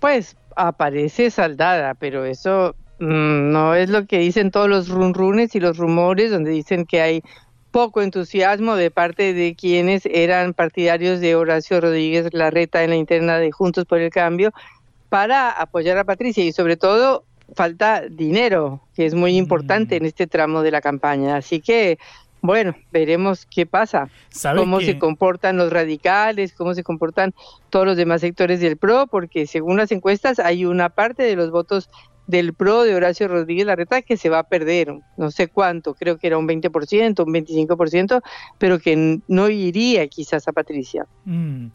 Pues 0.01 0.37
aparece 0.57 1.31
saldada, 1.31 1.95
pero 1.95 2.25
eso 2.25 2.75
mm, 2.99 3.53
no 3.53 3.75
es 3.75 3.89
lo 3.89 4.07
que 4.07 4.19
dicen 4.19 4.51
todos 4.51 4.69
los 4.69 4.89
runrunes 4.89 5.55
y 5.55 5.61
los 5.61 5.77
rumores, 5.77 6.31
donde 6.31 6.51
dicen 6.51 6.87
que 6.87 7.01
hay 7.01 7.23
poco 7.77 8.01
entusiasmo 8.01 8.75
de 8.75 8.91
parte 8.91 9.35
de 9.35 9.55
quienes 9.55 10.07
eran 10.07 10.55
partidarios 10.55 11.21
de 11.21 11.35
Horacio 11.35 11.79
Rodríguez 11.79 12.33
Larreta 12.33 12.83
en 12.83 12.89
la 12.89 12.97
interna 12.97 13.37
de 13.37 13.53
Juntos 13.53 13.85
por 13.85 14.01
el 14.01 14.09
Cambio 14.09 14.55
para 15.11 15.51
apoyar 15.51 15.99
a 15.99 16.05
Patricia 16.05 16.43
y 16.43 16.53
sobre 16.53 16.79
todo 16.79 17.25
falta 17.55 18.01
dinero, 18.09 18.81
que 18.95 19.05
es 19.05 19.15
muy 19.15 19.37
importante 19.37 19.95
mm. 19.95 19.99
en 19.99 20.07
este 20.07 20.27
tramo 20.27 20.63
de 20.63 20.71
la 20.71 20.81
campaña. 20.81 21.37
Así 21.37 21.61
que, 21.61 21.99
bueno, 22.41 22.75
veremos 22.93 23.45
qué 23.45 23.67
pasa, 23.67 24.09
cómo 24.57 24.81
se 24.81 24.99
comportan 24.99 25.59
los 25.59 25.71
radicales, 25.71 26.55
cómo 26.55 26.73
se 26.73 26.83
comportan 26.83 27.35
todos 27.69 27.85
los 27.85 27.99
demás 27.99 28.23
sectores 28.23 28.59
del 28.61 28.79
PRO, 28.79 29.07
porque 29.07 29.47
según 29.47 29.77
las 29.77 29.93
encuestas 29.93 30.39
hay 30.39 30.65
una 30.65 30.89
parte 30.89 31.25
de 31.25 31.37
los 31.37 31.51
votos 31.51 31.91
del 32.27 32.55
PRO 32.55 32.83
de 32.83 32.95
Horacio 32.95 33.29
Rodríguez 33.29 33.67
Larreta 33.67 34.03
que 34.03 34.17
se 34.17 34.29
va 34.29 34.41
a 34.41 34.49
perder, 34.49 34.95
no 35.17 35.31
sé 35.31 35.49
cuánto, 35.49 35.95
creo 35.95 36.19
que 36.19 36.27
era 36.27 36.39
un 36.39 36.49
20%, 36.49 37.25
un 37.25 37.35
25%, 37.35 38.23
pero 38.59 38.79
que 38.79 39.21
no 39.29 39.49
iría 39.49 40.07
quizás 40.09 40.49
a 40.49 40.53
Patricia. 40.53 41.07
Mm. 41.25 41.67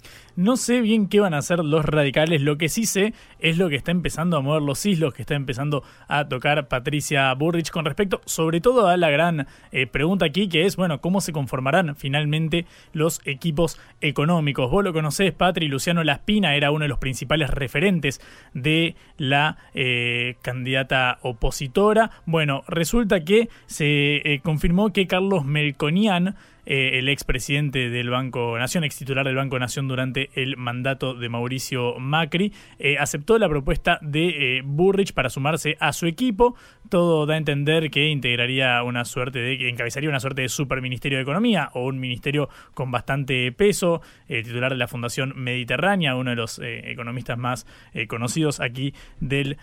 No 0.42 0.58
sé 0.58 0.82
bien 0.82 1.08
qué 1.08 1.20
van 1.20 1.36
a 1.36 1.38
hacer 1.38 1.60
los 1.60 1.86
radicales, 1.86 2.42
lo 2.42 2.58
que 2.58 2.68
sí 2.68 2.88
sé 2.88 3.14
es 3.38 3.60
lo 3.60 3.70
que 3.70 3.76
está 3.76 3.92
empezando 3.92 4.38
a 4.38 4.42
mover 4.42 4.64
los 4.64 4.84
islos, 4.88 5.14
que 5.14 5.22
está 5.22 5.36
empezando 5.36 5.84
a 6.08 6.28
tocar 6.28 6.68
Patricia 6.68 7.32
Burrich 7.36 7.70
con 7.70 7.86
respecto 7.86 8.22
sobre 8.26 8.60
todo 8.60 8.88
a 8.88 8.98
la 8.98 9.12
gran 9.12 9.46
eh, 9.72 9.86
pregunta 9.86 10.26
aquí, 10.26 10.50
que 10.50 10.66
es, 10.66 10.78
bueno, 10.78 11.00
¿cómo 11.00 11.22
se 11.22 11.32
conformarán 11.32 11.96
finalmente 11.96 12.66
los 12.92 13.22
equipos 13.26 13.80
económicos? 14.02 14.72
Vos 14.72 14.84
lo 14.84 14.94
conocés, 14.94 15.32
Patri, 15.32 15.68
Luciano 15.68 16.04
Laspina 16.04 16.56
era 16.56 16.72
uno 16.72 16.86
de 16.86 16.90
los 16.90 16.98
principales 16.98 17.52
referentes 17.52 18.20
de 18.56 18.96
la 19.18 19.58
eh, 19.76 20.38
candidata 20.42 21.20
opositora. 21.22 22.10
Bueno, 22.26 22.64
resulta 22.68 23.24
que 23.24 23.48
se 23.68 24.16
eh, 24.16 24.42
confirmó 24.44 24.92
que 24.92 25.06
Carlos 25.06 25.46
Melconian 25.46 26.36
eh, 26.66 27.00
el 27.00 27.10
expresidente 27.10 27.90
del 27.90 28.10
Banco 28.10 28.58
Nación, 28.58 28.84
ex 28.84 28.98
titular 28.98 29.26
del 29.26 29.36
Banco 29.36 29.58
Nación 29.60 29.88
durante 29.88 30.30
el 30.36 30.58
mandato 30.58 31.14
de 31.14 31.30
Mauricio 31.30 32.00
Macri, 32.00 32.54
eh, 32.80 32.98
aceptó 33.00 33.38
la 33.38 33.50
propuesta 33.50 34.00
de 34.02 34.58
eh, 34.58 34.62
Burrich 34.64 35.14
para 35.14 35.30
sumarse 35.30 35.78
a 35.80 35.94
su 35.94 36.06
equipo. 36.06 36.56
Todo 36.92 37.26
da 37.26 37.36
a 37.36 37.38
entender 37.38 37.90
que 37.90 38.10
integraría 38.10 38.84
una 38.84 39.06
suerte 39.06 39.40
de, 39.40 39.58
que 39.58 39.70
encabezaría 39.70 40.10
una 40.10 40.20
suerte 40.20 40.42
de 40.42 40.50
superministerio 40.50 41.20
de 41.20 41.22
Economía 41.22 41.70
o 41.74 41.86
un 41.86 42.02
ministerio 42.02 42.50
con 42.74 42.92
bastante 42.92 43.50
peso, 43.54 44.02
titular 44.28 44.74
de 44.74 44.78
la 44.78 44.90
Fundación 44.90 45.32
Mediterránea, 45.38 46.18
uno 46.18 46.32
de 46.32 46.36
los 46.36 46.60
economistas 46.60 47.38
más 47.38 47.66
conocidos 48.10 48.60
aquí 48.60 48.94
del 49.22 49.58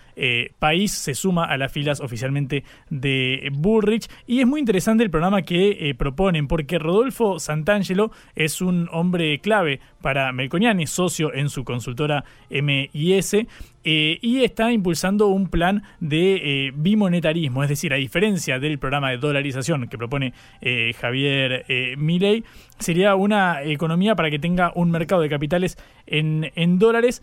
país, 0.57 0.91
se 0.91 1.13
suma 1.13 1.45
a 1.45 1.55
las 1.57 1.71
filas 1.71 1.99
oficialmente 1.99 2.63
de 2.89 3.49
Burrich. 3.53 4.07
Y 4.25 4.39
es 4.39 4.47
muy 4.47 4.59
interesante 4.59 5.03
el 5.03 5.11
programa 5.11 5.43
que 5.43 5.95
proponen, 5.99 6.47
porque 6.47 6.79
Rodolfo 6.79 7.37
Santangelo 7.37 8.11
es 8.33 8.59
un 8.59 8.89
hombre 8.91 9.37
clave 9.37 9.81
para 10.01 10.31
Melconiani, 10.31 10.87
socio 10.87 11.31
en 11.31 11.49
su 11.49 11.63
consultora 11.63 12.23
MIS, 12.49 13.35
eh, 13.83 14.19
y 14.21 14.43
está 14.43 14.71
impulsando 14.71 15.27
un 15.27 15.47
plan 15.47 15.83
de 15.99 16.67
eh, 16.67 16.71
es 17.63 17.69
decir, 17.69 17.93
a 17.93 17.97
diferencia 17.97 18.59
del 18.59 18.79
programa 18.79 19.11
de 19.11 19.17
dolarización 19.17 19.87
que 19.87 19.97
propone 19.97 20.33
eh, 20.61 20.93
Javier 20.99 21.65
Milei, 21.97 22.43
sería 22.79 23.15
una 23.15 23.63
economía 23.63 24.15
para 24.15 24.29
que 24.29 24.39
tenga 24.39 24.71
un 24.75 24.91
mercado 24.91 25.21
de 25.21 25.29
capitales 25.29 25.77
en, 26.07 26.51
en 26.55 26.79
dólares, 26.79 27.21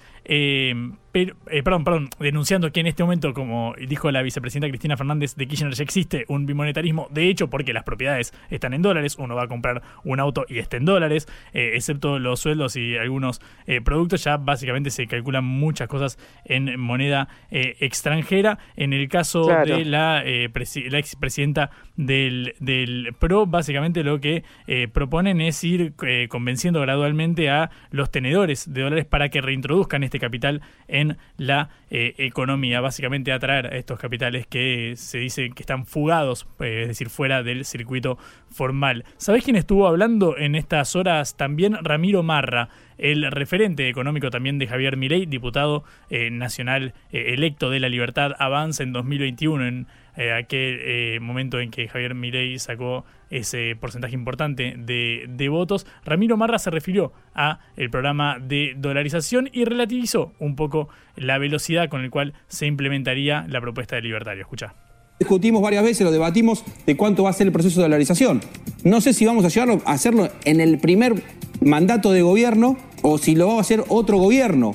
pero, 1.12 1.34
perdón, 1.64 1.84
perdón, 1.84 2.10
denunciando 2.20 2.70
que 2.72 2.80
en 2.80 2.86
este 2.86 3.02
momento, 3.02 3.32
como 3.32 3.74
dijo 3.88 4.10
la 4.10 4.22
vicepresidenta 4.22 4.68
Cristina 4.68 4.96
Fernández 4.96 5.34
de 5.34 5.46
Kirchner, 5.48 5.72
ya 5.72 5.82
existe 5.82 6.24
un 6.28 6.46
bimonetarismo, 6.46 7.08
de 7.10 7.28
hecho, 7.28 7.48
porque 7.48 7.72
las 7.72 7.84
propiedades 7.84 8.34
están 8.50 8.74
en 8.74 8.82
dólares, 8.82 9.16
uno 9.18 9.34
va 9.34 9.44
a 9.44 9.48
comprar 9.48 9.82
un 10.04 10.20
auto 10.20 10.44
y 10.48 10.58
está 10.58 10.76
en 10.76 10.84
dólares, 10.84 11.26
excepto 11.52 12.18
los 12.18 12.40
sueldos 12.40 12.76
y 12.76 12.96
algunos 12.96 13.40
productos, 13.84 14.24
ya 14.24 14.36
básicamente 14.36 14.90
se 14.90 15.06
calculan 15.06 15.44
muchas 15.44 15.88
cosas 15.88 16.18
en 16.44 16.78
moneda 16.78 17.28
eh, 17.50 17.76
extranjera. 17.80 18.58
En 18.76 18.92
el 18.92 19.08
caso 19.08 19.46
de 19.46 19.84
la, 19.84 20.22
eh, 20.24 20.50
la 20.90 20.98
expresidenta 20.98 21.70
del, 21.96 22.54
del 22.60 23.14
PRO. 23.18 23.46
Básicamente 23.46 24.02
lo 24.02 24.20
que 24.20 24.44
eh, 24.66 24.88
proponen 24.88 25.40
es 25.40 25.45
ir 25.64 25.94
eh, 26.02 26.26
convenciendo 26.28 26.80
gradualmente 26.80 27.50
a 27.50 27.70
los 27.90 28.10
tenedores 28.10 28.72
de 28.72 28.82
dólares 28.82 29.04
para 29.04 29.28
que 29.28 29.40
reintroduzcan 29.40 30.02
este 30.02 30.18
capital 30.18 30.62
en 30.88 31.18
la 31.36 31.70
economía. 31.88 32.80
Básicamente 32.80 33.32
atraer 33.32 33.66
a 33.66 33.76
estos 33.76 33.98
capitales 33.98 34.46
que 34.46 34.94
se 34.96 35.18
dice 35.18 35.50
que 35.50 35.62
están 35.62 35.86
fugados, 35.86 36.46
es 36.60 36.88
decir, 36.88 37.10
fuera 37.10 37.42
del 37.42 37.64
circuito 37.64 38.18
formal. 38.50 39.04
¿Sabés 39.18 39.44
quién 39.44 39.56
estuvo 39.56 39.86
hablando 39.86 40.36
en 40.36 40.56
estas 40.56 40.96
horas? 40.96 41.36
También 41.36 41.76
Ramiro 41.84 42.22
Marra 42.22 42.68
el 42.98 43.30
referente 43.30 43.88
económico 43.88 44.30
también 44.30 44.58
de 44.58 44.66
Javier 44.66 44.96
Milei, 44.96 45.26
diputado 45.26 45.84
eh, 46.10 46.30
nacional 46.30 46.94
eh, 47.12 47.34
electo 47.34 47.70
de 47.70 47.80
la 47.80 47.88
Libertad 47.88 48.32
Avanza 48.38 48.82
en 48.82 48.92
2021, 48.92 49.66
en 49.66 49.86
eh, 50.16 50.32
aquel 50.32 51.20
momento 51.20 51.60
en 51.60 51.70
que 51.70 51.88
Javier 51.88 52.14
Milei 52.14 52.58
sacó 52.58 53.04
ese 53.30 53.76
porcentaje 53.80 54.14
importante 54.14 54.74
de, 54.76 55.26
de, 55.28 55.48
votos. 55.48 55.86
Ramiro 56.04 56.36
Marra 56.36 56.58
se 56.58 56.70
refirió 56.70 57.12
a 57.34 57.60
el 57.76 57.90
programa 57.90 58.38
de 58.40 58.74
dolarización 58.76 59.48
y 59.52 59.64
relativizó 59.64 60.32
un 60.38 60.56
poco 60.56 60.88
la 61.16 61.38
velocidad 61.38 61.88
con 61.88 62.02
la 62.02 62.10
cual 62.10 62.34
se 62.48 62.66
implementaría 62.66 63.46
la 63.48 63.60
propuesta 63.60 63.96
de 63.96 64.02
libertario. 64.02 64.42
Escucha. 64.42 64.74
Discutimos 65.18 65.62
varias 65.62 65.82
veces, 65.82 66.04
lo 66.04 66.10
debatimos 66.10 66.62
de 66.84 66.96
cuánto 66.96 67.22
va 67.22 67.30
a 67.30 67.32
ser 67.32 67.46
el 67.46 67.52
proceso 67.52 67.80
de 67.80 67.84
dolarización. 67.84 68.40
No 68.84 69.00
sé 69.00 69.14
si 69.14 69.24
vamos 69.24 69.44
a 69.44 69.62
a 69.62 69.92
hacerlo 69.92 70.28
en 70.44 70.60
el 70.60 70.78
primer 70.78 71.22
mandato 71.60 72.12
de 72.12 72.20
gobierno 72.20 72.76
o 73.02 73.16
si 73.16 73.34
lo 73.34 73.48
va 73.48 73.54
a 73.54 73.60
hacer 73.60 73.82
otro 73.88 74.18
gobierno. 74.18 74.74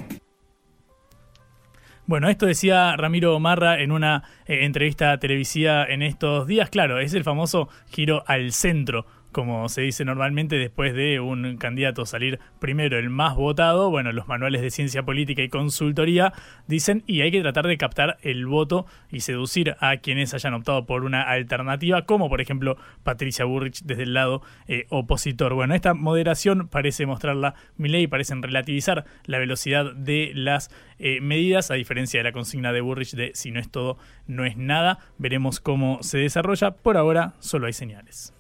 Bueno, 2.12 2.28
esto 2.28 2.46
decía 2.46 2.98
Ramiro 2.98 3.40
Marra 3.40 3.80
en 3.80 3.94
una 3.94 4.24
eh, 4.46 4.66
entrevista 4.66 5.18
televisiva 5.18 5.86
en 5.86 6.02
estos 6.02 6.46
días. 6.46 6.70
Claro, 6.70 7.00
es 7.00 7.14
el 7.14 7.24
famoso 7.24 7.70
giro 7.90 8.26
al 8.28 8.52
centro 8.52 9.06
como 9.32 9.70
se 9.70 9.82
dice 9.82 10.06
normalmente 10.06 10.58
después 10.58 10.94
de 10.94 11.20
un 11.20 11.58
candidato 11.58 12.06
salir 12.06 12.40
primero 12.60 12.98
el 12.98 13.10
más 13.10 13.36
votado, 13.36 13.90
bueno, 13.90 14.12
los 14.12 14.28
manuales 14.28 14.62
de 14.62 14.72
ciencia 14.72 15.04
política 15.04 15.42
y 15.42 15.50
consultoría 15.50 16.34
dicen 16.68 17.04
y 17.08 17.22
hay 17.22 17.32
que 17.32 17.42
tratar 17.42 17.68
de 17.68 17.78
captar 17.78 18.18
el 18.22 18.46
voto 18.46 18.86
y 19.12 19.22
seducir 19.22 19.76
a 19.80 19.98
quienes 19.98 20.34
hayan 20.34 20.54
optado 20.54 20.86
por 20.86 21.04
una 21.04 21.24
alternativa, 21.24 22.06
como 22.06 22.30
por 22.30 22.42
ejemplo 22.42 22.78
Patricia 23.04 23.46
Burrich 23.46 23.82
desde 23.84 24.04
el 24.04 24.14
lado 24.14 24.42
eh, 24.68 24.86
opositor. 24.90 25.54
Bueno, 25.54 25.76
esta 25.76 25.94
moderación 25.94 26.68
parece 26.68 27.06
mostrarla 27.06 27.56
ley 27.78 28.08
parecen 28.08 28.42
relativizar 28.42 29.06
la 29.26 29.38
velocidad 29.38 29.94
de 29.94 30.32
las 30.34 30.72
eh, 31.00 31.22
medidas, 31.22 31.72
a 31.72 31.76
diferencia 31.76 32.20
de 32.20 32.24
la 32.24 32.32
consigna 32.32 32.72
de 32.72 32.82
Burrich 32.82 33.16
de 33.16 33.32
si 33.34 33.52
no 33.52 33.60
es 33.60 33.70
todo, 33.70 33.98
no 34.28 34.46
es 34.46 34.58
nada. 34.58 35.00
Veremos 35.18 35.60
cómo 35.60 36.00
se 36.02 36.18
desarrolla. 36.20 36.72
Por 36.72 36.98
ahora 36.98 37.34
solo 37.40 37.68
hay 37.68 37.74
señales. 37.74 38.34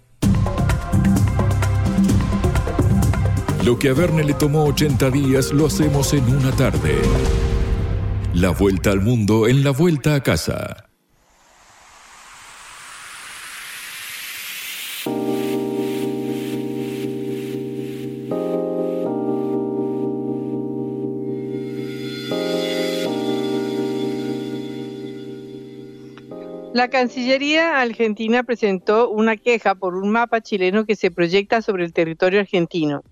Lo 3.64 3.78
que 3.78 3.90
a 3.90 3.94
Verne 3.94 4.24
le 4.24 4.34
tomó 4.34 4.64
80 4.66 5.12
días 5.12 5.52
lo 5.54 5.68
hacemos 5.68 6.14
en 6.14 6.24
una 6.36 6.52
tarde. 6.52 7.00
La 8.34 8.50
vuelta 8.50 8.90
al 8.90 9.02
mundo 9.02 9.48
en 9.48 9.64
la 9.64 9.70
vuelta 9.70 10.16
a 10.16 10.24
casa. 10.24 10.90
La 26.74 26.90
Cancillería 26.90 27.80
argentina 27.80 28.42
presentó 28.42 29.12
una 29.12 29.38
queja 29.38 29.76
por 29.76 29.96
un 29.96 30.10
mapa 30.10 30.42
chileno 30.42 30.86
que 30.86 30.96
se 30.96 31.12
proyecta 31.12 31.62
sobre 31.62 31.86
el 31.86 31.94
territorio 31.94 32.40
argentino. 32.40 33.04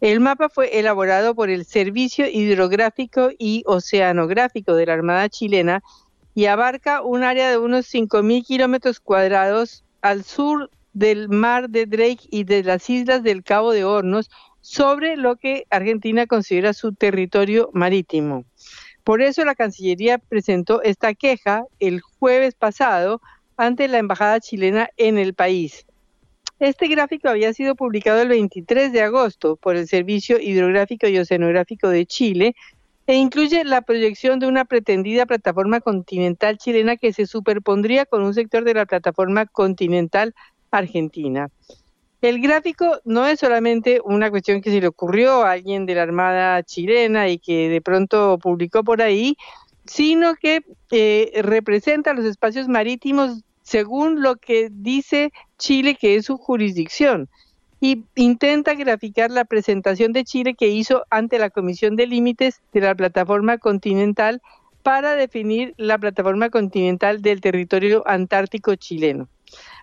El 0.00 0.20
mapa 0.20 0.48
fue 0.48 0.78
elaborado 0.78 1.34
por 1.34 1.50
el 1.50 1.64
Servicio 1.64 2.26
Hidrográfico 2.28 3.30
y 3.36 3.64
Oceanográfico 3.66 4.74
de 4.76 4.86
la 4.86 4.92
Armada 4.92 5.28
chilena 5.28 5.82
y 6.36 6.46
abarca 6.46 7.02
un 7.02 7.24
área 7.24 7.50
de 7.50 7.58
unos 7.58 7.92
5.000 7.92 8.46
kilómetros 8.46 9.00
cuadrados 9.00 9.84
al 10.00 10.22
sur 10.22 10.70
del 10.92 11.28
mar 11.28 11.68
de 11.68 11.86
Drake 11.86 12.28
y 12.30 12.44
de 12.44 12.62
las 12.62 12.88
islas 12.88 13.24
del 13.24 13.42
Cabo 13.42 13.72
de 13.72 13.84
Hornos, 13.84 14.30
sobre 14.60 15.16
lo 15.16 15.34
que 15.34 15.64
Argentina 15.70 16.26
considera 16.26 16.74
su 16.74 16.92
territorio 16.92 17.70
marítimo. 17.72 18.44
Por 19.02 19.20
eso 19.20 19.44
la 19.44 19.56
Cancillería 19.56 20.18
presentó 20.18 20.82
esta 20.82 21.14
queja 21.14 21.64
el 21.80 22.00
jueves 22.02 22.54
pasado 22.54 23.20
ante 23.56 23.88
la 23.88 23.98
Embajada 23.98 24.38
chilena 24.38 24.90
en 24.96 25.18
el 25.18 25.34
país. 25.34 25.87
Este 26.60 26.88
gráfico 26.88 27.28
había 27.28 27.52
sido 27.52 27.76
publicado 27.76 28.20
el 28.20 28.28
23 28.28 28.92
de 28.92 29.02
agosto 29.02 29.56
por 29.56 29.76
el 29.76 29.86
Servicio 29.86 30.40
Hidrográfico 30.40 31.06
y 31.06 31.18
Oceanográfico 31.18 31.88
de 31.88 32.04
Chile 32.04 32.56
e 33.06 33.14
incluye 33.14 33.64
la 33.64 33.80
proyección 33.82 34.40
de 34.40 34.48
una 34.48 34.64
pretendida 34.64 35.24
plataforma 35.24 35.80
continental 35.80 36.58
chilena 36.58 36.96
que 36.96 37.12
se 37.12 37.26
superpondría 37.26 38.06
con 38.06 38.22
un 38.22 38.34
sector 38.34 38.64
de 38.64 38.74
la 38.74 38.86
plataforma 38.86 39.46
continental 39.46 40.34
argentina. 40.70 41.48
El 42.20 42.40
gráfico 42.42 42.98
no 43.04 43.26
es 43.26 43.38
solamente 43.38 44.00
una 44.04 44.28
cuestión 44.28 44.60
que 44.60 44.70
se 44.70 44.80
le 44.80 44.88
ocurrió 44.88 45.44
a 45.44 45.52
alguien 45.52 45.86
de 45.86 45.94
la 45.94 46.02
Armada 46.02 46.62
chilena 46.64 47.28
y 47.28 47.38
que 47.38 47.68
de 47.68 47.80
pronto 47.80 48.38
publicó 48.42 48.82
por 48.82 49.00
ahí, 49.00 49.36
sino 49.86 50.34
que 50.34 50.62
eh, 50.90 51.40
representa 51.42 52.12
los 52.14 52.24
espacios 52.24 52.66
marítimos 52.66 53.44
según 53.68 54.22
lo 54.22 54.36
que 54.36 54.70
dice 54.72 55.30
Chile 55.58 55.94
que 55.94 56.16
es 56.16 56.24
su 56.24 56.38
jurisdicción 56.38 57.28
y 57.80 58.02
intenta 58.14 58.72
graficar 58.72 59.30
la 59.30 59.44
presentación 59.44 60.14
de 60.14 60.24
Chile 60.24 60.54
que 60.54 60.68
hizo 60.68 61.04
ante 61.10 61.38
la 61.38 61.50
Comisión 61.50 61.94
de 61.94 62.06
Límites 62.06 62.62
de 62.72 62.80
la 62.80 62.94
Plataforma 62.94 63.58
Continental 63.58 64.40
para 64.82 65.16
definir 65.16 65.74
la 65.76 65.98
plataforma 65.98 66.48
continental 66.48 67.20
del 67.20 67.42
territorio 67.42 68.02
antártico 68.06 68.74
chileno. 68.74 69.28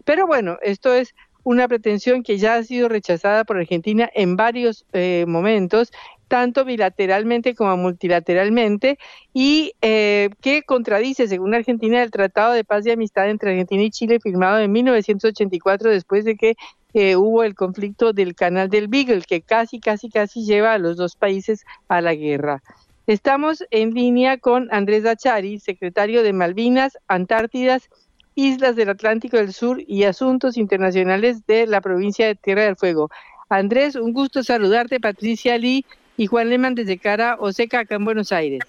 Pero 0.04 0.26
bueno, 0.26 0.58
esto 0.64 0.96
es 0.96 1.14
una 1.44 1.68
pretensión 1.68 2.24
que 2.24 2.40
ya 2.40 2.56
ha 2.56 2.64
sido 2.64 2.90
rechazada 2.90 3.44
por 3.44 3.58
Argentina 3.58 4.10
en 4.16 4.36
varios 4.36 4.84
eh, 4.94 5.26
momentos 5.28 5.92
tanto 6.28 6.66
bilateralmente 6.66 7.56
como 7.56 7.78
multilateralmente, 7.78 8.98
y 9.34 9.74
eh, 9.82 10.30
que 10.42 10.64
contradice, 10.64 11.28
según 11.28 11.54
Argentina, 11.54 12.02
el 12.02 12.12
Tratado 12.12 12.54
de 12.54 12.64
Paz 12.64 12.86
y 12.86 12.92
Amistad 12.92 13.30
entre 13.30 13.52
Argentina 13.52 13.84
y 13.84 13.92
Chile 13.92 14.20
firmado 14.20 14.60
en 14.60 14.72
1984 14.72 15.90
después 15.90 16.26
de 16.26 16.36
que 16.36 16.56
eh, 16.94 17.16
hubo 17.16 17.44
el 17.44 17.56
conflicto 17.56 18.14
del 18.14 18.36
Canal 18.36 18.70
del 18.70 18.88
Beagle, 18.88 19.24
que 19.28 19.42
casi, 19.42 19.80
casi, 19.80 20.10
casi 20.10 20.46
lleva 20.46 20.74
a 20.74 20.78
los 20.78 20.96
dos 20.98 21.16
países 21.16 21.66
a 21.90 22.02
la 22.02 22.16
guerra. 22.16 22.62
Estamos 23.08 23.64
en 23.70 23.92
línea 23.92 24.38
con 24.38 24.68
Andrés 24.72 25.04
Dachari, 25.04 25.60
secretario 25.60 26.24
de 26.24 26.34
Malvinas, 26.34 26.98
Antártidas, 27.08 27.90
Islas 28.34 28.76
del 28.76 28.90
Atlántico 28.90 29.38
del 29.38 29.54
Sur 29.54 29.82
y 29.86 30.04
Asuntos 30.04 30.58
Internacionales 30.58 31.46
de 31.46 31.68
la 31.68 31.82
provincia 31.82 32.28
de 32.28 32.36
Tierra 32.36 32.64
del 32.64 32.76
Fuego. 32.76 33.10
Andrés, 33.50 33.96
un 33.96 34.12
gusto 34.12 34.44
saludarte. 34.44 35.00
Patricia 35.00 35.58
Lee 35.58 35.86
y 36.18 36.28
Juan 36.28 36.50
Lehmann 36.50 36.76
desde 36.76 36.98
Cara 36.98 37.38
Oseca, 37.40 37.80
acá 37.80 37.96
en 37.96 38.06
Buenos 38.06 38.32
Aires. 38.32 38.62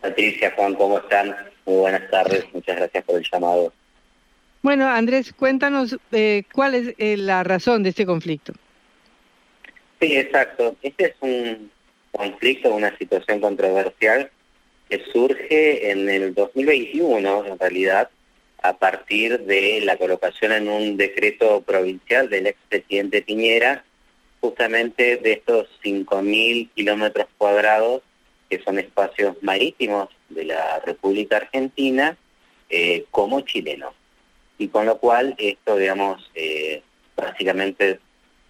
Patricia, 0.00 0.52
Juan, 0.56 0.74
¿cómo 0.74 0.98
están? 0.98 1.34
Muy 1.64 1.76
buenas 1.76 2.10
tardes, 2.10 2.44
muchas 2.52 2.76
gracias 2.76 3.04
por 3.04 3.16
el 3.16 3.26
llamado. 3.30 3.72
Bueno, 4.62 4.86
Andrés, 4.88 5.32
cuéntanos 5.32 5.96
eh, 6.12 6.44
cuál 6.52 6.74
es 6.74 6.94
eh, 6.98 7.16
la 7.16 7.42
razón 7.44 7.82
de 7.82 7.90
este 7.90 8.06
conflicto. 8.06 8.52
Sí, 10.00 10.16
exacto. 10.16 10.76
Este 10.82 11.04
es 11.06 11.14
un 11.20 11.70
conflicto, 12.12 12.74
una 12.74 12.96
situación 12.96 13.40
controversial 13.40 14.30
que 14.88 15.04
surge 15.12 15.90
en 15.90 16.08
el 16.08 16.34
2021, 16.34 17.46
en 17.46 17.58
realidad, 17.58 18.10
a 18.62 18.76
partir 18.76 19.40
de 19.40 19.80
la 19.82 19.96
colocación 19.96 20.52
en 20.52 20.68
un 20.68 20.96
decreto 20.96 21.62
provincial 21.62 22.30
del 22.30 22.46
expresidente 22.46 23.22
Piñera 23.22 23.84
justamente 24.44 25.16
de 25.16 25.32
estos 25.32 25.68
5.000 25.82 26.68
kilómetros 26.74 27.28
cuadrados 27.38 28.02
que 28.50 28.62
son 28.62 28.78
espacios 28.78 29.38
marítimos 29.40 30.10
de 30.28 30.44
la 30.44 30.80
República 30.80 31.38
Argentina 31.38 32.14
eh, 32.68 33.06
como 33.10 33.40
chileno. 33.40 33.94
Y 34.58 34.68
con 34.68 34.84
lo 34.84 34.98
cual 34.98 35.34
esto, 35.38 35.78
digamos, 35.78 36.30
eh, 36.34 36.82
básicamente 37.16 38.00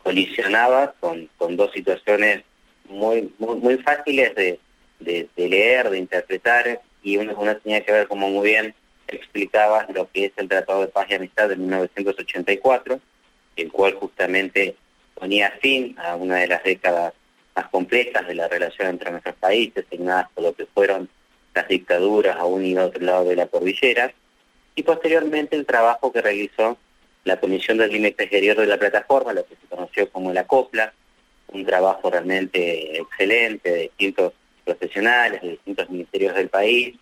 colisionaba 0.02 0.94
con, 0.98 1.30
con 1.38 1.56
dos 1.56 1.70
situaciones 1.70 2.42
muy, 2.88 3.32
muy, 3.38 3.78
fáciles 3.78 4.34
de, 4.34 4.58
de, 4.98 5.28
leer, 5.36 5.90
de 5.90 5.98
interpretar, 5.98 6.80
y 7.04 7.18
una, 7.18 7.34
una 7.34 7.56
tenía 7.56 7.84
que 7.84 7.92
ver, 7.92 8.08
como 8.08 8.28
muy 8.30 8.48
bien 8.50 8.74
explicaba, 9.06 9.86
lo 9.94 10.10
que 10.10 10.24
es 10.24 10.32
el 10.38 10.48
Tratado 10.48 10.80
de 10.80 10.88
Paz 10.88 11.06
y 11.08 11.14
Amistad 11.14 11.50
de 11.50 11.56
1984, 11.56 12.98
el 13.54 13.70
cual 13.70 13.94
justamente 13.94 14.74
ponía 15.14 15.52
fin 15.60 15.96
a 15.98 16.16
una 16.16 16.36
de 16.36 16.48
las 16.48 16.62
décadas 16.62 17.12
más 17.54 17.68
complejas 17.68 18.26
de 18.26 18.34
la 18.34 18.48
relación 18.48 18.88
entre 18.88 19.10
nuestros 19.10 19.36
países, 19.36 19.84
signadas 19.90 20.28
por 20.34 20.44
lo 20.44 20.52
que 20.54 20.66
fueron 20.66 21.08
las 21.54 21.68
dictaduras 21.68 22.36
a 22.36 22.44
un 22.44 22.64
y 22.64 22.76
otro 22.76 23.00
lado 23.02 23.24
de 23.24 23.36
la 23.36 23.46
cordillera, 23.46 24.12
y 24.74 24.82
posteriormente 24.82 25.54
el 25.54 25.66
trabajo 25.66 26.12
que 26.12 26.20
realizó 26.20 26.76
la 27.24 27.38
Comisión 27.38 27.78
del 27.78 27.92
Límite 27.92 28.24
Exterior 28.24 28.56
de 28.56 28.66
la 28.66 28.76
plataforma, 28.76 29.32
lo 29.32 29.46
que 29.46 29.54
se 29.54 29.66
conoció 29.68 30.10
como 30.10 30.32
la 30.32 30.46
COPLA, 30.46 30.92
un 31.48 31.64
trabajo 31.64 32.10
realmente 32.10 32.98
excelente 32.98 33.70
de 33.70 33.80
distintos 33.82 34.32
profesionales, 34.64 35.40
de 35.42 35.50
distintos 35.50 35.88
ministerios 35.90 36.34
del 36.34 36.48
país, 36.48 36.96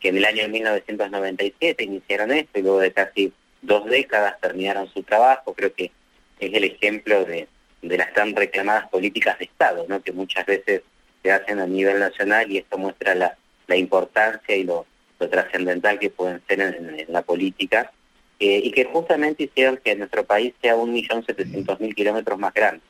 que 0.00 0.08
en 0.08 0.18
el 0.18 0.24
año 0.24 0.48
1997 0.48 1.84
iniciaron 1.84 2.30
esto 2.30 2.58
y 2.58 2.62
luego 2.62 2.78
de 2.78 2.92
casi 2.92 3.32
dos 3.62 3.86
décadas 3.86 4.40
terminaron 4.40 4.88
su 4.92 5.02
trabajo. 5.02 5.54
Creo 5.54 5.74
que 5.74 5.90
es 6.38 6.54
el 6.54 6.64
ejemplo 6.64 7.24
de, 7.24 7.48
las 7.88 8.12
tan 8.12 8.34
reclamadas 8.34 8.88
políticas 8.88 9.38
de 9.38 9.46
Estado, 9.46 9.86
¿no? 9.88 10.02
que 10.02 10.12
muchas 10.12 10.46
veces 10.46 10.82
se 11.22 11.30
hacen 11.30 11.60
a 11.60 11.66
nivel 11.66 11.98
nacional 11.98 12.50
y 12.50 12.58
esto 12.58 12.78
muestra 12.78 13.14
la, 13.14 13.36
importancia 13.76 14.56
y 14.56 14.64
lo, 14.64 14.86
trascendental 15.18 15.98
que 15.98 16.10
pueden 16.10 16.42
ser 16.46 16.60
en 16.60 17.06
la 17.08 17.22
política 17.22 17.90
eh, 18.38 18.60
y 18.62 18.70
que 18.70 18.84
justamente 18.84 19.44
hicieron 19.44 19.78
que 19.78 19.96
nuestro 19.96 20.24
país 20.24 20.52
sea 20.60 20.76
un 20.76 20.92
millón 20.92 21.24
setecientos 21.24 21.80
mil 21.80 21.94
kilómetros 21.94 22.38
más 22.38 22.52
grande. 22.52 22.82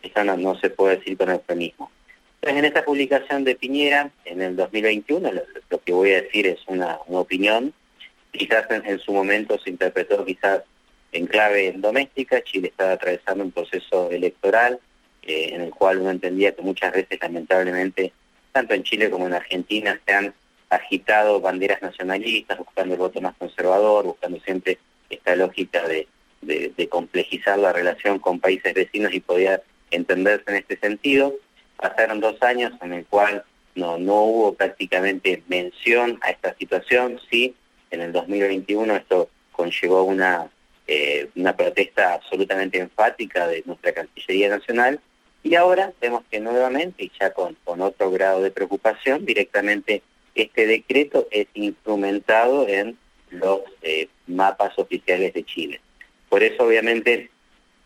Eso 0.00 0.22
no, 0.22 0.58
se 0.60 0.70
puede 0.70 0.98
decir 0.98 1.16
con 1.16 1.28
eufemismo. 1.30 1.90
Entonces, 2.36 2.58
en 2.58 2.64
esta 2.64 2.84
publicación 2.84 3.42
de 3.42 3.56
Piñera, 3.56 4.10
en 4.24 4.42
el 4.42 4.54
2021, 4.54 5.32
lo, 5.32 5.82
que 5.82 5.92
voy 5.92 6.12
a 6.12 6.22
decir 6.22 6.46
es 6.46 6.60
una, 6.66 6.98
opinión, 7.08 7.72
quizás 8.30 8.66
en, 8.70 8.98
su 9.00 9.12
momento 9.12 9.58
se 9.58 9.70
interpretó 9.70 10.24
quizás 10.24 10.62
en 11.12 11.26
clave 11.26 11.72
doméstica, 11.76 12.42
Chile 12.42 12.68
estaba 12.68 12.92
atravesando 12.92 13.44
un 13.44 13.52
proceso 13.52 14.10
electoral 14.10 14.80
eh, 15.22 15.50
en 15.52 15.60
el 15.60 15.70
cual 15.70 15.98
uno 15.98 16.10
entendía 16.10 16.54
que 16.54 16.62
muchas 16.62 16.92
veces, 16.92 17.18
lamentablemente, 17.20 18.12
tanto 18.50 18.74
en 18.74 18.82
Chile 18.82 19.10
como 19.10 19.26
en 19.26 19.34
Argentina, 19.34 20.00
se 20.04 20.12
han 20.12 20.34
agitado 20.70 21.40
banderas 21.40 21.82
nacionalistas, 21.82 22.58
buscando 22.58 22.94
el 22.94 23.00
voto 23.00 23.20
más 23.20 23.36
conservador, 23.36 24.04
buscando 24.06 24.40
siempre 24.40 24.78
esta 25.10 25.36
lógica 25.36 25.86
de, 25.86 26.08
complejizar 26.88 27.58
la 27.58 27.72
relación 27.72 28.18
con 28.18 28.40
países 28.40 28.74
vecinos 28.74 29.14
y 29.14 29.20
poder 29.20 29.62
entenderse 29.90 30.44
en 30.48 30.56
este 30.56 30.76
sentido. 30.76 31.34
Pasaron 31.76 32.20
dos 32.20 32.42
años 32.42 32.72
en 32.82 32.92
el 32.92 33.06
cual 33.06 33.44
no, 33.74 33.96
no 33.98 34.22
hubo 34.22 34.54
prácticamente 34.54 35.42
mención 35.46 36.18
a 36.22 36.30
esta 36.30 36.54
situación, 36.56 37.20
sí, 37.30 37.54
en 37.90 38.00
el 38.00 38.12
2021 38.12 38.96
esto 38.96 39.30
conllevó 39.52 40.02
una, 40.02 40.50
eh, 40.86 41.28
una 41.36 41.56
protesta 41.56 42.14
absolutamente 42.14 42.78
enfática 42.78 43.46
de 43.46 43.62
nuestra 43.66 43.92
Cancillería 43.92 44.48
Nacional 44.48 45.00
y 45.42 45.54
ahora 45.56 45.92
vemos 46.00 46.22
que 46.30 46.40
nuevamente, 46.40 47.04
y 47.04 47.12
ya 47.18 47.32
con, 47.32 47.56
otro 47.64 48.10
grado 48.10 48.42
de 48.42 48.50
preocupación, 48.50 49.24
directamente 49.24 50.02
este 50.34 50.66
decreto 50.66 51.26
es 51.30 51.46
instrumentado 51.54 52.68
en 52.68 52.96
los 53.30 53.60
eh, 53.82 54.08
mapas 54.26 54.78
oficiales 54.78 55.34
de 55.34 55.44
Chile. 55.44 55.80
Por 56.28 56.42
eso, 56.42 56.64
obviamente, 56.64 57.30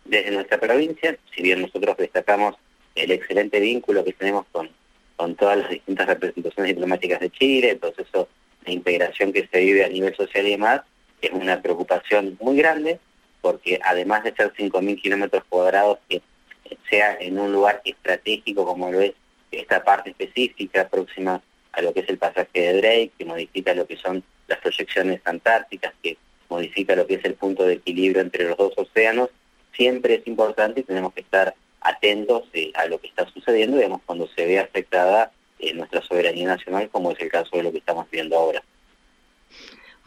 desde 0.05 0.31
nuestra 0.31 0.59
provincia, 0.59 1.17
si 1.35 1.41
bien 1.41 1.61
nosotros 1.61 1.97
destacamos 1.97 2.55
el 2.95 3.11
excelente 3.11 3.59
vínculo 3.59 4.03
que 4.03 4.13
tenemos 4.13 4.45
con, 4.51 4.69
con 5.15 5.35
todas 5.35 5.57
las 5.57 5.69
distintas 5.69 6.07
representaciones 6.07 6.73
diplomáticas 6.73 7.19
de 7.19 7.29
Chile, 7.31 7.71
el 7.71 7.77
proceso 7.79 8.29
de 8.65 8.71
integración 8.73 9.33
que 9.33 9.47
se 9.51 9.59
vive 9.59 9.83
a 9.83 9.89
nivel 9.89 10.15
social 10.15 10.45
y 10.45 10.51
demás, 10.51 10.81
es 11.21 11.31
una 11.31 11.61
preocupación 11.61 12.37
muy 12.39 12.57
grande, 12.57 12.99
porque 13.41 13.79
además 13.83 14.23
de 14.23 14.33
ser 14.35 14.53
5.000 14.53 15.01
kilómetros 15.01 15.43
cuadrados, 15.49 15.99
que 16.09 16.21
sea 16.89 17.17
en 17.19 17.39
un 17.39 17.51
lugar 17.51 17.81
estratégico 17.85 18.65
como 18.65 18.91
lo 18.91 18.99
es 18.99 19.13
esta 19.51 19.83
parte 19.83 20.09
específica 20.09 20.87
próxima 20.89 21.41
a 21.71 21.81
lo 21.81 21.93
que 21.93 22.01
es 22.01 22.09
el 22.09 22.17
pasaje 22.17 22.49
de 22.53 22.73
Drake, 22.81 23.11
que 23.17 23.25
modifica 23.25 23.73
lo 23.73 23.87
que 23.87 23.97
son 23.97 24.23
las 24.47 24.59
proyecciones 24.59 25.21
antárticas, 25.25 25.93
que 26.01 26.17
modifica 26.49 26.95
lo 26.95 27.07
que 27.07 27.15
es 27.15 27.25
el 27.25 27.35
punto 27.35 27.65
de 27.65 27.75
equilibrio 27.75 28.21
entre 28.21 28.45
los 28.45 28.57
dos 28.57 28.73
océanos, 28.75 29.29
siempre 29.73 30.15
es 30.15 30.27
importante 30.27 30.81
y 30.81 30.83
tenemos 30.83 31.13
que 31.13 31.21
estar 31.21 31.53
atentos 31.81 32.43
eh, 32.53 32.71
a 32.75 32.87
lo 32.87 32.99
que 32.99 33.07
está 33.07 33.27
sucediendo, 33.29 33.77
digamos, 33.77 34.01
cuando 34.05 34.27
se 34.27 34.45
ve 34.45 34.59
afectada 34.59 35.31
eh, 35.59 35.73
nuestra 35.73 36.01
soberanía 36.01 36.47
nacional, 36.47 36.89
como 36.89 37.11
es 37.11 37.19
el 37.21 37.29
caso 37.29 37.55
de 37.55 37.63
lo 37.63 37.71
que 37.71 37.77
estamos 37.77 38.09
viendo 38.09 38.37
ahora. 38.37 38.63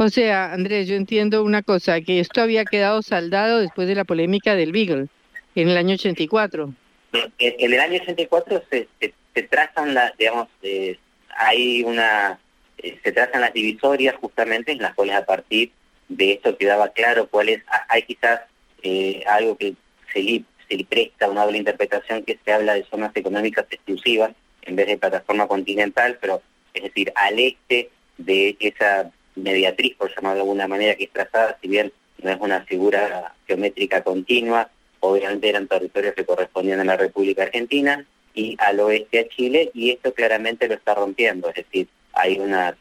O 0.03 0.09
sea, 0.09 0.55
Andrés, 0.55 0.89
yo 0.89 0.95
entiendo 0.95 1.45
una 1.45 1.63
cosa, 1.63 2.01
que 2.01 2.21
esto 2.21 2.41
había 2.41 2.65
quedado 2.65 3.03
saldado 3.03 3.61
después 3.61 3.87
de 3.87 3.95
la 3.95 4.05
polémica 4.05 4.55
del 4.55 4.73
Beagle, 4.73 5.09
en 5.55 5.69
el 5.69 5.77
año 5.77 5.93
84. 5.93 6.73
En, 7.13 7.33
en 7.39 7.75
el 7.75 7.79
año 7.79 8.01
84 8.01 8.63
se, 8.71 8.89
se, 8.99 9.13
se 9.35 9.43
trazan, 9.43 9.93
la, 9.93 10.11
digamos, 10.19 10.49
eh, 10.63 10.99
hay 11.37 11.83
una, 11.83 12.41
eh, 12.79 12.99
se 13.05 13.13
trazan 13.13 13.43
las 13.43 13.53
divisorias 13.53 14.17
justamente 14.17 14.73
en 14.73 14.79
las 14.79 14.95
cuales 14.95 15.17
a 15.17 15.27
partir 15.27 15.71
de 16.09 16.33
esto 16.33 16.57
quedaba 16.57 16.89
claro 16.89 17.29
cuál 17.29 17.51
es, 17.51 17.63
hay 17.91 18.01
quizás 18.05 18.41
eh, 18.83 19.23
algo 19.27 19.59
que 19.59 19.75
se 20.15 20.23
le, 20.23 20.45
se 20.67 20.79
le 20.79 20.85
presta 20.87 21.29
una 21.29 21.45
doble 21.45 21.59
interpretación 21.59 22.25
que 22.25 22.39
se 22.43 22.53
habla 22.55 22.73
de 22.73 22.85
zonas 22.85 23.15
económicas 23.15 23.67
exclusivas 23.71 24.31
en 24.63 24.77
vez 24.77 24.87
de 24.87 24.97
plataforma 24.97 25.47
continental, 25.47 26.17
pero 26.23 26.41
es 26.73 26.85
decir, 26.85 27.13
al 27.17 27.39
este 27.39 27.91
de 28.17 28.57
esa 28.61 29.11
mediatriz, 29.37 29.97
por 29.97 30.15
llamarlo 30.15 30.37
de 30.37 30.41
alguna 30.43 30.69
manera, 30.69 30.95
que 30.95 31.05
es 31.05 31.13
trazada, 31.13 31.59
si 31.61 31.69
bien 31.69 31.93
no 32.23 32.31
es 32.31 32.41
una 32.41 32.63
figura 32.63 33.35
geométrica 33.47 34.03
continua, 34.03 34.71
obviamente 35.01 35.49
eran 35.49 35.67
territorios 35.67 36.15
que 36.15 36.25
correspondían 36.25 36.81
a 36.81 36.85
la 36.85 36.97
República 36.97 37.45
Argentina, 37.45 38.07
y 38.35 38.57
al 38.61 38.79
oeste 38.81 39.21
a 39.21 39.29
Chile, 39.29 39.71
y 39.75 39.91
esto 39.91 40.15
claramente 40.15 40.69
lo 40.69 40.75
está 40.75 40.95
rompiendo, 40.95 41.49
es 41.49 41.57
decir, 41.57 41.89
hay 42.13 42.39
una 42.39 42.77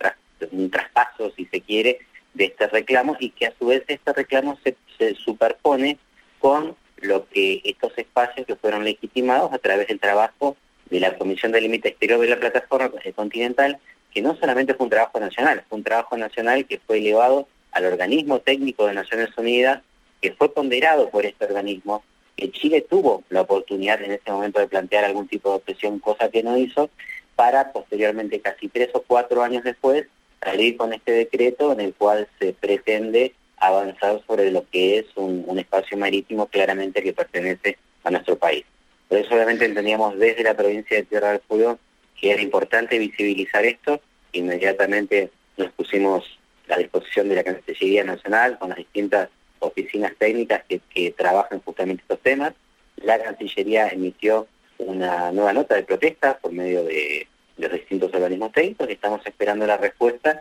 un 0.51 0.69
traspaso, 0.69 1.31
si 1.35 1.45
se 1.45 1.61
quiere, 1.61 1.99
de 2.33 2.45
este 2.45 2.67
reclamo 2.67 3.17
y 3.19 3.31
que 3.31 3.47
a 3.47 3.53
su 3.57 3.67
vez 3.67 3.83
este 3.87 4.13
reclamo 4.13 4.57
se, 4.63 4.75
superpone 5.15 5.97
con 6.39 6.75
lo 6.97 7.27
que 7.29 7.61
estos 7.63 7.97
espacios 7.97 8.45
que 8.45 8.55
fueron 8.55 8.83
legitimados 8.83 9.51
a 9.53 9.57
través 9.57 9.87
del 9.87 9.99
trabajo 9.99 10.57
de 10.89 10.99
la 10.99 11.17
Comisión 11.17 11.51
de 11.51 11.61
Límite 11.61 11.89
Exterior 11.89 12.19
de 12.19 12.27
la 12.27 12.39
Plataforma 12.39 12.91
Continental, 13.15 13.79
que 14.13 14.21
no 14.21 14.35
solamente 14.35 14.73
fue 14.73 14.85
un 14.85 14.89
trabajo 14.89 15.19
nacional, 15.19 15.63
fue 15.69 15.77
un 15.77 15.83
trabajo 15.83 16.17
nacional 16.17 16.65
que 16.65 16.79
fue 16.79 16.97
elevado 16.97 17.47
al 17.71 17.85
organismo 17.85 18.39
técnico 18.39 18.87
de 18.87 18.93
Naciones 18.93 19.29
Unidas, 19.37 19.81
que 20.21 20.33
fue 20.33 20.53
ponderado 20.53 21.09
por 21.09 21.25
este 21.25 21.45
organismo 21.45 22.03
que 22.35 22.51
Chile 22.51 22.81
tuvo 22.81 23.23
la 23.29 23.41
oportunidad 23.41 24.01
en 24.01 24.11
ese 24.13 24.31
momento 24.31 24.59
de 24.59 24.67
plantear 24.67 25.03
algún 25.03 25.27
tipo 25.27 25.49
de 25.49 25.55
objeción, 25.57 25.99
cosa 25.99 26.29
que 26.29 26.41
no 26.41 26.57
hizo, 26.57 26.89
para 27.35 27.71
posteriormente, 27.71 28.39
casi 28.39 28.67
tres 28.67 28.89
o 28.93 29.01
cuatro 29.01 29.43
años 29.43 29.63
después, 29.63 30.07
salir 30.41 30.77
con 30.77 30.93
este 30.93 31.11
decreto 31.11 31.73
en 31.73 31.81
el 31.81 31.93
cual 31.93 32.27
se 32.39 32.53
pretende 32.53 33.33
avanzar 33.57 34.21
sobre 34.25 34.51
lo 34.51 34.65
que 34.69 34.99
es 34.99 35.05
un, 35.15 35.57
espacio 35.59 35.97
marítimo 35.97 36.47
claramente 36.47 37.03
que 37.03 37.13
pertenece 37.13 37.77
a 38.03 38.11
nuestro 38.11 38.37
país. 38.37 38.63
Por 39.07 39.17
eso 39.17 39.33
obviamente 39.33 39.65
entendíamos 39.65 40.17
desde 40.17 40.43
la 40.43 40.55
provincia 40.55 40.97
de 40.97 41.03
Tierra 41.03 41.31
del 41.31 41.41
Fuego 41.41 41.77
que 42.19 42.31
era 42.31 42.41
importante 42.41 42.99
visibilizar 42.99 43.65
esto, 43.65 44.01
inmediatamente 44.33 45.31
nos 45.57 45.71
pusimos 45.71 46.39
a 46.69 46.77
disposición 46.77 47.29
de 47.29 47.35
la 47.35 47.43
Cancillería 47.43 48.03
Nacional 48.03 48.57
con 48.59 48.69
las 48.69 48.77
distintas 48.77 49.29
oficinas 49.59 50.13
técnicas 50.17 50.63
que, 50.67 51.11
trabajan 51.11 51.61
justamente 51.61 52.03
estos 52.03 52.19
temas. 52.19 52.53
La 52.97 53.21
Cancillería 53.21 53.87
emitió 53.87 54.47
una 54.77 55.31
nueva 55.31 55.53
nota 55.53 55.75
de 55.75 55.83
protesta 55.83 56.37
por 56.37 56.51
medio 56.51 56.83
de 56.83 57.27
los 57.57 57.71
distintos 57.71 58.13
organismos 58.13 58.51
técnicos 58.53 58.89
y 58.89 58.93
estamos 58.93 59.25
esperando 59.25 59.67
la 59.67 59.77
respuesta 59.77 60.39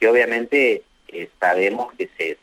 que 0.00 0.08
obviamente 0.08 0.82
eh, 1.08 1.28
sabemos 1.40 1.92
que 1.94 2.10
se, 2.18 2.38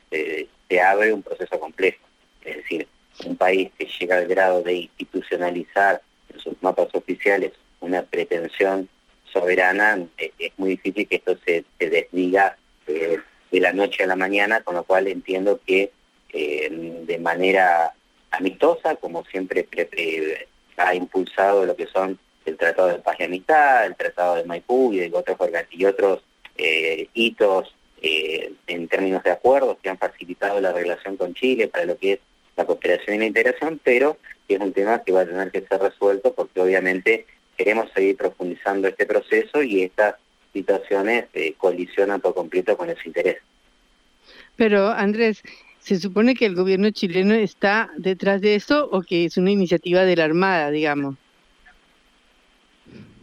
se, 0.70 0.82
abre 0.82 1.14
un 1.14 1.22
proceso 1.22 1.60
complejo. 1.60 2.00
Es 2.44 2.58
decir, 2.58 2.88
un 3.26 3.36
país 3.36 3.70
que 3.78 3.86
llega 3.86 4.18
al 4.18 4.28
grado 4.28 4.64
de 4.64 4.74
institucionalizar 4.74 6.02
en 6.34 6.40
sus 6.40 6.56
mapas 6.64 6.88
oficiales 6.94 7.52
una 7.84 8.04
pretensión 8.04 8.90
soberana, 9.32 10.00
eh, 10.18 10.32
es 10.38 10.52
muy 10.58 10.72
difícil 10.72 11.08
que 11.08 11.16
esto 11.16 11.38
se, 11.46 11.66
se 11.80 11.90
desdiga 11.90 12.58
eh, 12.88 13.20
de 13.52 13.60
la 13.60 13.74
noche 13.74 14.04
a 14.04 14.08
la 14.08 14.16
mañana, 14.16 14.62
con 14.62 14.76
lo 14.76 14.84
cual 14.84 15.08
entiendo 15.08 15.60
que 15.66 15.92
eh, 16.30 16.70
de 17.06 17.20
manera 17.20 17.94
amistosa, 18.32 18.96
como 18.96 19.24
siempre 19.26 19.68
ha 20.78 20.96
impulsado 20.96 21.66
lo 21.66 21.76
que 21.76 21.86
son 21.88 22.18
el 22.46 22.58
Tratado 22.58 22.90
de 22.90 23.00
Paz 23.00 23.18
y 23.20 23.24
Amistad, 23.24 23.86
el 23.86 23.96
Tratado 23.96 24.36
de 24.36 24.44
Maipú 24.46 24.92
y, 24.94 25.12
otros, 25.14 25.38
y 25.72 25.86
otros 25.86 26.24
eh, 26.58 27.08
hitos 27.14 27.74
eh, 28.02 28.52
en 28.68 28.88
términos 28.88 29.24
de 29.24 29.32
acuerdos 29.32 29.78
que 29.82 29.90
han 29.90 29.98
facilitado 29.98 30.60
la 30.60 30.74
relación 30.74 31.16
con 31.16 31.34
Chile 31.34 31.68
para 31.68 31.86
lo 31.86 31.98
que 31.98 32.14
es 32.14 32.20
la 32.58 32.66
cooperación 32.66 33.16
y 33.16 33.20
la 33.20 33.26
integración, 33.26 33.80
pero 33.84 34.18
es 34.48 34.60
un 34.60 34.74
tema 34.74 35.04
que 35.04 35.12
va 35.12 35.22
a 35.22 35.26
tener 35.26 35.52
que 35.52 35.62
ser 35.62 35.80
resuelto 35.80 36.34
porque 36.34 36.60
obviamente 36.60 37.26
queremos 37.58 37.92
seguir 37.94 38.18
profundizando 38.18 38.88
este 38.88 39.06
proceso 39.06 39.62
y 39.62 39.84
estas 39.84 40.16
situaciones 40.54 41.26
colisionan 41.58 42.22
por 42.22 42.34
completo 42.34 42.78
con 42.78 42.90
ese 42.90 43.02
interés. 43.06 43.38
Pero 44.56 44.90
Andrés, 44.90 45.42
¿Se 45.84 46.00
supone 46.00 46.34
que 46.34 46.46
el 46.46 46.56
gobierno 46.56 46.92
chileno 46.92 47.34
está 47.34 47.92
detrás 47.98 48.40
de 48.40 48.56
eso 48.56 48.88
o 48.90 49.02
que 49.02 49.26
es 49.26 49.36
una 49.36 49.52
iniciativa 49.52 50.06
de 50.06 50.16
la 50.16 50.24
Armada, 50.24 50.72
digamos? 50.72 51.16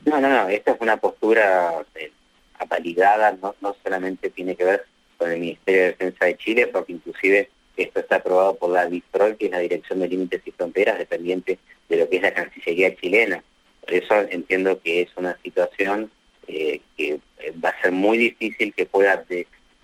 No, 0.04 0.20
no, 0.20 0.28
no, 0.28 0.46
esta 0.50 0.72
es 0.72 0.80
una 0.80 0.98
postura 0.98 1.82
eh, 1.94 2.12
apalidada, 2.58 3.34
no, 3.40 3.54
no 3.62 3.74
solamente 3.82 4.28
tiene 4.28 4.56
que 4.56 4.64
ver 4.64 4.84
con 5.16 5.30
el 5.30 5.40
Ministerio 5.40 5.80
de 5.80 5.88
Defensa 5.88 6.26
de 6.26 6.36
Chile, 6.36 6.66
porque 6.66 6.92
inclusive 6.92 7.48
esto 7.78 8.00
está 8.00 8.16
aprobado 8.16 8.54
por 8.56 8.70
la 8.72 8.84
DIFROL, 8.86 9.38
que 9.38 9.46
es 9.46 9.52
la 9.52 9.60
Dirección 9.60 10.00
de 10.00 10.08
Límites 10.08 10.42
y 10.44 10.50
Fronteras, 10.50 10.98
dependiente 10.98 11.58
de 11.88 11.96
lo 11.96 12.10
que 12.10 12.16
es 12.16 12.22
la 12.22 12.34
Cancillería 12.34 12.94
chilena. 12.94 13.42
Por 13.80 13.94
eso 13.94 14.14
entiendo 14.30 14.80
que 14.80 15.02
es 15.02 15.08
una 15.16 15.36
situación 15.42 16.10
eh, 16.46 16.80
que 16.96 17.20
eh, 17.38 17.52
va 17.64 17.70
a 17.70 17.80
ser 17.80 17.92
muy 17.92 18.18
difícil 18.18 18.74
que 18.74 18.86
pueda 18.86 19.24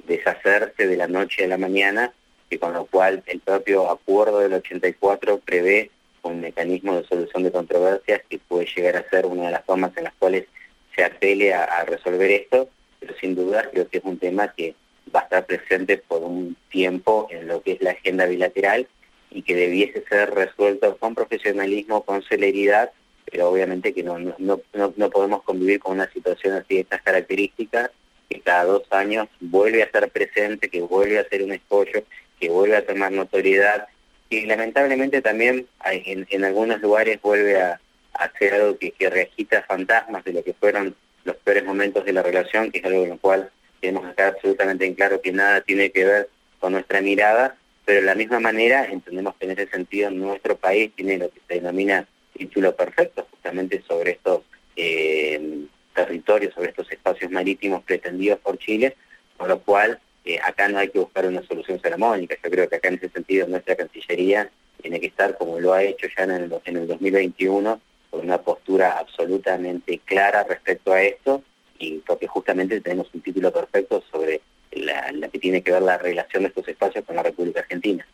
deshacerse 0.07 0.87
de 0.87 0.97
la 0.97 1.09
noche 1.09 1.45
a 1.45 1.49
la 1.49 1.59
mañana, 1.59 2.13
y 2.51 2.59
con 2.59 2.73
lo 2.73 2.87
cual 2.87 3.23
el 3.27 3.41
propio 3.41 3.91
acuerdo 3.91 4.39
del 4.41 4.55
84 4.55 5.41
prevé 5.45 5.91
un 6.23 6.41
mecanismo 6.41 6.97
de 6.97 7.07
solución 7.07 7.43
de 7.45 7.53
controversias 7.53 8.23
que 8.29 8.39
puede 8.39 8.67
llegar 8.75 8.97
a 8.97 9.09
ser 9.09 9.27
una 9.27 9.47
de 9.47 9.53
las 9.53 9.65
formas 9.65 9.97
en 9.97 10.05
las 10.05 10.15
cuales 10.15 10.47
se 10.95 11.05
apele 11.05 11.55
a, 11.55 11.85
resolver 11.85 12.31
esto, 12.31 12.69
pero 13.01 13.15
sin 13.21 13.35
duda 13.35 13.69
creo 13.71 13.89
que 13.89 13.99
es 13.99 14.05
un 14.05 14.19
tema 14.19 14.53
que 14.57 14.75
va 15.15 15.21
a 15.21 15.25
estar 15.25 15.47
presente 15.47 15.99
por 15.99 16.23
un 16.23 16.57
tiempo 16.71 17.29
en 17.31 17.47
lo 17.49 17.63
que 17.63 17.73
es 17.73 17.83
la 17.83 17.93
agenda 17.93 18.27
bilateral 18.27 18.89
y 19.31 19.43
que 19.43 19.55
debiese 19.55 20.05
ser 20.09 20.35
resuelto 20.35 20.97
con 20.97 21.15
profesionalismo, 21.15 22.03
con 22.03 22.23
celeridad, 22.23 22.91
pero 23.31 23.51
obviamente 23.51 23.93
que 23.93 24.03
no, 24.03 24.19
no, 24.19 24.61
no, 24.73 25.11
podemos 25.11 25.43
convivir 25.43 25.81
con 25.81 25.95
una 25.95 26.11
situación 26.11 26.55
así 26.55 26.77
de 26.77 26.81
estas 26.81 27.03
características, 27.03 27.91
que 28.29 28.41
cada 28.41 28.65
dos 28.65 28.83
años 28.91 29.29
vuelve 29.41 29.83
a 29.83 29.87
estar 29.87 30.09
presente, 30.11 30.69
que 30.69 30.81
vuelve 30.81 31.19
a 31.19 31.29
ser 31.29 31.43
un 31.43 31.53
escollo, 31.53 32.03
que 32.41 32.49
vuelve 32.49 32.77
a 32.77 32.87
tomar 32.87 33.13
notoriedad 33.13 33.87
y 34.29 34.47
lamentablemente 34.47 35.23
también 35.23 35.67
en, 35.85 36.27
en 36.31 36.45
algunos 36.45 36.81
lugares 36.81 37.21
vuelve 37.23 37.61
a, 37.61 37.81
hacer 38.15 38.55
algo 38.55 38.79
que, 38.79 38.93
que 38.93 39.11
reagita 39.11 39.63
fantasmas 39.69 40.25
de 40.25 40.33
lo 40.33 40.43
que 40.43 40.55
fueron 40.55 40.97
los 41.25 41.37
peores 41.37 41.65
momentos 41.65 42.05
de 42.05 42.15
la 42.15 42.23
relación, 42.23 42.71
que 42.71 42.79
es 42.79 42.85
algo 42.87 43.03
en 43.03 43.11
lo 43.11 43.19
cual 43.19 43.51
tenemos 43.81 44.05
que 44.05 44.11
estar 44.11 44.35
absolutamente 44.35 44.87
en 44.87 44.95
claro 44.95 45.21
que 45.21 45.33
nada 45.33 45.61
tiene 45.61 45.91
que 45.91 46.05
ver 46.05 46.31
con 46.59 46.73
nuestra 46.73 47.03
mirada, 47.03 47.57
pero 47.85 48.01
de 48.01 48.07
la 48.07 48.15
misma 48.15 48.41
manera 48.41 48.87
entendemos 48.87 49.35
que 49.37 49.45
en 49.45 49.53
ese 49.53 49.69
sentido 49.69 50.11
nuestro 50.11 50.57
país 50.57 50.93
tiene 50.97 51.19
lo 51.19 51.31
que 51.31 51.41
se 51.47 51.55
denomina 51.55 52.09
título 52.37 52.75
perfecto, 52.75 53.27
justamente 53.31 53.83
sobre 53.87 54.13
estos 54.13 54.43
eh, 54.77 55.67
territorios, 55.95 56.55
sobre 56.55 56.71
estos 56.71 56.91
espacios 56.91 57.31
marítimos 57.31 57.83
pretendidos 57.83 58.39
por 58.41 58.59
Chile, 58.59 58.97
con 59.37 59.49
lo 59.49 59.61
cual 59.61 59.99
eh, 60.25 60.39
acá 60.45 60.69
no 60.69 60.79
hay 60.79 60.89
que 60.89 60.99
buscar 60.99 61.27
una 61.27 61.43
solución 61.47 61.81
salomónica. 61.81 62.37
Yo 62.43 62.51
creo 62.51 62.69
que 62.69 62.77
acá 62.77 62.89
en 62.89 62.95
ese 62.95 63.09
sentido 63.11 63.47
nuestra 63.47 63.77
Cancillería 63.77 64.51
tiene 64.83 65.01
que 65.01 65.07
estar, 65.07 65.37
como 65.37 65.59
lo 65.59 65.73
ha 65.73 65.83
hecho 65.83 66.07
ya 66.17 66.25
en 66.25 66.31
el, 66.31 66.55
en 66.65 66.77
el 66.77 66.87
2021, 66.87 67.81
con 68.11 68.21
una 68.21 68.39
postura 68.39 68.99
absolutamente 68.99 70.01
clara 70.05 70.45
respecto 70.45 70.93
a 70.93 71.03
esto, 71.03 71.43
y 71.79 71.99
porque 71.99 72.27
justamente 72.27 72.81
tenemos 72.81 73.09
un 73.13 73.21
título 73.21 73.53
perfecto 73.53 74.03
sobre 74.11 74.41
la, 74.73 75.29
que 75.31 75.39
tiene 75.39 75.63
que 75.63 75.73
ver 75.73 75.83
la 75.83 75.99
relación 75.99 76.43
de 76.43 76.49
estos 76.49 76.69
espacios 76.69 77.05
con 77.05 77.17
la 77.17 77.23
República 77.23 77.61
Argentina. 77.61 78.07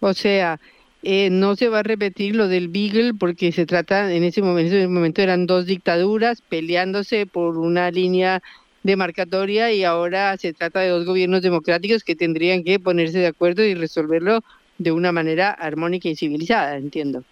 O 0.00 0.12
sea, 0.14 0.58
eh, 1.02 1.30
no 1.30 1.56
se 1.56 1.68
va 1.68 1.80
a 1.80 1.82
repetir 1.82 2.34
lo 2.34 2.48
del 2.48 2.68
Beagle 2.68 3.14
porque 3.14 3.52
se 3.52 3.66
trata, 3.66 4.12
en 4.12 4.24
ese 4.24 4.42
momento, 4.42 5.22
eran 5.22 5.46
dos 5.46 5.66
dictaduras 5.66 6.42
peleándose 6.42 7.26
por 7.26 7.58
una 7.58 7.90
línea 7.90 8.42
demarcatoria 8.82 9.72
y 9.72 9.84
ahora 9.84 10.36
se 10.36 10.52
trata 10.52 10.80
de 10.80 10.88
dos 10.88 11.04
gobiernos 11.04 11.42
democráticos 11.42 12.04
que 12.04 12.16
tendrían 12.16 12.64
que 12.64 12.78
ponerse 12.78 13.18
de 13.18 13.26
acuerdo 13.26 13.64
y 13.64 13.74
resolverlo 13.74 14.42
de 14.78 14.92
una 14.92 15.12
manera 15.12 15.50
armónica 15.50 16.08
y 16.08 16.16
civilizada, 16.16 16.76
entiendo. 16.76 17.24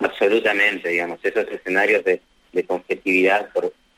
Absolutamente, 0.00 0.88
digamos, 0.88 1.20
esos 1.22 1.46
escenarios 1.48 2.04
de, 2.04 2.20
de 2.52 2.64
conflictividad 2.64 3.48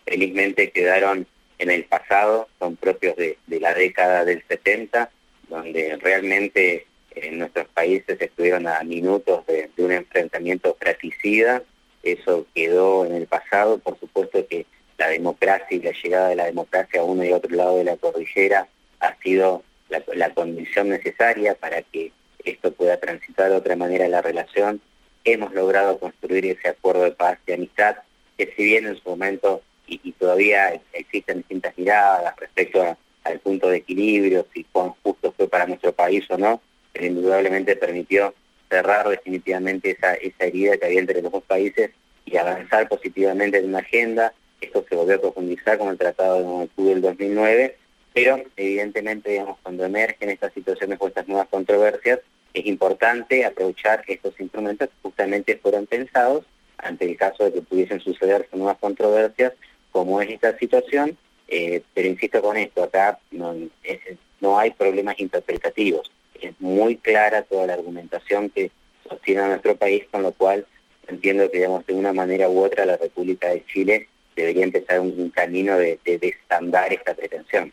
felizmente 0.04 0.70
quedaron 0.70 1.26
en 1.58 1.70
el 1.70 1.84
pasado, 1.84 2.48
son 2.58 2.76
propios 2.76 3.16
de, 3.16 3.38
la 3.46 3.74
década 3.74 4.24
del 4.24 4.42
70, 4.46 5.10
donde 5.48 5.96
realmente 6.00 6.86
en 7.16 7.38
nuestros 7.38 7.66
países 7.68 8.20
estuvieron 8.20 8.68
a 8.68 8.82
minutos 8.82 9.44
de, 9.46 9.70
de 9.76 9.84
un 9.84 9.92
enfrentamiento 9.92 10.76
fratricida, 10.78 11.62
eso 12.02 12.46
quedó 12.54 13.04
en 13.04 13.14
el 13.14 13.26
pasado, 13.26 13.78
por 13.78 13.98
supuesto 13.98 14.46
que 14.46 14.66
la 14.98 15.08
democracia 15.08 15.76
y 15.76 15.80
la 15.80 15.92
llegada 15.92 16.28
de 16.28 16.36
la 16.36 16.44
democracia 16.44 17.00
a 17.00 17.04
uno 17.04 17.24
y 17.24 17.32
otro 17.32 17.54
lado 17.54 17.78
de 17.78 17.84
la 17.84 17.96
cordillera 17.96 18.68
ha 19.00 19.16
sido 19.22 19.62
la, 19.88 20.30
condición 20.30 20.88
necesaria 20.88 21.54
para 21.54 21.82
que 21.82 22.12
esto 22.44 22.72
pueda 22.72 22.98
transitar 22.98 23.50
de 23.50 23.56
otra 23.56 23.76
manera 23.76 24.08
la 24.08 24.22
relación. 24.22 24.80
Hemos 25.24 25.52
logrado 25.54 25.98
construir 25.98 26.46
ese 26.46 26.68
acuerdo 26.68 27.04
de 27.04 27.12
paz 27.12 27.38
y 27.46 27.52
amistad, 27.52 27.96
que 28.36 28.52
si 28.56 28.64
bien 28.64 28.86
en 28.86 28.96
su 28.96 29.08
momento 29.08 29.62
y, 29.86 30.12
todavía 30.12 30.80
existen 30.92 31.38
distintas 31.38 31.76
miradas 31.78 32.34
respecto 32.36 32.96
al 33.24 33.40
punto 33.40 33.68
de 33.68 33.78
equilibrio, 33.78 34.46
si 34.52 34.64
cuán 34.64 34.94
justo 35.02 35.32
fue 35.36 35.48
para 35.48 35.66
nuestro 35.66 35.92
país 35.92 36.24
o 36.30 36.38
no, 36.38 36.60
indudablemente 37.04 37.76
permitió 37.76 38.34
cerrar 38.68 39.08
definitivamente 39.08 39.90
esa, 39.90 40.14
esa 40.14 40.44
herida 40.44 40.76
que 40.76 40.86
había 40.86 41.00
entre 41.00 41.22
los 41.22 41.32
dos 41.32 41.44
países 41.44 41.90
y 42.24 42.36
avanzar 42.36 42.88
positivamente 42.88 43.58
en 43.58 43.66
una 43.66 43.78
agenda. 43.78 44.32
Esto 44.60 44.84
se 44.88 44.96
volvió 44.96 45.16
a 45.16 45.20
profundizar 45.20 45.78
con 45.78 45.88
el 45.88 45.98
Tratado 45.98 46.38
de 46.38 46.44
Montevideo 46.44 46.94
del 46.94 47.02
2009, 47.02 47.76
pero 48.12 48.42
evidentemente, 48.56 49.30
digamos, 49.30 49.58
cuando 49.62 49.84
emergen 49.84 50.30
estas 50.30 50.52
situaciones 50.52 50.98
o 51.00 51.08
estas 51.08 51.28
nuevas 51.28 51.48
controversias, 51.48 52.20
es 52.54 52.66
importante 52.66 53.44
aprovechar 53.44 54.02
estos 54.08 54.38
instrumentos 54.40 54.88
que 54.88 54.94
justamente 55.02 55.56
fueron 55.56 55.86
pensados 55.86 56.44
ante 56.78 57.04
el 57.04 57.16
caso 57.16 57.44
de 57.44 57.52
que 57.52 57.62
pudiesen 57.62 58.00
sucederse 58.00 58.56
nuevas 58.56 58.78
controversias, 58.78 59.52
como 59.92 60.20
es 60.20 60.30
esta 60.30 60.56
situación, 60.58 61.16
eh, 61.48 61.82
pero 61.94 62.08
insisto 62.08 62.42
con 62.42 62.56
esto, 62.56 62.82
acá 62.82 63.18
no 63.30 64.58
hay 64.58 64.70
problemas 64.72 65.18
interpretativos, 65.18 66.10
es 66.42 66.60
muy 66.60 66.96
clara 66.96 67.42
toda 67.42 67.66
la 67.66 67.74
argumentación 67.74 68.50
que 68.50 68.70
sostiene 69.08 69.42
a 69.42 69.48
nuestro 69.48 69.76
país, 69.76 70.04
con 70.10 70.22
lo 70.22 70.32
cual 70.32 70.66
entiendo 71.08 71.50
que, 71.50 71.58
digamos, 71.58 71.86
de 71.86 71.94
una 71.94 72.12
manera 72.12 72.48
u 72.48 72.64
otra 72.64 72.86
la 72.86 72.96
República 72.96 73.48
de 73.48 73.64
Chile 73.66 74.08
debería 74.34 74.64
empezar 74.64 75.00
un, 75.00 75.30
camino 75.30 75.78
de, 75.78 75.98
de 76.04 76.20
esta 76.22 77.14
pretensión. 77.14 77.72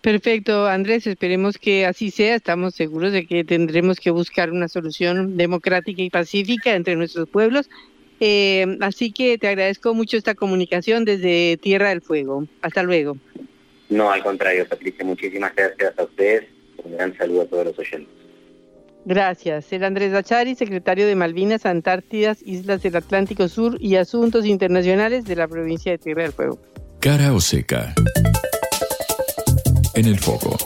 Perfecto, 0.00 0.66
Andrés, 0.66 1.06
esperemos 1.06 1.58
que 1.58 1.84
así 1.86 2.10
sea. 2.10 2.34
Estamos 2.34 2.74
seguros 2.74 3.12
de 3.12 3.26
que 3.26 3.44
tendremos 3.44 4.00
que 4.00 4.10
buscar 4.10 4.50
una 4.50 4.68
solución 4.68 5.36
democrática 5.36 6.02
y 6.02 6.10
pacífica 6.10 6.74
entre 6.74 6.96
nuestros 6.96 7.28
pueblos. 7.28 7.68
Eh, 8.20 8.78
así 8.80 9.12
que 9.12 9.38
te 9.38 9.48
agradezco 9.48 9.94
mucho 9.94 10.16
esta 10.16 10.34
comunicación 10.34 11.04
desde 11.04 11.58
Tierra 11.58 11.90
del 11.90 12.02
Fuego. 12.02 12.46
Hasta 12.62 12.82
luego. 12.82 13.16
No, 13.88 14.10
al 14.10 14.22
contrario, 14.22 14.66
Patricia, 14.68 15.04
muchísimas 15.04 15.54
gracias 15.54 15.98
a 15.98 16.04
ustedes. 16.04 16.44
Un 16.84 16.96
gran 16.96 17.16
saludo 17.16 17.42
a 17.42 17.46
todos 17.46 17.66
los 17.66 17.78
oyentes. 17.78 18.08
Gracias. 19.04 19.72
El 19.72 19.84
Andrés 19.84 20.12
Bachari, 20.12 20.54
secretario 20.54 21.06
de 21.06 21.14
Malvinas, 21.14 21.64
Antártidas, 21.64 22.42
Islas 22.44 22.82
del 22.82 22.96
Atlántico 22.96 23.48
Sur 23.48 23.76
y 23.80 23.96
Asuntos 23.96 24.44
Internacionales 24.44 25.24
de 25.24 25.36
la 25.36 25.48
provincia 25.48 25.92
de 25.92 25.98
Tierra 25.98 26.22
del 26.22 26.32
Fuego. 26.32 26.58
Cara 27.00 27.32
o 27.32 27.40
seca. 27.40 27.94
En 29.94 30.04
el 30.04 30.18
foco. 30.18 30.56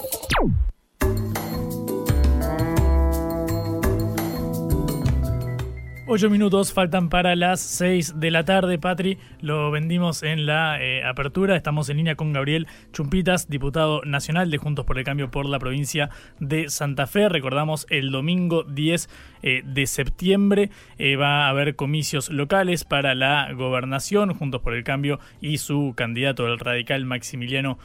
Ocho 6.15 6.31
minutos 6.31 6.73
faltan 6.73 7.09
para 7.09 7.35
las 7.35 7.59
seis 7.59 8.21
de 8.21 8.31
la 8.31 8.45
tarde, 8.45 8.79
Patri. 8.79 9.19
Lo 9.41 9.73
vendimos 9.73 10.23
en 10.23 10.47
la 10.47 10.81
eh, 10.81 11.03
apertura. 11.03 11.57
Estamos 11.57 11.89
en 11.89 11.97
línea 11.97 12.15
con 12.15 12.33
Gabriel 12.33 12.69
Chumpitas, 12.93 13.49
diputado 13.49 14.01
nacional 14.05 14.49
de 14.49 14.59
Juntos 14.59 14.85
por 14.85 14.97
el 14.97 15.03
Cambio 15.03 15.33
por 15.33 15.45
la 15.45 15.59
provincia 15.59 16.11
de 16.39 16.71
Santa 16.71 17.09
Fe. 17.09 17.29
Recordamos 17.29 17.89
el 17.91 18.13
domingo 18.13 18.63
10 18.63 19.09
eh, 19.43 19.63
de 19.67 19.87
septiembre 19.89 20.71
eh, 20.99 21.17
va 21.17 21.47
a 21.47 21.49
haber 21.49 21.75
comicios 21.75 22.31
locales 22.31 22.85
para 22.85 23.17
la 23.17 23.53
gobernación. 23.53 24.35
Juntos 24.35 24.63
por 24.63 24.75
el 24.75 24.85
Cambio 24.85 25.19
y 25.41 25.59
su 25.59 25.95
candidato, 25.97 26.47
el 26.47 26.61
radical 26.61 27.05
Maximiliano 27.07 27.77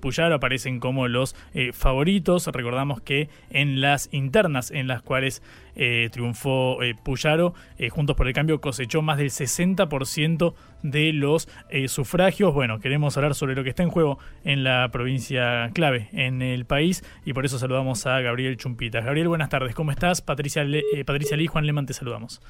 Puyaro, 0.00 0.34
aparecen 0.34 0.78
como 0.78 1.08
los 1.08 1.34
favoritos. 1.72 2.48
Recordamos 2.48 3.00
que 3.00 3.30
en 3.48 3.80
las 3.80 4.10
internas 4.12 4.72
en 4.72 4.88
las 4.88 5.02
cuales 5.02 5.40
triunfó 6.10 6.80
Puyaro, 7.04 7.54
eh, 7.78 7.88
Juntos 7.90 8.16
por 8.16 8.26
el 8.26 8.34
Cambio 8.34 8.60
cosechó 8.60 9.02
más 9.02 9.18
del 9.18 9.30
60% 9.30 10.54
de 10.82 11.12
los 11.12 11.48
eh, 11.70 11.88
sufragios. 11.88 12.52
Bueno, 12.52 12.80
queremos 12.80 13.16
hablar 13.16 13.34
sobre 13.34 13.54
lo 13.54 13.62
que 13.62 13.70
está 13.70 13.82
en 13.82 13.90
juego 13.90 14.18
en 14.44 14.64
la 14.64 14.88
provincia 14.90 15.70
clave 15.72 16.08
en 16.12 16.42
el 16.42 16.64
país 16.64 17.04
y 17.24 17.32
por 17.32 17.44
eso 17.44 17.58
saludamos 17.58 18.06
a 18.06 18.20
Gabriel 18.20 18.56
Chumpitas. 18.56 19.04
Gabriel, 19.04 19.28
buenas 19.28 19.48
tardes, 19.48 19.74
¿cómo 19.74 19.90
estás? 19.90 20.22
Patricia, 20.22 20.62
eh, 20.64 21.04
Patricia 21.04 21.36
Lee, 21.36 21.46
Juan 21.46 21.66
Leman, 21.66 21.86
te 21.86 21.94
saludamos. 21.94 22.40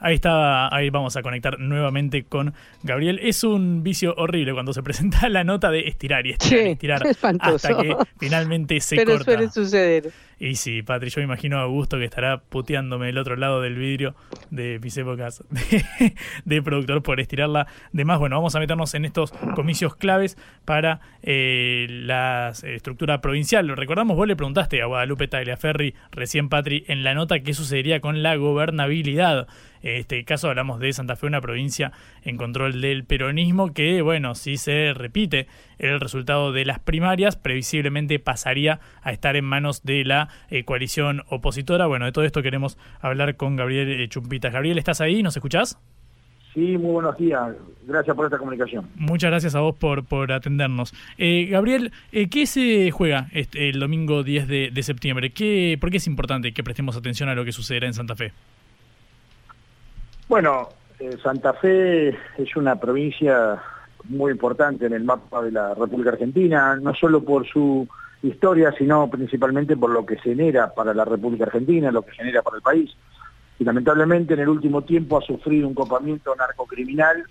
Ahí 0.00 0.14
está, 0.14 0.72
ahí 0.74 0.90
vamos 0.90 1.16
a 1.16 1.22
conectar 1.22 1.58
nuevamente 1.58 2.24
con 2.24 2.54
Gabriel. 2.84 3.18
Es 3.20 3.42
un 3.42 3.82
vicio 3.82 4.14
horrible 4.16 4.52
cuando 4.52 4.72
se 4.72 4.82
presenta 4.82 5.28
la 5.28 5.42
nota 5.42 5.70
de 5.70 5.88
estirar 5.88 6.26
y 6.26 6.30
estirar 6.30 6.66
y 6.66 6.70
estirar 6.70 7.02
hasta 7.40 7.76
que 7.76 7.96
finalmente 8.18 8.80
se 8.80 8.96
Pero 8.96 9.12
corta. 9.12 9.24
suele 9.24 9.50
suceder. 9.50 10.12
Y 10.40 10.54
sí, 10.54 10.82
Patri, 10.82 11.10
yo 11.10 11.20
me 11.20 11.24
imagino 11.24 11.58
a 11.58 11.62
Augusto 11.62 11.98
que 11.98 12.04
estará 12.04 12.38
puteándome 12.38 13.06
del 13.06 13.18
otro 13.18 13.34
lado 13.36 13.60
del 13.60 13.74
vidrio 13.74 14.14
de 14.50 14.78
mis 14.80 14.94
de 16.44 16.62
productor 16.62 17.02
por 17.02 17.20
estirarla. 17.20 17.66
De 17.92 18.04
más, 18.04 18.18
bueno, 18.18 18.36
vamos 18.36 18.54
a 18.54 18.60
meternos 18.60 18.94
en 18.94 19.04
estos 19.04 19.32
comicios 19.54 19.96
claves 19.96 20.38
para 20.64 21.00
eh, 21.22 21.86
la 21.88 22.52
estructura 22.62 23.20
provincial. 23.20 23.66
Lo 23.66 23.74
recordamos, 23.74 24.16
vos 24.16 24.28
le 24.28 24.36
preguntaste 24.36 24.80
a 24.80 24.86
Guadalupe 24.86 25.26
Tagliaferri, 25.26 25.94
recién 26.12 26.48
Patri, 26.48 26.84
en 26.86 27.02
la 27.02 27.14
nota 27.14 27.40
qué 27.40 27.52
sucedería 27.52 28.00
con 28.00 28.22
la 28.22 28.36
gobernabilidad. 28.36 29.48
En 29.82 29.96
este 29.96 30.24
caso 30.24 30.48
hablamos 30.48 30.80
de 30.80 30.92
Santa 30.92 31.16
Fe, 31.16 31.26
una 31.26 31.40
provincia 31.40 31.92
en 32.28 32.36
control 32.36 32.80
del 32.80 33.04
peronismo 33.04 33.72
que, 33.72 34.02
bueno, 34.02 34.34
si 34.34 34.56
se 34.56 34.92
repite 34.94 35.46
el 35.78 36.00
resultado 36.00 36.52
de 36.52 36.64
las 36.64 36.78
primarias, 36.78 37.36
previsiblemente 37.36 38.18
pasaría 38.18 38.80
a 39.02 39.12
estar 39.12 39.36
en 39.36 39.44
manos 39.44 39.82
de 39.82 40.04
la 40.04 40.28
eh, 40.50 40.64
coalición 40.64 41.22
opositora. 41.28 41.86
Bueno, 41.86 42.04
de 42.04 42.12
todo 42.12 42.24
esto 42.24 42.42
queremos 42.42 42.78
hablar 43.00 43.36
con 43.36 43.56
Gabriel 43.56 44.00
eh, 44.00 44.08
Chumpitas. 44.08 44.52
Gabriel, 44.52 44.78
¿estás 44.78 45.00
ahí? 45.00 45.22
¿Nos 45.22 45.36
escuchás? 45.36 45.78
Sí, 46.54 46.76
muy 46.76 46.92
buenos 46.92 47.16
días. 47.16 47.54
Gracias 47.86 48.16
por 48.16 48.24
esta 48.24 48.38
comunicación. 48.38 48.88
Muchas 48.96 49.30
gracias 49.30 49.54
a 49.54 49.60
vos 49.60 49.76
por, 49.76 50.04
por 50.04 50.32
atendernos. 50.32 50.92
Eh, 51.16 51.46
Gabriel, 51.50 51.92
eh, 52.10 52.28
¿qué 52.28 52.46
se 52.46 52.90
juega 52.90 53.28
este, 53.32 53.68
el 53.68 53.78
domingo 53.78 54.22
10 54.22 54.48
de, 54.48 54.70
de 54.72 54.82
septiembre? 54.82 55.30
¿Qué, 55.30 55.78
¿Por 55.80 55.90
qué 55.90 55.98
es 55.98 56.06
importante 56.06 56.52
que 56.52 56.64
prestemos 56.64 56.96
atención 56.96 57.28
a 57.28 57.34
lo 57.34 57.44
que 57.44 57.52
sucederá 57.52 57.86
en 57.86 57.94
Santa 57.94 58.16
Fe? 58.16 58.32
Bueno, 60.28 60.68
Santa 61.22 61.52
Fe 61.54 62.08
es 62.08 62.56
una 62.56 62.76
provincia 62.76 63.62
muy 64.04 64.32
importante 64.32 64.86
en 64.86 64.92
el 64.94 65.04
mapa 65.04 65.42
de 65.42 65.52
la 65.52 65.74
República 65.74 66.10
Argentina, 66.10 66.76
no 66.76 66.94
solo 66.94 67.22
por 67.22 67.46
su 67.46 67.86
historia, 68.22 68.72
sino 68.76 69.08
principalmente 69.08 69.76
por 69.76 69.90
lo 69.90 70.04
que 70.04 70.18
genera 70.18 70.74
para 70.74 70.92
la 70.94 71.04
República 71.04 71.44
Argentina, 71.44 71.92
lo 71.92 72.02
que 72.02 72.12
genera 72.12 72.42
para 72.42 72.56
el 72.56 72.62
país. 72.62 72.96
Y 73.58 73.64
lamentablemente 73.64 74.34
en 74.34 74.40
el 74.40 74.48
último 74.48 74.82
tiempo 74.82 75.18
ha 75.18 75.22
sufrido 75.22 75.68
un 75.68 75.74
copamiento 75.74 76.34
narcocriminal 76.34 77.24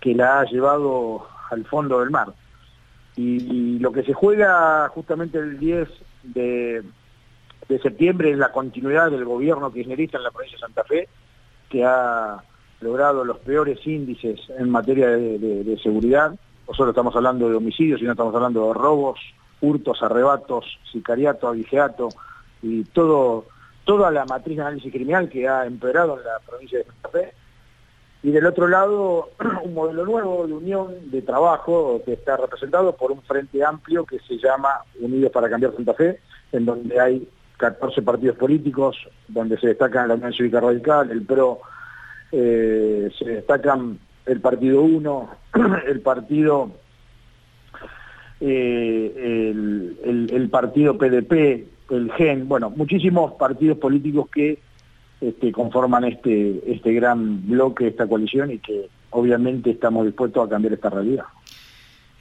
que 0.00 0.14
la 0.14 0.40
ha 0.40 0.44
llevado 0.44 1.26
al 1.50 1.64
fondo 1.64 2.00
del 2.00 2.10
mar. 2.10 2.28
Y, 3.16 3.76
y 3.76 3.78
lo 3.78 3.90
que 3.90 4.02
se 4.02 4.12
juega 4.12 4.88
justamente 4.88 5.38
el 5.38 5.58
10 5.58 5.88
de, 6.24 6.82
de 7.68 7.78
septiembre 7.78 8.30
es 8.30 8.38
la 8.38 8.52
continuidad 8.52 9.10
del 9.10 9.24
gobierno 9.24 9.72
kirchnerista 9.72 10.18
en 10.18 10.24
la 10.24 10.30
provincia 10.30 10.56
de 10.56 10.60
Santa 10.60 10.84
Fe, 10.84 11.08
que 11.68 11.84
ha 11.84 12.42
logrado 12.80 13.24
los 13.24 13.38
peores 13.38 13.84
índices 13.86 14.40
en 14.56 14.70
materia 14.70 15.08
de, 15.08 15.78
seguridad. 15.82 16.32
No 16.66 16.74
solo 16.74 16.90
estamos 16.90 17.14
hablando 17.16 17.48
de 17.48 17.56
homicidios, 17.56 18.00
sino 18.00 18.12
estamos 18.12 18.34
hablando 18.34 18.68
de 18.68 18.74
robos, 18.74 19.18
hurtos, 19.60 20.02
arrebatos, 20.02 20.64
sicariato, 20.92 21.48
avigeato 21.48 22.08
y 22.62 22.84
todo, 22.84 23.46
toda 23.84 24.10
la 24.10 24.24
matriz 24.26 24.56
de 24.56 24.62
análisis 24.62 24.92
criminal 24.92 25.28
que 25.28 25.48
ha 25.48 25.66
empeorado 25.66 26.18
en 26.18 26.24
la 26.24 26.38
provincia 26.46 26.78
de 26.78 26.84
Santa 26.84 27.08
Fe. 27.08 27.32
Y 28.22 28.30
del 28.30 28.46
otro 28.46 28.66
lado, 28.66 29.30
un 29.64 29.74
modelo 29.74 30.04
nuevo 30.04 30.46
de 30.46 30.52
unión, 30.52 31.10
de 31.10 31.22
trabajo, 31.22 32.02
que 32.04 32.14
está 32.14 32.36
representado 32.36 32.94
por 32.96 33.12
un 33.12 33.22
frente 33.22 33.64
amplio 33.64 34.04
que 34.04 34.18
se 34.20 34.38
llama 34.38 34.82
Unidos 35.00 35.32
para 35.32 35.48
Cambiar 35.48 35.74
Santa 35.74 35.94
Fe, 35.94 36.20
en 36.52 36.66
donde 36.66 37.00
hay 37.00 37.28
14 37.58 38.02
partidos 38.02 38.36
políticos, 38.36 38.96
donde 39.26 39.58
se 39.58 39.68
destacan 39.68 40.08
la 40.08 40.14
Unión 40.14 40.32
Cívica 40.32 40.60
Radical, 40.60 41.10
el 41.10 41.22
PRO, 41.22 41.60
eh, 42.32 43.10
se 43.18 43.24
destacan 43.24 43.98
el 44.26 44.40
Partido 44.40 44.82
1, 44.82 45.28
el 45.86 46.00
Partido 46.00 46.70
eh, 48.40 49.52
el, 50.04 50.48
Partido 50.50 50.96
PDP, 50.96 51.32
el 51.90 52.12
GEN, 52.12 52.48
bueno, 52.48 52.70
muchísimos 52.70 53.32
partidos 53.32 53.78
políticos 53.78 54.28
que 54.30 54.58
este, 55.20 55.50
conforman 55.52 56.04
este, 56.04 56.62
este 56.66 56.92
gran 56.92 57.46
bloque, 57.48 57.88
esta 57.88 58.06
coalición 58.06 58.52
y 58.52 58.58
que 58.58 58.88
obviamente 59.10 59.70
estamos 59.70 60.06
dispuestos 60.06 60.46
a 60.46 60.48
cambiar 60.48 60.74
esta 60.74 60.90
realidad. 60.90 61.24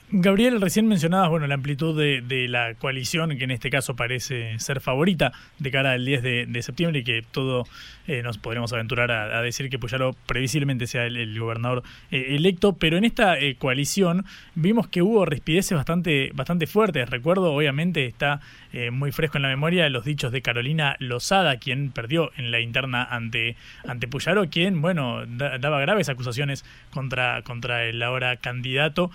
Gabriel, 0.10 0.62
recién 0.62 0.88
mencionabas 0.88 1.30
bueno, 1.30 1.47
la 1.47 1.55
amplitud 1.55 1.99
de, 1.99 2.47
la 2.47 2.76
coalición, 2.76 3.38
que 3.38 3.43
en 3.43 3.51
este 3.51 3.70
caso 3.70 3.97
parece 3.97 4.58
ser 4.58 4.80
favorita 4.80 5.34
de 5.60 5.70
cara 5.70 5.91
al 5.91 6.05
10 6.05 6.24
de, 6.24 6.62
septiembre 6.62 6.99
y 6.99 7.03
que 7.03 7.26
todo 7.30 7.66
eh, 8.08 8.22
nos 8.24 8.38
podremos 8.38 8.72
aventurar 8.72 9.12
a, 9.12 9.41
decir 9.41 9.70
que 9.70 9.78
Puyaro 9.78 10.16
previsiblemente 10.26 10.88
sea 10.88 11.05
el, 11.05 11.18
el 11.18 11.38
gobernador 11.38 11.84
eh, 12.10 12.36
electo, 12.38 12.78
pero 12.78 12.95
en 12.95 13.03
esta 13.03 13.38
eh, 13.38 13.58
coalición 13.58 14.24
vimos 14.55 14.88
que 14.88 15.01
hubo 15.01 15.26
rispideces 15.26 15.76
bastante, 15.76 16.32
bastante 16.34 16.68
fuertes. 16.68 17.10
Recuerdo, 17.10 17.53
obviamente, 17.53 18.05
está 18.05 18.39
eh, 18.72 18.91
muy 18.91 19.12
fresco 19.12 19.38
en 19.38 19.41
la 19.41 19.49
memoria 19.49 19.89
los 19.89 20.05
dichos 20.05 20.32
de 20.32 20.41
Carolina 20.41 20.95
Lozada, 20.99 21.58
quien 21.58 21.91
perdió 21.91 22.32
en 22.38 22.51
la 22.51 22.62
interna 22.62 23.03
ante, 23.03 23.58
ante 23.86 24.08
Puyaro, 24.08 24.49
quien, 24.49 24.82
bueno, 24.82 25.26
da, 25.26 25.58
daba 25.58 25.82
graves 25.82 26.08
acusaciones 26.08 26.64
contra, 26.91 27.41
contra 27.41 27.84
el 27.84 28.01
ahora 28.01 28.38
candidato 28.38 29.12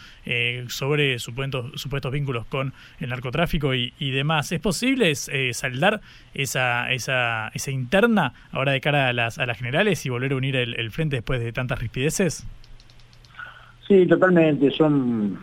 sobre 0.83 1.20
supuestos, 1.20 1.80
supuestos 1.80 2.11
vínculos 2.11 2.45
con 2.47 2.72
el 2.99 3.11
narcotráfico 3.11 3.72
y, 3.72 4.11
demás. 4.11 4.51
¿Es 4.51 4.59
posible 4.59 5.12
eh, 5.12 5.55
saldar 5.55 6.01
esa, 6.35 6.91
esa, 6.91 7.53
esa 7.55 7.70
interna 7.70 8.33
ahora 8.51 8.72
de 8.72 8.80
cara 8.80 9.07
a 9.07 9.12
las, 9.12 9.39
a 9.39 9.47
las 9.47 9.59
generales 9.59 10.05
y 10.05 10.11
volver 10.11 10.33
a 10.33 10.37
unir 10.37 10.57
el, 10.57 10.91
frente 10.91 11.14
después 11.14 11.39
de 11.39 11.53
tantas 11.53 11.78
rispideces? 11.78 12.45
Sí, 13.87 14.07
totalmente. 14.09 14.72
Son 14.72 15.39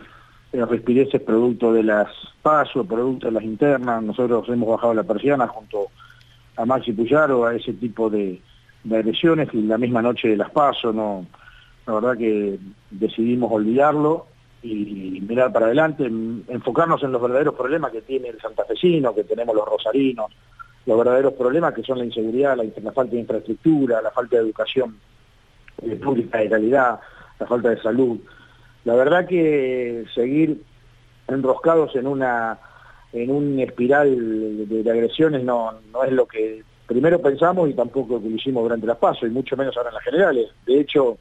eh, 0.52 0.62
rispideces 0.66 1.22
producto 1.22 1.72
de 1.72 1.84
las 1.84 2.08
pasos, 2.42 2.86
producto 2.86 3.28
de 3.28 3.32
las 3.32 3.42
internas. 3.42 4.02
Nosotros 4.02 4.46
hemos 4.50 4.68
bajado 4.68 4.92
la 4.92 5.04
persiana 5.04 5.46
junto 5.46 5.86
a 6.58 6.66
Maxi 6.66 6.92
Puyaro 6.92 7.46
a 7.46 7.54
ese 7.54 7.72
tipo 7.72 8.10
de, 8.10 8.38
de 8.84 8.94
agresiones 8.94 9.48
y 9.54 9.62
la 9.62 9.78
misma 9.78 10.02
noche 10.02 10.28
de 10.28 10.36
las 10.36 10.50
pasos, 10.50 10.94
no, 10.94 11.24
la 11.86 11.94
verdad 11.94 12.18
que 12.18 12.58
decidimos 12.90 13.50
olvidarlo 13.50 14.26
y 14.62 15.20
mirar 15.26 15.52
para 15.52 15.66
adelante, 15.66 16.04
enfocarnos 16.04 17.02
en 17.02 17.12
los 17.12 17.22
verdaderos 17.22 17.54
problemas 17.54 17.92
que 17.92 18.02
tiene 18.02 18.28
el 18.28 18.40
santafesino, 18.40 19.14
que 19.14 19.24
tenemos 19.24 19.54
los 19.54 19.66
rosarinos, 19.66 20.30
los 20.86 20.98
verdaderos 20.98 21.34
problemas 21.34 21.72
que 21.74 21.82
son 21.82 21.98
la 21.98 22.04
inseguridad, 22.04 22.56
la, 22.56 22.92
falta 22.92 23.14
de 23.14 23.20
infraestructura, 23.20 24.02
la 24.02 24.10
falta 24.10 24.36
de 24.36 24.42
educación 24.42 24.98
eh, 25.82 25.96
pública 25.96 26.38
de 26.38 26.50
calidad, 26.50 27.00
la 27.38 27.46
falta 27.46 27.70
de 27.70 27.80
salud. 27.80 28.18
La 28.84 28.94
verdad 28.94 29.26
que 29.26 30.04
seguir 30.14 30.62
enroscados 31.28 31.94
en 31.96 32.06
una 32.06 32.58
en 33.12 33.30
un 33.30 33.58
espiral 33.58 34.68
de, 34.68 34.82
de 34.84 34.90
agresiones 34.90 35.42
no, 35.42 35.72
no 35.92 36.04
es 36.04 36.12
lo 36.12 36.26
que 36.26 36.62
primero 36.86 37.20
pensamos 37.20 37.68
y 37.68 37.74
tampoco 37.74 38.14
lo 38.14 38.22
que 38.22 38.28
hicimos 38.28 38.62
durante 38.62 38.86
las 38.86 38.98
pasos, 38.98 39.28
y 39.28 39.32
mucho 39.32 39.56
menos 39.56 39.76
ahora 39.76 39.90
en 39.90 39.94
las 39.94 40.04
generales. 40.04 40.48
De 40.66 40.80
hecho, 40.80 41.18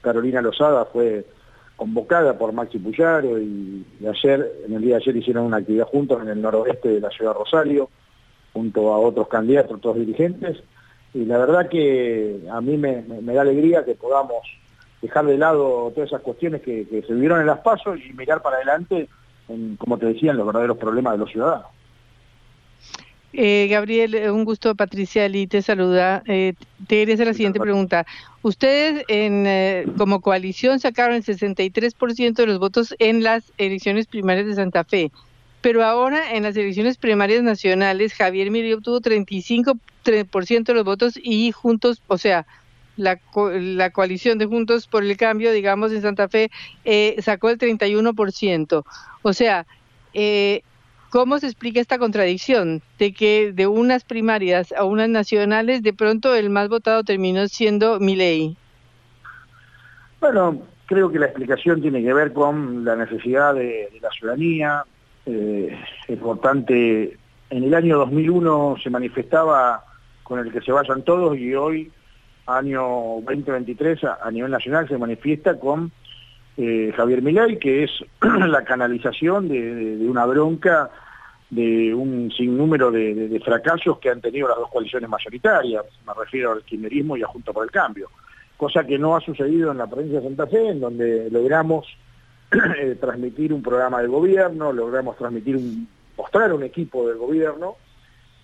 Carolina 0.00 0.40
Lozada 0.40 0.84
fue 0.86 1.24
convocada 1.80 2.36
por 2.36 2.52
Maxi 2.52 2.78
Puyaro 2.78 3.38
y, 3.38 3.86
ayer, 4.06 4.52
en 4.66 4.74
el 4.74 4.82
día 4.82 4.96
de 4.96 5.02
ayer 5.02 5.16
hicieron 5.16 5.46
una 5.46 5.56
actividad 5.56 5.86
juntos 5.86 6.20
en 6.20 6.28
el 6.28 6.42
noroeste 6.42 6.90
de 6.90 7.00
la 7.00 7.08
ciudad 7.08 7.32
de 7.32 7.38
Rosario, 7.38 7.88
junto 8.52 8.92
a 8.92 8.98
otros 8.98 9.28
candidatos, 9.28 9.78
otros 9.78 9.96
dirigentes, 9.96 10.62
y 11.14 11.24
la 11.24 11.38
verdad 11.38 11.70
que 11.70 12.38
a 12.52 12.60
mí 12.60 12.76
me, 12.76 13.02
da 13.32 13.40
alegría 13.40 13.82
que 13.82 13.94
podamos 13.94 14.42
dejar 15.00 15.24
de 15.24 15.38
lado 15.38 15.90
todas 15.94 16.10
esas 16.10 16.20
cuestiones 16.20 16.60
que, 16.60 16.84
se 16.84 17.14
vivieron 17.14 17.40
en 17.40 17.46
las 17.46 17.60
pasos 17.60 17.98
y 18.06 18.12
mirar 18.12 18.42
para 18.42 18.56
adelante, 18.56 19.08
como 19.78 19.96
te 19.96 20.04
decía, 20.04 20.34
los 20.34 20.44
verdaderos 20.44 20.76
problemas 20.76 21.14
de 21.14 21.18
los 21.20 21.30
ciudadanos. 21.30 21.68
Eh, 23.32 23.68
Gabriel, 23.70 24.30
un 24.30 24.44
gusto, 24.44 24.74
Patricia 24.74 25.24
Ali 25.24 25.46
te 25.46 25.62
saluda. 25.62 26.22
Eh, 26.26 26.54
te 26.86 26.96
quería 26.96 27.14
hacer 27.14 27.26
la 27.28 27.34
siguiente 27.34 27.60
pregunta. 27.60 28.06
Ustedes 28.42 29.04
en, 29.08 29.46
eh, 29.46 29.86
como 29.96 30.20
coalición 30.20 30.80
sacaron 30.80 31.16
el 31.16 31.24
63% 31.24 32.42
de 32.42 32.46
los 32.46 32.58
votos 32.58 32.94
en 32.98 33.22
las 33.22 33.52
elecciones 33.58 34.06
primarias 34.06 34.46
de 34.46 34.54
Santa 34.54 34.84
Fe, 34.84 35.12
pero 35.60 35.84
ahora 35.84 36.34
en 36.34 36.42
las 36.42 36.56
elecciones 36.56 36.96
primarias 36.96 37.42
nacionales 37.42 38.14
Javier 38.14 38.50
Milei 38.50 38.72
obtuvo 38.72 39.00
35% 39.00 40.72
de 40.72 40.74
los 40.74 40.84
votos 40.84 41.14
y 41.22 41.52
juntos, 41.52 42.02
o 42.08 42.18
sea, 42.18 42.46
la, 42.96 43.16
co 43.16 43.50
la 43.50 43.90
coalición 43.90 44.38
de 44.38 44.46
Juntos 44.46 44.86
por 44.86 45.04
el 45.04 45.16
Cambio, 45.16 45.52
digamos, 45.52 45.92
en 45.92 46.02
Santa 46.02 46.28
Fe, 46.28 46.50
eh, 46.84 47.16
sacó 47.20 47.50
el 47.50 47.58
31%. 47.58 48.84
O 49.22 49.32
sea, 49.32 49.66
eh, 50.14 50.62
¿cómo 51.10 51.38
se 51.38 51.46
explica 51.46 51.80
esta 51.80 51.98
contradicción 51.98 52.82
de 52.98 53.12
que 53.12 53.52
de 53.52 53.66
unas 53.66 54.04
primarias 54.04 54.72
a 54.72 54.84
unas 54.84 55.08
nacionales, 55.08 55.82
de 55.82 55.92
pronto 55.92 56.34
el 56.34 56.50
más 56.50 56.68
votado 56.68 57.04
terminó 57.04 57.46
siendo 57.48 58.00
Milei? 58.00 58.56
Bueno, 60.20 60.62
creo 60.86 61.10
que 61.10 61.18
la 61.18 61.26
explicación 61.26 61.82
tiene 61.82 62.02
que 62.02 62.14
ver 62.14 62.32
con 62.32 62.84
la 62.84 62.96
necesidad 62.96 63.54
de, 63.54 63.90
la 64.00 64.10
ciudadanía. 64.10 64.84
Eh, 65.26 65.76
es 66.04 66.10
importante, 66.10 67.16
en 67.50 67.64
el 67.64 67.74
año 67.74 67.98
2001 67.98 68.76
se 68.82 68.90
manifestaba 68.90 69.84
con 70.22 70.38
el 70.38 70.52
que 70.52 70.60
se 70.60 70.72
vayan 70.72 71.02
todos 71.02 71.36
y 71.36 71.54
hoy 71.54 71.90
año 72.46 72.82
2023 73.26 74.04
a, 74.04 74.18
a 74.22 74.30
nivel 74.30 74.50
nacional 74.50 74.88
se 74.88 74.98
manifiesta 74.98 75.58
con 75.58 75.92
eh, 76.60 76.92
Javier 76.94 77.22
Milei, 77.22 77.58
que 77.58 77.84
es 77.84 77.90
la 78.20 78.62
canalización 78.64 79.48
de, 79.48 79.96
una 80.06 80.26
bronca 80.26 80.90
de 81.48 81.94
un 81.94 82.30
sinnúmero 82.30 82.90
de, 82.90 83.14
de- 83.14 83.40
fracasos 83.40 83.98
que 83.98 84.10
han 84.10 84.20
tenido 84.20 84.46
las 84.48 84.58
dos 84.58 84.70
coaliciones 84.70 85.08
mayoritarias, 85.08 85.84
me 86.06 86.12
refiero 86.14 86.52
al 86.52 86.62
kirchnerismo 86.62 87.16
y 87.16 87.22
a 87.22 87.26
Junto 87.26 87.52
por 87.52 87.64
el 87.64 87.70
Cambio, 87.70 88.10
cosa 88.56 88.84
que 88.84 88.98
no 88.98 89.16
ha 89.16 89.20
sucedido 89.20 89.72
en 89.72 89.78
la 89.78 89.86
provincia 89.86 90.20
de 90.20 90.26
Santa 90.26 90.46
Fe, 90.46 90.68
en 90.68 90.80
donde 90.80 91.30
logramos 91.30 91.86
eh, 92.78 92.96
transmitir 93.00 93.52
un 93.52 93.62
programa 93.62 94.02
de 94.02 94.08
gobierno, 94.08 94.72
logramos 94.72 95.16
transmitir 95.16 95.56
un, 95.56 95.88
mostrar 96.16 96.52
un 96.52 96.62
equipo 96.62 97.08
del 97.08 97.16
gobierno 97.16 97.76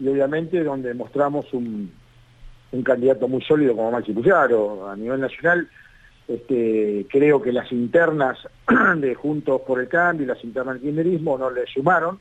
y 0.01 0.09
obviamente 0.09 0.63
donde 0.65 0.95
mostramos 0.95 1.53
un, 1.53 1.93
candidato 2.85 3.27
muy 3.27 3.43
sólido 3.43 3.75
como 3.75 3.91
Maxi 3.91 4.13
Puyaro. 4.13 4.89
A 4.91 4.97
nivel 4.97 5.21
nacional, 5.21 5.67
este, 6.29 7.07
creo 7.09 7.41
que 7.41 7.53
las 7.53 7.71
internas 7.71 8.39
de 8.97 9.15
Juntos 9.15 9.61
por 9.67 9.81
el 9.81 9.89
Cambio 9.89 10.25
y 10.25 10.29
las 10.29 10.43
internas 10.43 10.75
del 10.75 10.83
kirchnerismo 10.83 11.39
no 11.39 11.51
le 11.51 11.67
sumaron 11.67 12.19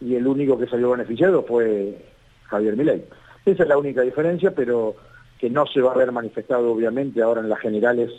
y 0.00 0.14
el 0.14 0.26
único 0.26 0.58
que 0.58 0.66
salió 0.66 0.90
beneficiado 0.90 1.44
fue 1.44 1.96
Javier 2.44 2.76
Milei. 2.76 3.04
Esa 3.44 3.62
es 3.62 3.68
la 3.68 3.78
única 3.78 4.02
diferencia, 4.02 4.50
pero 4.50 4.96
que 5.38 5.48
no 5.48 5.66
se 5.66 5.80
va 5.80 5.92
a 5.92 5.96
ver 5.96 6.12
manifestado 6.12 6.72
obviamente 6.72 7.22
ahora 7.22 7.40
en 7.40 7.48
las 7.48 7.60
generales 7.60 8.10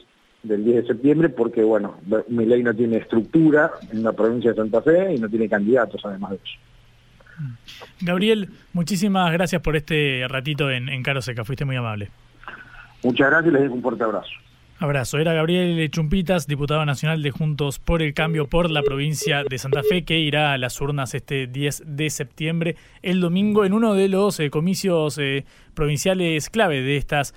del 0.43 0.63
10 0.63 0.75
de 0.83 0.87
septiembre, 0.87 1.29
porque 1.29 1.63
bueno, 1.63 1.97
Milei 2.29 2.63
no 2.63 2.73
tiene 2.73 2.97
estructura 2.97 3.71
en 3.91 4.03
la 4.03 4.13
provincia 4.13 4.51
de 4.51 4.57
Santa 4.57 4.81
Fe 4.81 5.15
y 5.15 5.19
no 5.19 5.27
tiene 5.27 5.49
candidatos 5.49 6.01
además 6.05 6.31
de 6.31 6.35
eso. 6.37 6.59
Gabriel, 8.01 8.49
muchísimas 8.73 9.31
gracias 9.33 9.61
por 9.61 9.75
este 9.75 10.25
ratito 10.27 10.71
en, 10.71 10.89
en 10.89 11.03
Caro 11.03 11.21
Seca, 11.21 11.43
fuiste 11.43 11.65
muy 11.65 11.75
amable. 11.75 12.09
Muchas 13.03 13.29
gracias 13.29 13.47
y 13.47 13.53
les 13.53 13.63
dejo 13.63 13.75
un 13.75 13.81
fuerte 13.81 14.03
abrazo. 14.03 14.31
Abrazo. 14.79 15.17
Era 15.17 15.33
Gabriel 15.33 15.89
Chumpitas, 15.89 16.45
diputado 16.45 16.85
nacional 16.85 17.23
de 17.23 17.31
Juntos 17.31 17.79
por 17.79 18.03
el 18.03 18.13
Cambio 18.13 18.47
por 18.47 18.69
la 18.69 18.83
provincia 18.83 19.43
de 19.43 19.57
Santa 19.57 19.81
Fe, 19.81 20.03
que 20.03 20.19
irá 20.19 20.53
a 20.53 20.57
las 20.59 20.79
urnas 20.79 21.15
este 21.15 21.47
10 21.47 21.83
de 21.87 22.09
septiembre, 22.11 22.75
el 23.01 23.19
domingo, 23.19 23.65
en 23.65 23.73
uno 23.73 23.95
de 23.95 24.07
los 24.07 24.39
eh, 24.39 24.51
comicios 24.51 25.17
eh, 25.17 25.45
provinciales 25.73 26.51
clave 26.51 26.81
de 26.83 26.97
estos 26.97 27.33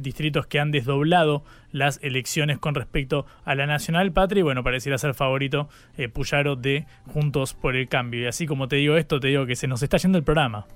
distritos 0.00 0.48
que 0.48 0.58
han 0.58 0.72
desdoblado 0.72 1.44
las 1.70 2.00
elecciones 2.02 2.58
con 2.58 2.74
respecto 2.74 3.24
a 3.44 3.54
la 3.54 3.66
nacional 3.66 4.10
patria. 4.10 4.40
Y 4.40 4.42
bueno, 4.42 4.64
pareciera 4.64 4.98
ser 4.98 5.14
favorito 5.14 5.68
eh, 5.96 6.08
Puyaro 6.08 6.56
de 6.56 6.86
Juntos 7.06 7.54
por 7.54 7.76
el 7.76 7.88
Cambio. 7.88 8.22
Y 8.22 8.26
así 8.26 8.46
como 8.46 8.66
te 8.66 8.76
digo 8.76 8.96
esto, 8.96 9.20
te 9.20 9.28
digo 9.28 9.46
que 9.46 9.54
se 9.54 9.68
nos 9.68 9.82
está 9.82 9.96
yendo 9.98 10.18
el 10.18 10.24
programa. 10.24 10.66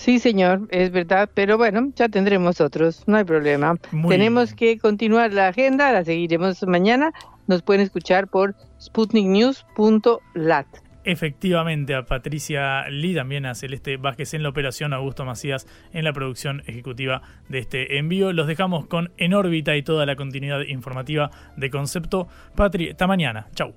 Sí, 0.00 0.18
señor, 0.18 0.66
es 0.70 0.90
verdad, 0.92 1.28
pero 1.34 1.58
bueno, 1.58 1.92
ya 1.94 2.08
tendremos 2.08 2.62
otros, 2.62 3.06
no 3.06 3.18
hay 3.18 3.24
problema. 3.24 3.74
Muy 3.92 4.08
Tenemos 4.08 4.54
que 4.54 4.78
continuar 4.78 5.34
la 5.34 5.48
agenda, 5.48 5.92
la 5.92 6.02
seguiremos 6.02 6.62
mañana. 6.62 7.12
Nos 7.46 7.60
pueden 7.60 7.82
escuchar 7.82 8.26
por 8.26 8.54
sputniknews.lat. 8.80 10.66
Efectivamente, 11.04 11.94
a 11.94 12.06
Patricia 12.06 12.88
Lee, 12.88 13.14
también 13.14 13.44
a 13.44 13.54
Celeste 13.54 13.98
Vázquez 13.98 14.32
en 14.32 14.42
la 14.42 14.48
operación, 14.48 14.94
a 14.94 14.96
Augusto 14.96 15.26
Macías 15.26 15.66
en 15.92 16.04
la 16.04 16.14
producción 16.14 16.62
ejecutiva 16.66 17.20
de 17.50 17.58
este 17.58 17.98
envío. 17.98 18.32
Los 18.32 18.46
dejamos 18.46 18.86
con 18.86 19.12
En 19.18 19.34
órbita 19.34 19.76
y 19.76 19.82
toda 19.82 20.06
la 20.06 20.16
continuidad 20.16 20.62
informativa 20.62 21.30
de 21.58 21.68
Concepto. 21.68 22.26
Patri, 22.56 22.88
hasta 22.88 23.06
mañana. 23.06 23.48
Chau. 23.54 23.74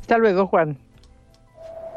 Hasta 0.00 0.18
luego, 0.18 0.48
Juan. 0.48 0.78